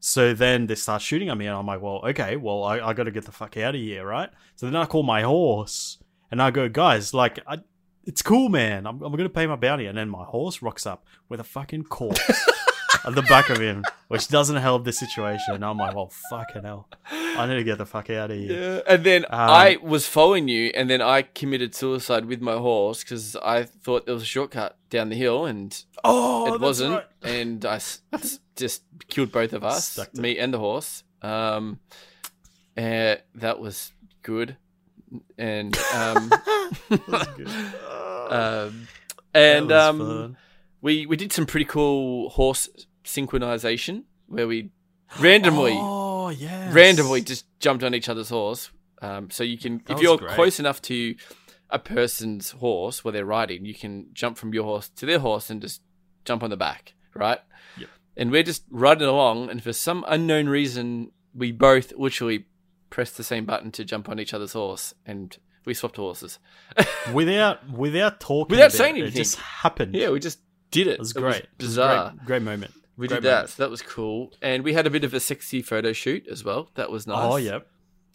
[0.00, 2.92] So then they start shooting at me, and I'm like, well, okay, well, I, I
[2.94, 4.30] got to get the fuck out of here, right?
[4.56, 5.98] So then I call my horse,
[6.30, 7.58] and I go, guys, like, I,
[8.04, 8.86] it's cool, man.
[8.86, 9.86] I'm, I'm going to pay my bounty.
[9.86, 12.18] And then my horse rocks up with a fucking corpse
[13.04, 15.54] at the back of him, which doesn't help the situation.
[15.54, 16.88] And I'm like, well, fucking hell.
[17.10, 18.52] I need to get the fuck out of here.
[18.86, 18.94] Yeah.
[18.94, 23.02] And then Um, I was following you, and then I committed suicide with my horse
[23.02, 26.94] because I thought there was a shortcut down the hill, and Oh, it wasn't.
[26.94, 27.06] right.
[27.22, 27.80] And I
[28.56, 31.02] just killed both of us, me and the horse.
[31.22, 31.80] Um,
[32.76, 34.56] uh, that was good.
[35.36, 36.30] And um,
[36.88, 37.48] good.
[38.30, 38.88] um,
[39.34, 40.36] and um, fun.
[40.80, 42.68] we we did some pretty cool horse
[43.04, 44.70] synchronization where we
[45.18, 46.70] randomly oh, yeah.
[46.72, 48.70] randomly just jumped on each other's horse.
[49.02, 50.32] Um, so you can, That if you're great.
[50.32, 51.14] close enough to
[51.70, 55.50] a person's horse where they're riding, you can jump from your horse to their horse
[55.50, 55.80] and just
[56.24, 57.38] jump on the back, right?
[57.78, 57.88] Yep.
[58.16, 62.44] And we're just riding along, and for some unknown reason, we both literally
[62.90, 66.38] pressed the same button to jump on each other's horse, and we swapped horses.
[67.14, 69.20] without without talking, Without about saying it, anything.
[69.20, 69.94] it just happened.
[69.94, 70.40] Yeah, we just
[70.70, 70.94] did it.
[70.94, 71.36] it was It great.
[71.36, 72.10] It was bizarre.
[72.10, 72.72] great, great moment.
[73.00, 73.34] We Great did that.
[73.34, 73.48] moment.
[73.50, 76.44] So that was cool, and we had a bit of a sexy photo shoot as
[76.44, 76.70] well.
[76.74, 77.32] That was nice.
[77.32, 77.66] Oh, yep.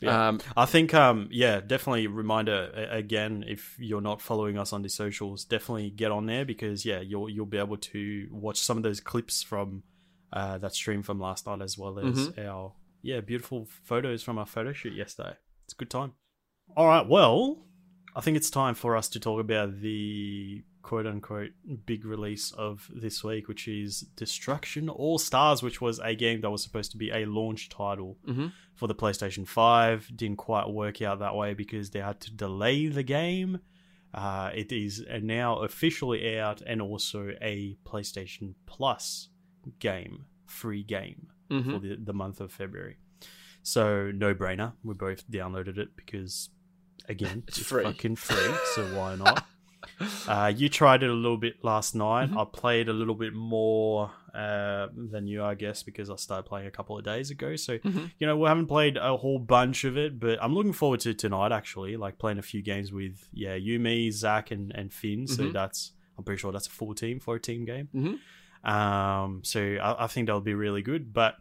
[0.02, 0.28] Yeah.
[0.28, 4.90] Um, I think, um, yeah, definitely reminder again if you're not following us on the
[4.90, 8.84] socials, definitely get on there because yeah, you'll you'll be able to watch some of
[8.84, 9.84] those clips from
[10.34, 12.48] uh, that stream from last night as well as Mm-hmm.
[12.48, 15.36] our yeah beautiful photos from our photo shoot yesterday.
[15.64, 16.14] It's a good time.
[16.76, 17.64] All right, well,
[18.16, 21.49] I think it's time for us to talk about the quote unquote
[21.88, 26.52] big release of this week, which is Destruction All Stars, which was a game that
[26.52, 28.52] was supposed to be a launch title mhm.
[28.76, 30.12] for the PlayStation 5.
[30.16, 33.62] Didn't quite work out that way because they had to delay the game.
[34.14, 39.30] Uh, it is now officially out and also a PlayStation Plus
[39.80, 41.72] game, free game Mhm.
[41.74, 42.98] for the, the month of February.
[43.64, 44.74] So no brainer.
[44.84, 46.49] We both downloaded it because
[47.10, 47.84] again, It's it's, free.
[47.86, 48.53] fucking free.
[48.76, 49.48] So why not?
[50.28, 52.30] Uh, you tried it a little bit last night.
[52.32, 52.42] Mhm.
[52.42, 56.68] I played a little bit more uh, than you, I guess, because I started playing
[56.68, 57.56] a couple of days ago.
[57.56, 58.12] So Mhm.
[58.20, 61.14] you know, we haven't played a whole bunch of it, but I'm looking forward to
[61.14, 61.54] tonight.
[61.54, 65.26] Actually, like playing a few games with yeah, you, me, Zach, and and Finn.
[65.28, 65.54] So Mhm.
[65.54, 67.88] that's I'm pretty sure that's a full team for a team game.
[67.96, 68.70] Mhm.
[68.70, 71.14] Um, so I, I think that'll be really good.
[71.14, 71.36] But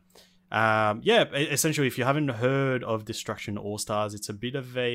[0.54, 4.78] um, yeah, essentially, if you haven't heard of Destruction All Stars, it's a bit of
[4.78, 4.94] a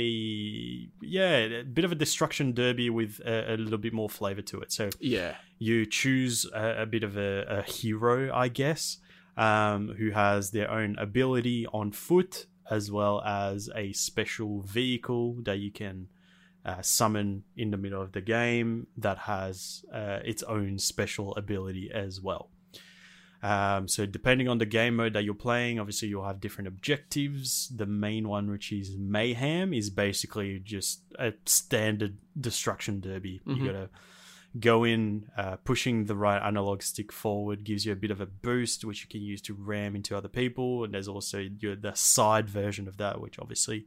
[1.01, 4.61] yeah, a bit of a destruction derby with a, a little bit more flavor to
[4.61, 4.71] it.
[4.71, 5.35] So Yeah.
[5.57, 8.99] you choose a, a bit of a, a hero, I guess,
[9.35, 15.57] um, who has their own ability on foot as well as a special vehicle that
[15.57, 16.07] you can
[16.65, 21.89] uh, summon in the middle of the game that has uh, its own special ability
[21.93, 22.49] as well.
[23.41, 27.71] Um, so depending on the game mode that you're playing, obviously you'll have different objectives.
[27.73, 33.41] The main one, which is mayhem, is basically just a standard destruction derby.
[33.45, 33.57] Mhm.
[33.57, 33.89] You gotta
[34.59, 38.25] go in, uh, pushing the right analog stick forward gives you a bit of a
[38.25, 40.83] boost, which you can use to ram into other people.
[40.83, 43.85] And there's also your, the side version of that, which obviously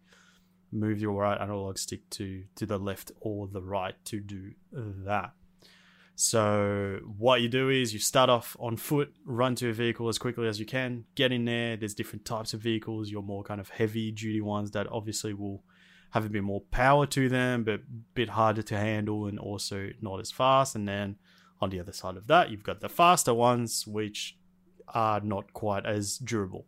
[0.71, 5.33] move your right analog stick to to the left or the right to do that.
[6.25, 10.19] So what you do is you start off on foot, run to a vehicle as
[10.19, 11.77] quickly as you can, get in there.
[11.77, 13.11] There's different types of vehicles.
[13.11, 15.65] Your more kind of heavy duty ones that obviously will
[16.11, 17.83] have a bit more power to them, but a
[18.15, 20.77] bit harder to handle and also not as fast.
[20.77, 21.17] And then
[21.61, 24.39] on the other side of that, you've got the faster ones, which
[24.95, 26.67] are not quite as durable.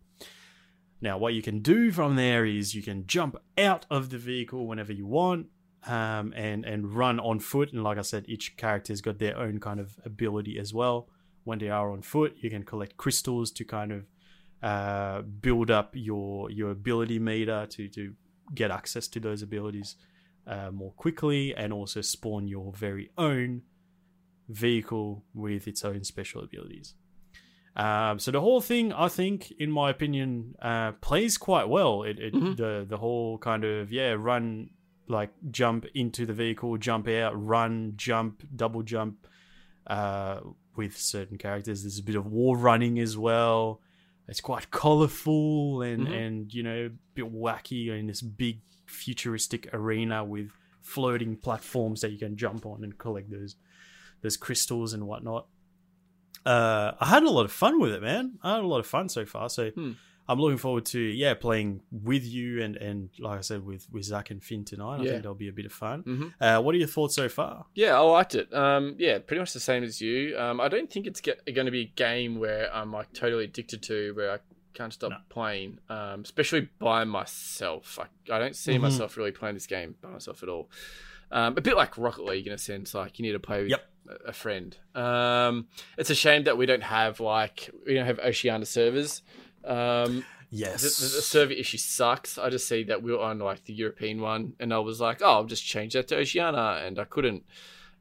[1.00, 4.66] Now, what you can do from there is you can jump out of the vehicle
[4.66, 5.46] whenever you want,
[5.86, 7.72] um, and and run on foot.
[7.72, 11.08] And like I said, each character's got their own kind of ability as well.
[11.44, 14.06] When they are on foot, you can collect crystals to kind of
[14.62, 18.14] uh, build up your your ability meter to to
[18.54, 19.96] get access to those abilities
[20.46, 23.62] uh, more quickly, and also spawn your very own
[24.48, 26.94] vehicle with its own special abilities.
[27.76, 32.02] Um, so the whole thing, I think, in my opinion, uh, plays quite well.
[32.04, 32.56] It, it Mhm.
[32.56, 34.70] the the whole kind of yeah, run
[35.08, 39.26] like jump into the vehicle, jump out, run, jump, double jump.
[39.86, 40.40] Uh,
[40.76, 43.80] with certain characters, there's a bit of wall running as well.
[44.26, 46.12] It's quite colorful and Mhm.
[46.26, 50.50] and you know a bit wacky in this big futuristic arena with
[50.80, 53.56] floating platforms that you can jump on and collect those
[54.22, 55.46] those crystals and whatnot.
[56.46, 58.38] Uh, I had a lot of fun with it, man.
[58.42, 59.48] I had a lot of fun so far.
[59.50, 59.92] So Hmm.
[60.28, 64.04] I'm looking forward to yeah playing with you and and like I said with with
[64.04, 65.00] Zach and Finn tonight.
[65.00, 66.00] I think that'll be a bit of fun.
[66.02, 67.66] hmm Uh, what are your thoughts so far?
[67.74, 68.52] Yeah, I liked it.
[68.54, 70.38] Um, yeah, pretty much the same as you.
[70.38, 73.44] Um, I don't think it's get, going to be a game where I'm like totally
[73.44, 74.38] addicted to, where I
[74.72, 75.16] can't stop No.
[75.28, 75.78] playing.
[75.88, 77.98] Um, especially by myself.
[78.00, 78.80] I, I don't see Mhm.
[78.80, 80.70] myself really playing this game by myself at all.
[81.30, 82.94] Um, a bit like Rocket League in a sense.
[82.94, 83.90] Like you need to play with Yep.
[84.08, 84.76] a, a friend.
[84.94, 85.68] Um,
[85.98, 89.22] it's a shame that we don't have like we don't have Oceania servers.
[89.64, 90.82] Um, Yes.
[90.82, 92.38] the, the, the server issue sucks.
[92.38, 95.20] I just see that we were on like the European one, and I was like,
[95.20, 97.42] oh, I'll just change that to Oceania, and I couldn't.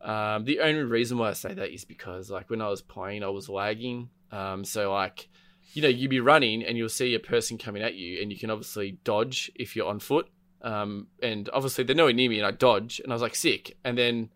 [0.01, 3.23] Um, the only reason why I say that is because like when I was playing,
[3.23, 4.09] I was lagging.
[4.31, 5.29] Um, so like,
[5.73, 8.37] you know, you'd be running and you'll see a person coming at you, and you
[8.37, 10.29] can obviously dodge if you're on foot.
[10.61, 13.77] Um, and obviously they're nowhere near me, and I dodge, and I was like sick,
[13.83, 14.29] and then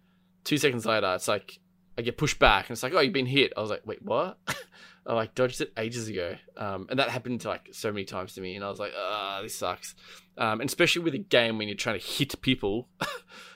[0.43, 1.59] two seconds later, it's like
[1.97, 3.53] I get pushed back, and it's like, oh, you've been hit.
[3.55, 4.37] I was like, wait, what?
[5.07, 8.41] I like dodged it ages ago, um, and that happened like so many times to
[8.41, 9.95] me, and I was like, ah, this sucks.
[10.37, 12.87] Um, and especially with a game when you're trying to hit people,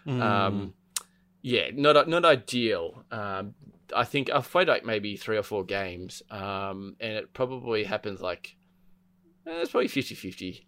[0.07, 0.19] Mm.
[0.21, 0.73] um,
[1.43, 3.03] yeah, not not ideal.
[3.11, 3.53] Um,
[3.95, 8.21] I think I've played like maybe three or four games, um, and it probably happens
[8.21, 8.55] like
[9.45, 10.63] eh, it's probably 50-50.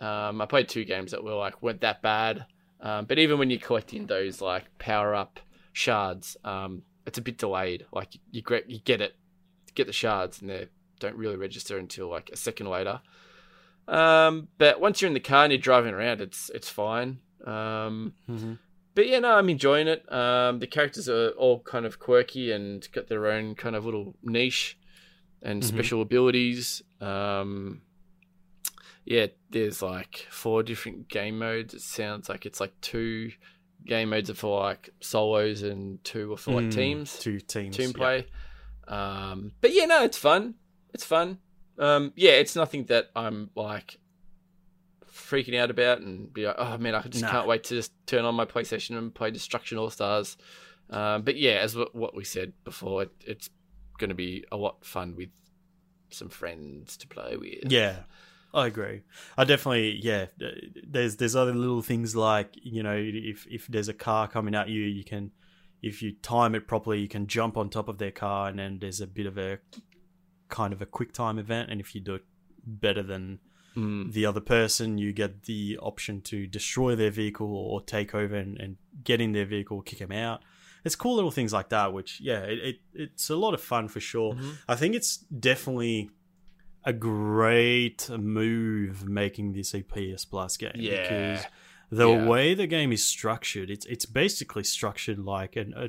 [0.00, 2.46] Um, I played two games that were like weren't that bad,
[2.80, 5.40] um, but even when you're collecting those like power up
[5.72, 7.86] shards, um, it's a bit delayed.
[7.92, 9.16] Like you get you get it,
[9.76, 13.00] get the shards, and they don't really register until like a second later.
[13.86, 17.20] Um, but once you're in the car and you're driving around, it's it's fine.
[17.44, 18.58] Um, Mhm.
[18.96, 20.10] but yeah, no, I'm enjoying it.
[20.12, 24.16] Um, the characters are all kind of quirky and got their own kind of little
[24.22, 24.76] niche
[25.42, 25.66] and Mhm.
[25.68, 26.82] special abilities.
[27.00, 27.82] Um,
[29.04, 31.74] yeah, there's like four different game modes.
[31.74, 33.30] It sounds like it's like two
[33.84, 37.76] game modes are for like solos and two are for like Mm, teams, two teams,
[37.76, 38.26] team play.
[38.88, 40.54] Um, but yeah, no, it's fun.
[40.94, 41.38] It's fun.
[41.78, 43.98] Um, yeah, it's nothing that I'm like
[45.12, 47.30] freaking out about and be like, oh man, I just Nah.
[47.30, 50.36] can't wait to just turn on my PlayStation and play Destruction All Stars.
[50.90, 53.50] Um, but yeah, as what what we said before, it, it's
[53.98, 55.30] going to be a lot fun with
[56.10, 57.70] some friends to play with.
[57.72, 58.00] Yeah,
[58.54, 59.02] I agree.
[59.36, 60.26] I definitely, yeah.
[60.86, 64.68] There's there's other little things like you know if if there's a car coming at
[64.68, 65.32] you, you can
[65.82, 68.78] if you time it properly, you can jump on top of their car, and then
[68.80, 69.58] there's a bit of a
[70.48, 71.70] kind of a quick time event.
[71.70, 72.24] And if you do it
[72.64, 73.38] better than
[73.76, 74.10] Mm.
[74.14, 78.58] the other person, you get the option to destroy their vehicle or take over and,
[78.58, 80.40] and get in their vehicle, kick them out.
[80.82, 83.88] It's cool little things like that, which yeah, it, it it's a lot of fun
[83.88, 84.32] for sure.
[84.32, 84.54] Mhm.
[84.66, 86.08] I think it's definitely
[86.84, 91.02] a great move making this a PS Plus game Yeah.
[91.34, 91.46] because
[91.90, 92.26] the Yeah.
[92.26, 95.88] way the game is structured, it's it's basically structured like an, a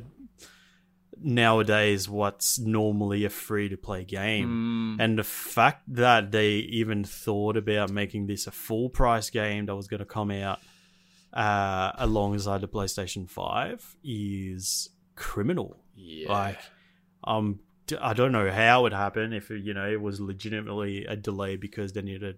[1.20, 4.98] nowadays what's normally a free to play game.
[4.98, 5.04] Mm.
[5.04, 9.76] And the fact that they even thought about making this a full price game that
[9.76, 10.60] was going to come out
[11.34, 15.78] uh, alongside the PlayStation 5 is criminal.
[15.96, 16.32] yeah.
[16.32, 16.60] Like,
[17.24, 17.60] um,
[18.00, 19.34] I don't know how it happened.
[19.34, 22.38] If you know it was legitimately a delay because they needed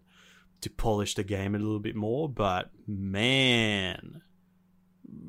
[0.61, 4.21] to polish the game a little bit more, but man,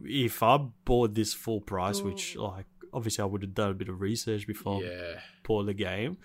[0.04, 3.88] if I bought this full price, which like obviously I would have done a bit
[3.88, 5.20] of research before yeah.
[5.44, 6.18] for the game.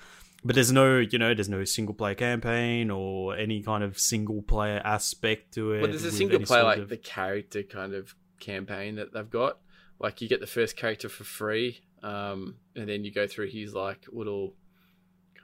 [0.44, 4.44] But there's no, you know, there's no single player campaign or any kind of single
[4.44, 5.82] player aspect to it.
[5.82, 9.60] Well, there's a single player like of- the character kind of campaign that they've got.
[10.00, 13.74] Like you get the first character for free, um, and then you go through his
[13.74, 14.54] like little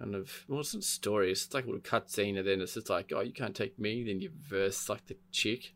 [0.01, 1.31] kind of well, it's not story.
[1.31, 4.03] It's like a little cutscene, and then it's just like, oh, you can't take me.
[4.03, 5.73] Then you verse like the chick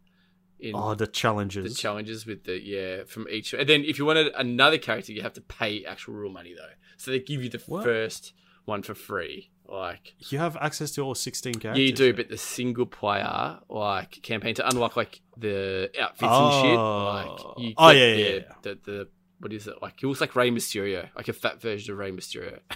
[0.60, 1.74] in oh the challenges.
[1.76, 2.26] the challenges.
[2.26, 3.54] with the yeah from each.
[3.54, 6.74] And then if you wanted another character, you have to pay actual real money though.
[6.98, 7.84] So they give you the What?
[7.84, 8.34] first
[8.66, 9.52] one for free.
[9.68, 11.80] Like you have access to all 16 characters.
[11.80, 16.54] yeah, you do, but the single player like campaign to unlock like the outfits and
[16.54, 16.78] shit.
[16.80, 17.54] Like oh.
[17.58, 18.42] you Oh, get, yeah, yeah, yeah.
[18.62, 19.08] The, the
[19.40, 20.02] what is it like?
[20.02, 22.60] It looks like Rey Mysterio, like a fat version of Rey Mysterio.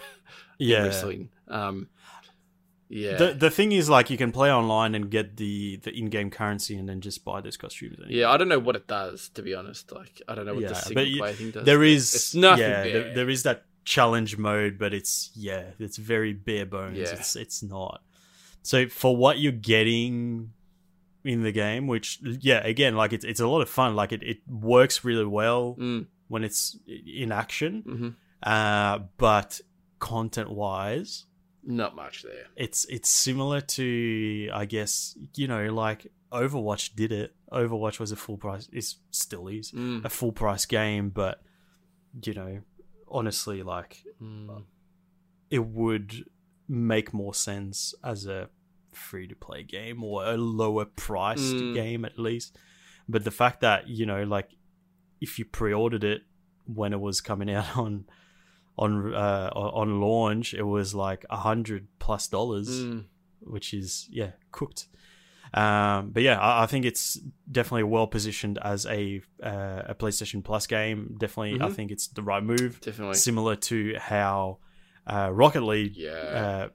[0.60, 0.84] yeah.
[0.84, 1.30] wrestling.
[1.48, 1.88] Um,
[2.92, 6.10] yeah, The the thing is, like, you can play online and get the the in
[6.10, 7.98] game currency, and then just buy those costumes.
[8.00, 8.20] anyway.
[8.22, 8.32] yeah.
[8.32, 9.92] I don't know what it does to be honest.
[9.92, 11.66] Like I don't know what Yeah, the single you- player thing does.
[11.66, 13.14] there is it's nothing yeah, there.
[13.14, 16.98] there- is that challenge mode, but it's yeah, it's very bare bones.
[16.98, 17.14] Yeah.
[17.14, 18.02] It's it's not.
[18.64, 20.52] So for what you're getting
[21.24, 23.96] in the game, which yeah, again, like it's it's a lot of fun.
[23.96, 27.84] Like it, it works really well Mm, when it's in action.
[27.86, 28.16] mhm.
[28.42, 29.62] Uh, but
[30.00, 31.26] content wise,
[31.64, 32.46] Not much there.
[32.56, 37.34] it's it's similar to I guess you know like Overwatch did it.
[37.52, 38.70] Overwatch was a full price.
[38.72, 41.42] Is still is Mm, a full price game, but
[42.24, 42.62] you know,
[43.08, 44.64] honestly, like mm.
[45.50, 46.26] it would
[46.68, 48.50] make more sense as a
[48.92, 51.74] free to play game or a lower priced Mm.
[51.74, 52.56] game at least.
[53.08, 54.50] But the fact that you know, like,
[55.20, 56.22] if you pre-ordered it
[56.66, 58.06] when it was coming out on
[58.84, 63.06] on uh, on launch, it was like a hundred plus dollars Mm.
[63.42, 64.88] which is yeah cooked.
[65.54, 67.18] Um, but yeah, I, I think it's
[67.52, 71.16] definitely well positioned as a uh, a PlayStation Plus game.
[71.20, 71.74] Definitely, I Mhm.
[71.76, 72.80] think it's the right move.
[72.82, 73.16] Definitely.
[73.16, 74.60] Similar to how
[75.08, 76.12] uh, Rocket League Yeah.
[76.44, 76.70] uh,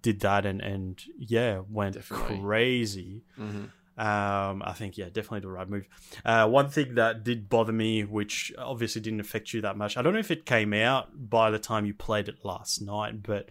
[0.00, 2.38] did that, and and yeah, went Definitely.
[2.40, 3.24] crazy.
[3.38, 3.70] Mhm.
[3.98, 5.86] Um, I think yeah, definitely the right move.
[6.24, 10.02] Uh, one thing that did bother me, which obviously didn't affect you that much, I
[10.02, 13.50] don't know if it came out by the time you played it last night, but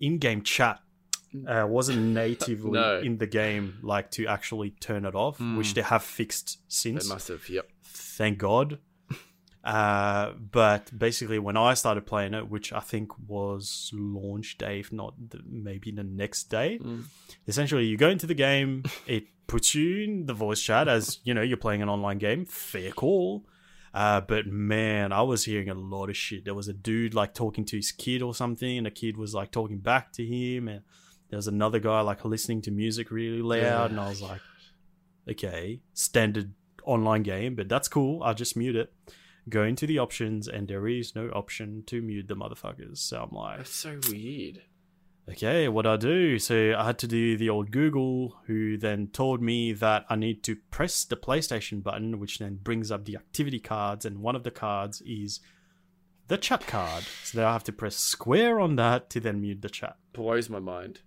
[0.00, 0.80] in-game chat
[1.46, 3.00] uh, wasn't natively No.
[3.00, 5.74] in the game, like to actually turn it off, which Mm.
[5.74, 7.08] they have fixed They since.
[7.08, 7.48] must have.
[7.48, 7.68] Yep.
[7.84, 8.78] Thank God.
[9.68, 14.90] Uh, but basically, when I started playing it, which I think was launch day, if
[14.92, 17.04] not the, maybe the next day, Mm.
[17.46, 21.34] essentially you go into the game it puts you in the voice chat as you
[21.34, 22.46] know you're playing an online game.
[22.46, 23.44] Fair call.
[23.94, 26.44] Uh, but man i was hearing a lot of shit.
[26.44, 29.34] There was a dude like talking to his kid or something and the kid was
[29.34, 30.82] like talking back to him and
[31.30, 33.84] there was another guy like listening to music really loud Yeah.
[33.86, 34.42] and i was like
[35.28, 36.52] okay standard
[36.84, 38.22] online game but that's cool.
[38.22, 38.92] I'll just mute it
[39.48, 43.36] go into the options and there is no option to mute the motherfuckers so i'm
[43.36, 44.62] like That's so weird.
[45.30, 46.38] okay, what I do?
[46.38, 50.42] So I had to do the old Google, who then told me that I need
[50.44, 54.42] to press the PlayStation button, which then brings up the activity cards, and one of
[54.44, 55.40] the cards is
[56.28, 57.04] the chat card.
[57.24, 59.96] So then I have to press square on that to then mute the chat.
[60.14, 61.00] Blows my mind.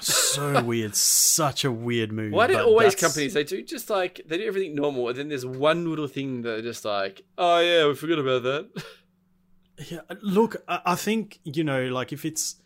[0.00, 2.32] So weird, such a weird move.
[2.32, 5.28] Why do always that's- companies they do just like they do everything normal, and then
[5.28, 8.84] there's one little thing that just like, oh yeah, we forgot about that.
[9.90, 12.56] Yeah, look, I, think you know, like if it's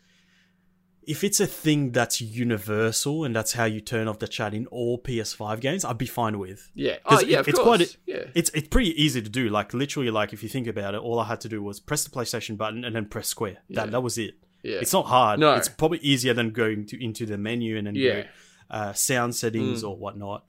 [1.05, 4.65] if it's a thing that's universal and that's how you turn off the chat in
[4.67, 6.71] all PS5 games, I'd be fine with.
[6.73, 6.97] Yeah.
[7.05, 7.37] Oh yeah.
[7.37, 7.77] it- Of it's course.
[7.77, 8.23] quite yeah.
[8.33, 9.49] It's it's pretty easy to do.
[9.49, 12.03] Like literally, like if you think about it, all I had to do was press
[12.03, 13.57] the PlayStation button and then press square.
[13.71, 13.91] That Yeah.
[13.91, 14.35] that was it.
[14.63, 14.77] Yeah.
[14.81, 15.39] It's not hard.
[15.39, 15.53] No.
[15.55, 18.21] It's probably easier than going to into the menu and then Yeah.
[18.21, 18.27] go,
[18.69, 19.89] uh, sound settings Mm.
[19.89, 20.45] or whatnot.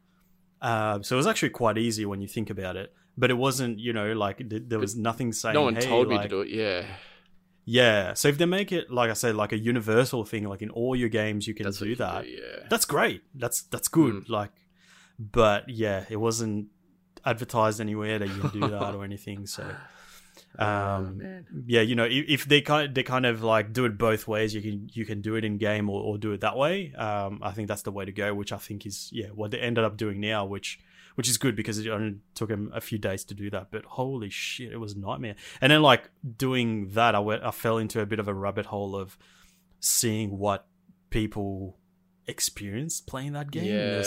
[0.61, 2.93] Uh, so it was actually quite easy when you think about it.
[3.19, 5.55] But it wasn't, you know, like th- there was nothing saying.
[5.55, 6.49] no one hey, told me to do it.
[6.51, 6.87] Yeah.
[7.65, 8.15] Yeah.
[8.15, 10.97] So if they make it, like I said, like a universal thing, like in all
[10.97, 12.25] your games, you can That's do you that.
[12.25, 12.67] do, yeah.
[12.71, 13.23] That's great.
[13.35, 14.15] That's that's good.
[14.15, 14.29] Mm.
[14.29, 14.51] Like,
[15.19, 16.69] but yeah, it wasn't
[17.25, 19.47] advertised anywhere that you can do that or anything.
[19.47, 19.65] So,
[20.59, 21.47] um, man.
[21.67, 24.55] yeah, you know, if, if they kind they kind of like do it both ways,
[24.55, 26.93] you can you can do it in game or, or do it that way.
[26.95, 29.59] Um, I think that's the way to go, which I think is yeah what they
[29.59, 30.79] ended up doing now, which
[31.15, 33.69] which is good because it only took them a few days to do that.
[33.71, 35.37] But holy shit, it was a nightmare.
[35.61, 38.67] And then like doing that, I went I fell into a bit of a rabbit
[38.67, 39.19] hole of
[39.81, 40.67] seeing what
[41.11, 41.77] people
[42.27, 43.65] experienced playing that game.
[43.65, 44.03] Yeah.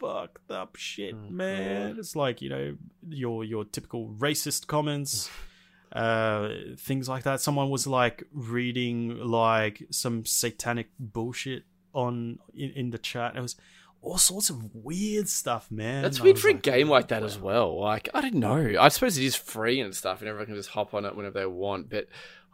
[0.00, 1.96] fucked up shit, Oh, man.
[1.98, 2.76] It's like you know
[3.08, 5.28] your your typical racist comments
[5.92, 11.62] uh things like that someone was like reading like some satanic bullshit
[11.94, 13.56] on in, in the chat it was
[14.00, 17.80] all sorts of weird stuff man That's weird for a game like that as well.
[17.80, 18.74] Like I didn't know.
[18.78, 21.40] I suppose it is free and stuff, and everyone can just hop on it whenever
[21.40, 21.90] they want.
[21.90, 22.06] But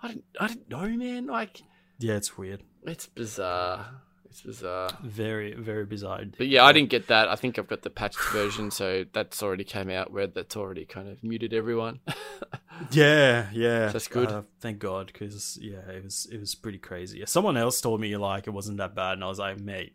[0.02, 0.24] I don't.
[0.40, 1.26] I didn't know, man.
[1.26, 1.62] Like
[1.98, 4.00] yeah it's weird it's bizarre.
[4.28, 4.90] It's bizarre.
[5.02, 7.28] very very bizarre But yeah, I didn't get that.
[7.28, 10.86] I think I've got the patched version, so that's already came out where that's already
[10.86, 12.00] kind of muted everyone.
[12.90, 14.28] yeah yeah That's good.
[14.28, 18.16] uh, thank god because yeah it was it was pretty crazy someone else told me
[18.16, 19.94] like it wasn't that bad and i was like mate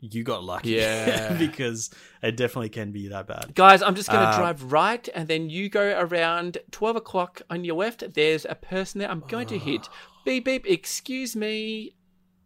[0.00, 1.32] you got lucky Yeah.
[1.38, 1.90] because
[2.22, 5.26] it definitely can be that bad Guys, I'm just going to Uh, drive right, and
[5.26, 8.14] then you go around 12 o'clock on your left.
[8.14, 9.10] There's a person there.
[9.10, 9.88] I'm going to hit.
[10.24, 11.96] Beep, beep, excuse me.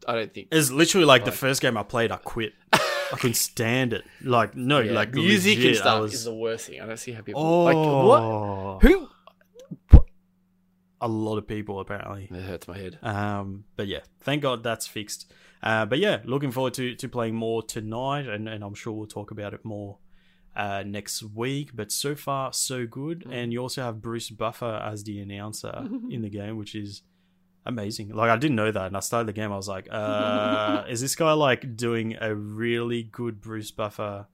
[0.08, 0.48] I don't think.
[0.50, 2.54] It's literally like the first game I played, I quit.
[2.72, 4.04] I couldn't stand it.
[4.22, 6.80] Like no, Yeah, like music legit, and stuff was, is the worst thing.
[6.80, 7.42] I don't see how people.
[7.42, 8.82] oh, Like, what?
[8.90, 9.08] Who?
[11.00, 12.28] A lot of people apparently.
[12.30, 12.98] It hurts my head.
[13.02, 15.32] Um, but yeah, thank God that's fixed.
[15.62, 19.06] Uh, but yeah, looking forward to to playing more tonight, and, and I'm sure we'll
[19.06, 19.98] talk about it more
[20.56, 21.70] uh, next week.
[21.74, 23.24] But so far, so good.
[23.24, 23.34] Mm.
[23.34, 27.02] And you also have Bruce Buffer as the announcer in the game, which is
[27.64, 28.10] amazing.
[28.10, 29.52] Like I didn't know that, and I started the game.
[29.52, 34.26] I was like, uh, "Is this guy like doing a really good Bruce Buffer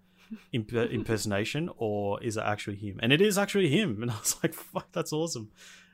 [0.53, 4.03] imp- impersonation, or is it actually him?" And it is actually him.
[4.03, 5.51] And I was like, "Fuck, that's awesome.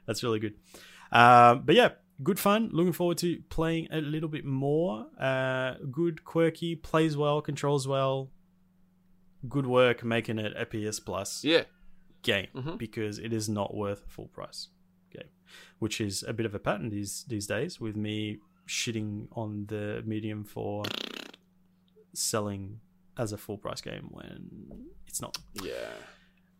[0.06, 0.54] That's really good."
[1.12, 1.90] Um, but yeah,
[2.22, 2.70] good fun.
[2.72, 5.06] Looking forward to playing a little bit more.
[5.20, 8.30] Uh, good, quirky, plays well, controls well.
[9.48, 11.64] Good work making it a PS Plus Yeah.
[12.22, 12.78] game Mhm.
[12.78, 14.68] because it is not worth full price
[15.10, 15.28] game,
[15.78, 20.02] which is a bit of a pattern these these days with me shitting on the
[20.06, 20.84] medium for
[22.14, 22.80] selling
[23.18, 25.36] as a full price game when it's not.
[25.62, 25.72] Yeah.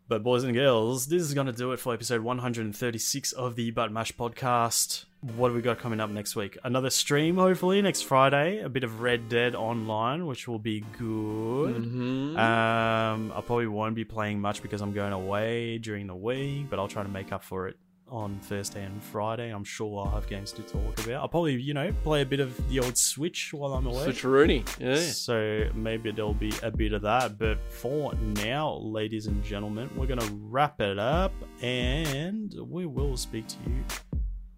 [0.07, 3.71] But boys and girls, this is going to do it for episode 136 of the
[3.71, 5.07] Button Mash podcast.
[5.23, 6.59] What have we got coming up next week?
[6.63, 8.61] Another stream, hopefully, next Friday.
[8.61, 11.75] A bit of Red Dead Online, which will be good.
[11.77, 12.37] Mhm.
[12.39, 16.79] Um, I probably won't be playing much because I'm going away during the week, but
[16.79, 17.79] I'll try to make up for it
[18.09, 19.51] on Thursday and Friday.
[19.51, 21.15] I'm sure I'll have games to talk about.
[21.15, 24.05] I'll probably, you know, play a bit of the old Switch while I'm away.
[24.05, 24.65] Switch Rooney.
[24.79, 24.97] Yeah.
[24.97, 27.39] So maybe there'll be a bit of that.
[27.39, 31.33] But for now, ladies and gentlemen, we're going to wrap it up
[31.63, 33.85] and we will speak to you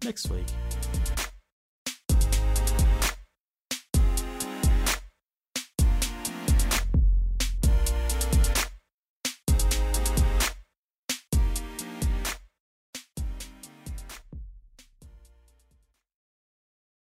[0.03, 0.45] next week.